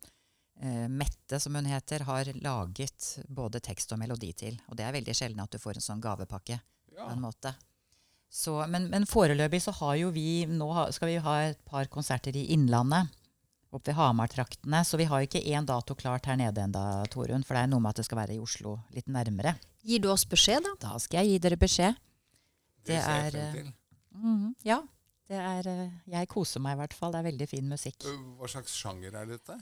eh, 0.60 0.89
Mette, 0.91 1.39
som 1.39 1.56
hun 1.56 1.70
heter, 1.72 2.04
har 2.10 2.34
laget 2.43 3.14
både 3.32 3.62
tekst 3.64 3.96
og 3.96 4.02
melodi 4.04 4.34
til. 4.36 4.60
Og 4.68 4.76
det 4.76 4.86
er 4.89 4.98
veldig 4.98 5.16
sjelden 5.16 5.46
at 5.46 5.56
du 5.56 5.62
får 5.62 5.80
en 5.80 5.88
sånn 5.88 6.04
gavepakke 6.04 6.60
Ja. 6.96 7.08
på 7.08 7.12
en 7.16 7.24
måte. 7.24 7.56
Så, 8.36 8.56
men, 8.68 8.90
men 8.92 9.06
foreløpig 9.08 9.62
så 9.64 9.72
har 9.78 9.96
jo 10.02 10.10
vi 10.12 10.44
Nå 10.50 10.68
skal 10.96 11.14
vi 11.14 11.22
ha 11.24 11.36
et 11.48 11.62
par 11.68 11.88
konserter 11.92 12.36
i 12.36 12.50
Innlandet. 12.56 13.14
Oppe 13.76 13.92
ved 13.92 13.98
Hamar-traktene. 14.00 14.82
Så 14.88 15.00
vi 15.00 15.08
har 15.08 15.24
ikke 15.24 15.44
én 15.44 15.68
dato 15.68 15.96
klart 15.96 16.28
her 16.30 16.38
nede 16.40 16.64
enda, 16.64 17.04
Torunn. 17.12 17.46
For 17.48 17.56
det 17.56 17.64
er 17.64 17.72
noe 17.72 17.84
med 17.84 17.94
at 17.94 18.02
det 18.02 18.08
skal 18.10 18.20
være 18.22 18.36
i 18.36 18.42
Oslo 18.44 18.78
litt 18.96 19.08
nærmere. 19.12 19.56
Gir 19.86 20.04
du 20.04 20.10
oss 20.12 20.28
beskjed, 20.28 20.68
da? 20.68 20.76
Da 20.84 21.00
skal 21.00 21.24
jeg 21.24 21.36
gi 21.36 21.44
dere 21.46 21.60
beskjed. 21.62 21.96
Det, 22.86 22.92
Det 22.92 23.00
ser 23.04 23.24
jeg 23.24 23.32
frem 23.36 23.56
til. 23.56 23.72
Mm, 24.16 24.52
ja. 24.68 24.82
Det 25.26 25.40
er, 25.42 25.68
eh, 25.72 25.96
jeg 26.14 26.30
koser 26.30 26.62
meg 26.62 26.76
i 26.76 26.82
hvert 26.84 26.94
fall. 26.94 27.16
Det 27.16 27.24
er 27.24 27.30
veldig 27.32 27.50
fin 27.50 27.72
musikk. 27.72 28.04
Hva 28.38 28.52
slags 28.52 28.76
sjanger 28.78 29.16
er 29.16 29.32
dette? 29.32 29.58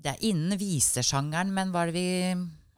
Det 0.00 0.14
er 0.14 0.26
innen 0.30 0.56
visesjangeren, 0.58 1.50
men 1.52 1.74
hva 1.74 1.84
er 1.84 1.90
det 1.90 1.98
vi 1.98 2.06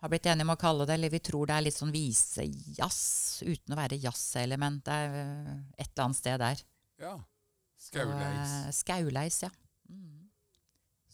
har 0.03 0.11
blitt 0.11 0.27
enige 0.27 0.47
om 0.49 0.55
å 0.55 0.59
kalle 0.59 0.87
det? 0.89 0.97
Eller 0.99 1.13
vi 1.13 1.21
tror 1.23 1.47
det 1.49 1.57
er 1.57 1.67
litt 1.69 1.77
sånn 1.79 1.93
visejazz, 1.95 3.43
uten 3.47 3.75
å 3.75 3.79
være 3.79 4.01
jazzelement. 4.03 4.83
Det 4.87 4.97
er 5.05 5.15
eh, 5.21 5.53
et 5.77 5.93
eller 5.93 6.07
annet 6.09 6.19
sted 6.19 6.43
der. 6.43 6.65
Ja. 7.03 7.15
Skauleis. 7.83 8.51
Så, 8.51 8.75
Skauleis, 8.83 9.39
ja. 9.45 9.51
Mm. 9.91 10.29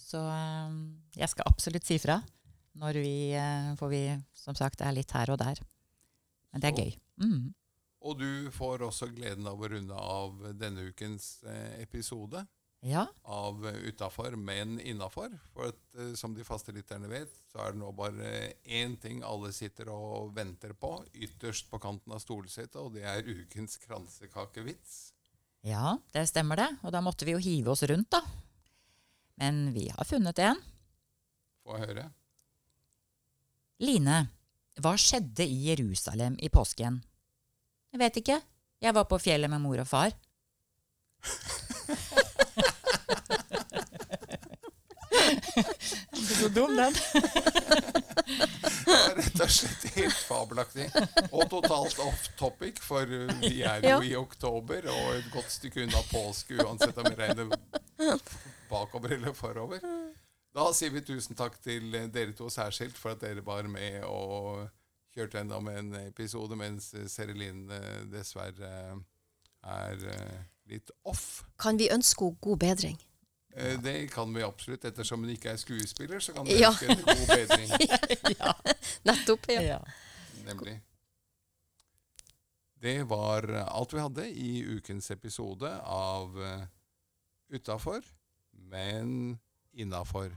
Så 0.09 0.23
eh, 0.33 0.81
jeg 1.21 1.33
skal 1.35 1.51
absolutt 1.53 1.89
si 1.89 2.01
fra 2.01 2.19
når 2.79 3.01
vi 3.03 3.15
eh, 3.35 3.71
For 3.81 3.91
vi, 3.91 4.03
som 4.37 4.57
sagt, 4.57 4.85
er 4.87 4.95
litt 4.95 5.13
her 5.17 5.33
og 5.35 5.41
der. 5.41 5.61
Men 6.53 6.63
det 6.63 6.71
er 6.71 6.85
gøy. 6.85 6.93
Mm. 7.25 7.49
Og 8.09 8.21
du 8.21 8.31
får 8.55 8.87
også 8.87 9.11
gleden 9.11 9.49
av 9.51 9.59
å 9.59 9.69
runde 9.69 9.97
av 9.99 10.45
denne 10.57 10.87
ukens 10.89 11.43
eh, 11.45 11.83
episode 11.83 12.45
Ja. 12.87 13.07
av 13.27 13.65
eh, 13.67 13.75
Utafor, 13.91 14.37
men 14.39 14.77
innafor. 14.81 15.33
For 15.53 15.73
at, 15.73 15.81
eh, 15.99 16.13
som 16.15 16.35
de 16.37 16.45
faste 16.47 16.71
lytterne 16.73 17.09
vet, 17.11 17.33
så 17.51 17.65
er 17.65 17.75
det 17.75 17.81
nå 17.81 17.91
bare 17.97 18.29
én 18.63 18.95
ting 19.03 19.23
alle 19.27 19.51
sitter 19.53 19.91
og 19.91 20.31
venter 20.37 20.77
på, 20.79 20.93
ytterst 21.15 21.67
på 21.73 21.81
kanten 21.83 22.15
av 22.15 22.23
stolsetet, 22.23 22.79
og 22.79 22.95
det 22.95 23.03
er 23.03 23.27
ukens 23.27 23.77
kransekakevits. 23.83 25.13
ja, 25.67 25.97
det 26.15 26.29
stemmer 26.31 26.57
det. 26.57 26.69
Og 26.87 26.95
da 26.95 27.01
måtte 27.03 27.27
vi 27.27 27.35
jo 27.35 27.43
hive 27.43 27.75
oss 27.75 27.83
rundt, 27.83 28.11
da. 28.15 28.23
Men 29.43 29.73
vi 29.75 29.89
har 29.91 30.07
funnet 30.07 30.39
en. 30.39 30.63
Få 31.67 31.77
høre. 31.83 32.07
Line, 33.83 34.21
hva 34.79 34.95
skjedde 34.99 35.45
i 35.47 35.69
Jerusalem 35.69 36.39
i 36.43 36.49
påsken? 36.49 37.03
Jeg 37.93 38.01
vet 38.01 38.17
ikke. 38.23 38.41
Jeg 38.83 38.95
var 38.95 39.07
på 39.11 39.19
fjellet 39.19 39.51
med 39.51 39.63
mor 39.67 39.83
og 39.83 39.87
far. 39.91 40.15
Ikke 46.29 46.43
så 46.43 46.49
dum, 46.53 46.75
den. 46.77 46.93
Det 48.29 48.95
er 48.95 49.15
rett 49.17 49.41
og 49.41 49.53
slett 49.53 49.85
helt 49.97 50.19
fabelaktig. 50.29 50.87
Og 51.33 51.47
totalt 51.49 52.01
off 52.05 52.27
topic, 52.37 52.81
for 52.85 53.09
uh, 53.09 53.31
vi 53.41 53.63
er 53.65 53.81
jo 53.81 53.89
Ja. 53.89 53.99
i 54.05 54.15
oktober 54.19 54.85
og 54.93 55.15
et 55.17 55.31
godt 55.33 55.49
stykke 55.53 55.87
unna 55.87 56.03
påske, 56.11 56.59
uansett 56.61 56.99
om 57.01 57.09
vi 57.09 57.17
regner 57.17 57.49
bakover 58.69 59.17
eller 59.17 59.33
forover. 59.37 59.81
Da 60.55 60.67
sier 60.77 60.93
vi 60.93 61.01
tusen 61.07 61.37
takk 61.39 61.57
til 61.65 61.95
eh, 61.95 62.09
dere 62.13 62.33
to 62.37 62.49
særskilt 62.53 62.97
for 62.99 63.15
at 63.15 63.23
dere 63.25 63.45
var 63.47 63.69
med 63.71 64.03
og 64.05 64.67
kjørte 65.15 65.39
gjennom 65.41 65.69
en 65.73 65.93
episode, 66.07 66.57
mens 66.57 66.91
Serilin 66.93 67.09
Serelin 67.13 67.65
eh, 67.73 68.01
dessverre 68.13 68.73
er 69.65 70.05
litt 70.69 70.91
off. 71.09 71.45
Kan 71.61 71.79
vi 71.81 71.89
ønske 71.93 72.25
henne 72.29 72.41
god 72.45 72.61
bedring? 72.65 72.99
Eh, 73.59 73.79
Det 73.83 73.97
kan 74.13 74.31
vi 74.35 74.43
absolutt. 74.47 74.85
Ettersom 74.85 75.25
hun 75.25 75.31
ikke 75.35 75.51
er 75.53 75.57
skuespiller, 75.61 76.21
så 76.23 76.33
kan 76.37 76.47
vi 76.47 76.59
Ja. 76.61 76.71
ønske 76.71 76.87
en 76.95 77.03
god 77.03 77.27
bedring. 77.27 77.71
Ja. 78.39 78.53
Nettopp. 79.05 79.49
Ja. 79.51 79.61
ja. 79.63 79.79
Nemlig. 80.47 80.81
Det 82.81 83.03
var 83.11 83.43
alt 83.67 83.93
vi 83.95 84.01
hadde 84.01 84.29
i 84.31 84.51
ukens 84.77 85.11
episode 85.11 85.71
av 85.83 86.37
uh, 86.39 86.63
Utafor, 87.51 88.05
men 88.53 89.39
innafor. 89.75 90.31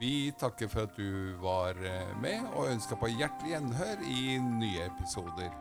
Vi 0.00 0.32
takker 0.40 0.66
for 0.72 0.88
at 0.88 0.96
du 0.96 1.36
var 1.38 1.76
eh, 1.86 2.16
med, 2.18 2.40
og 2.56 2.70
ønsker 2.72 2.96
på 2.98 3.10
hjertelig 3.12 3.52
gjenhør 3.52 4.00
i 4.08 4.38
nye 4.42 4.88
episoder. 4.88 5.52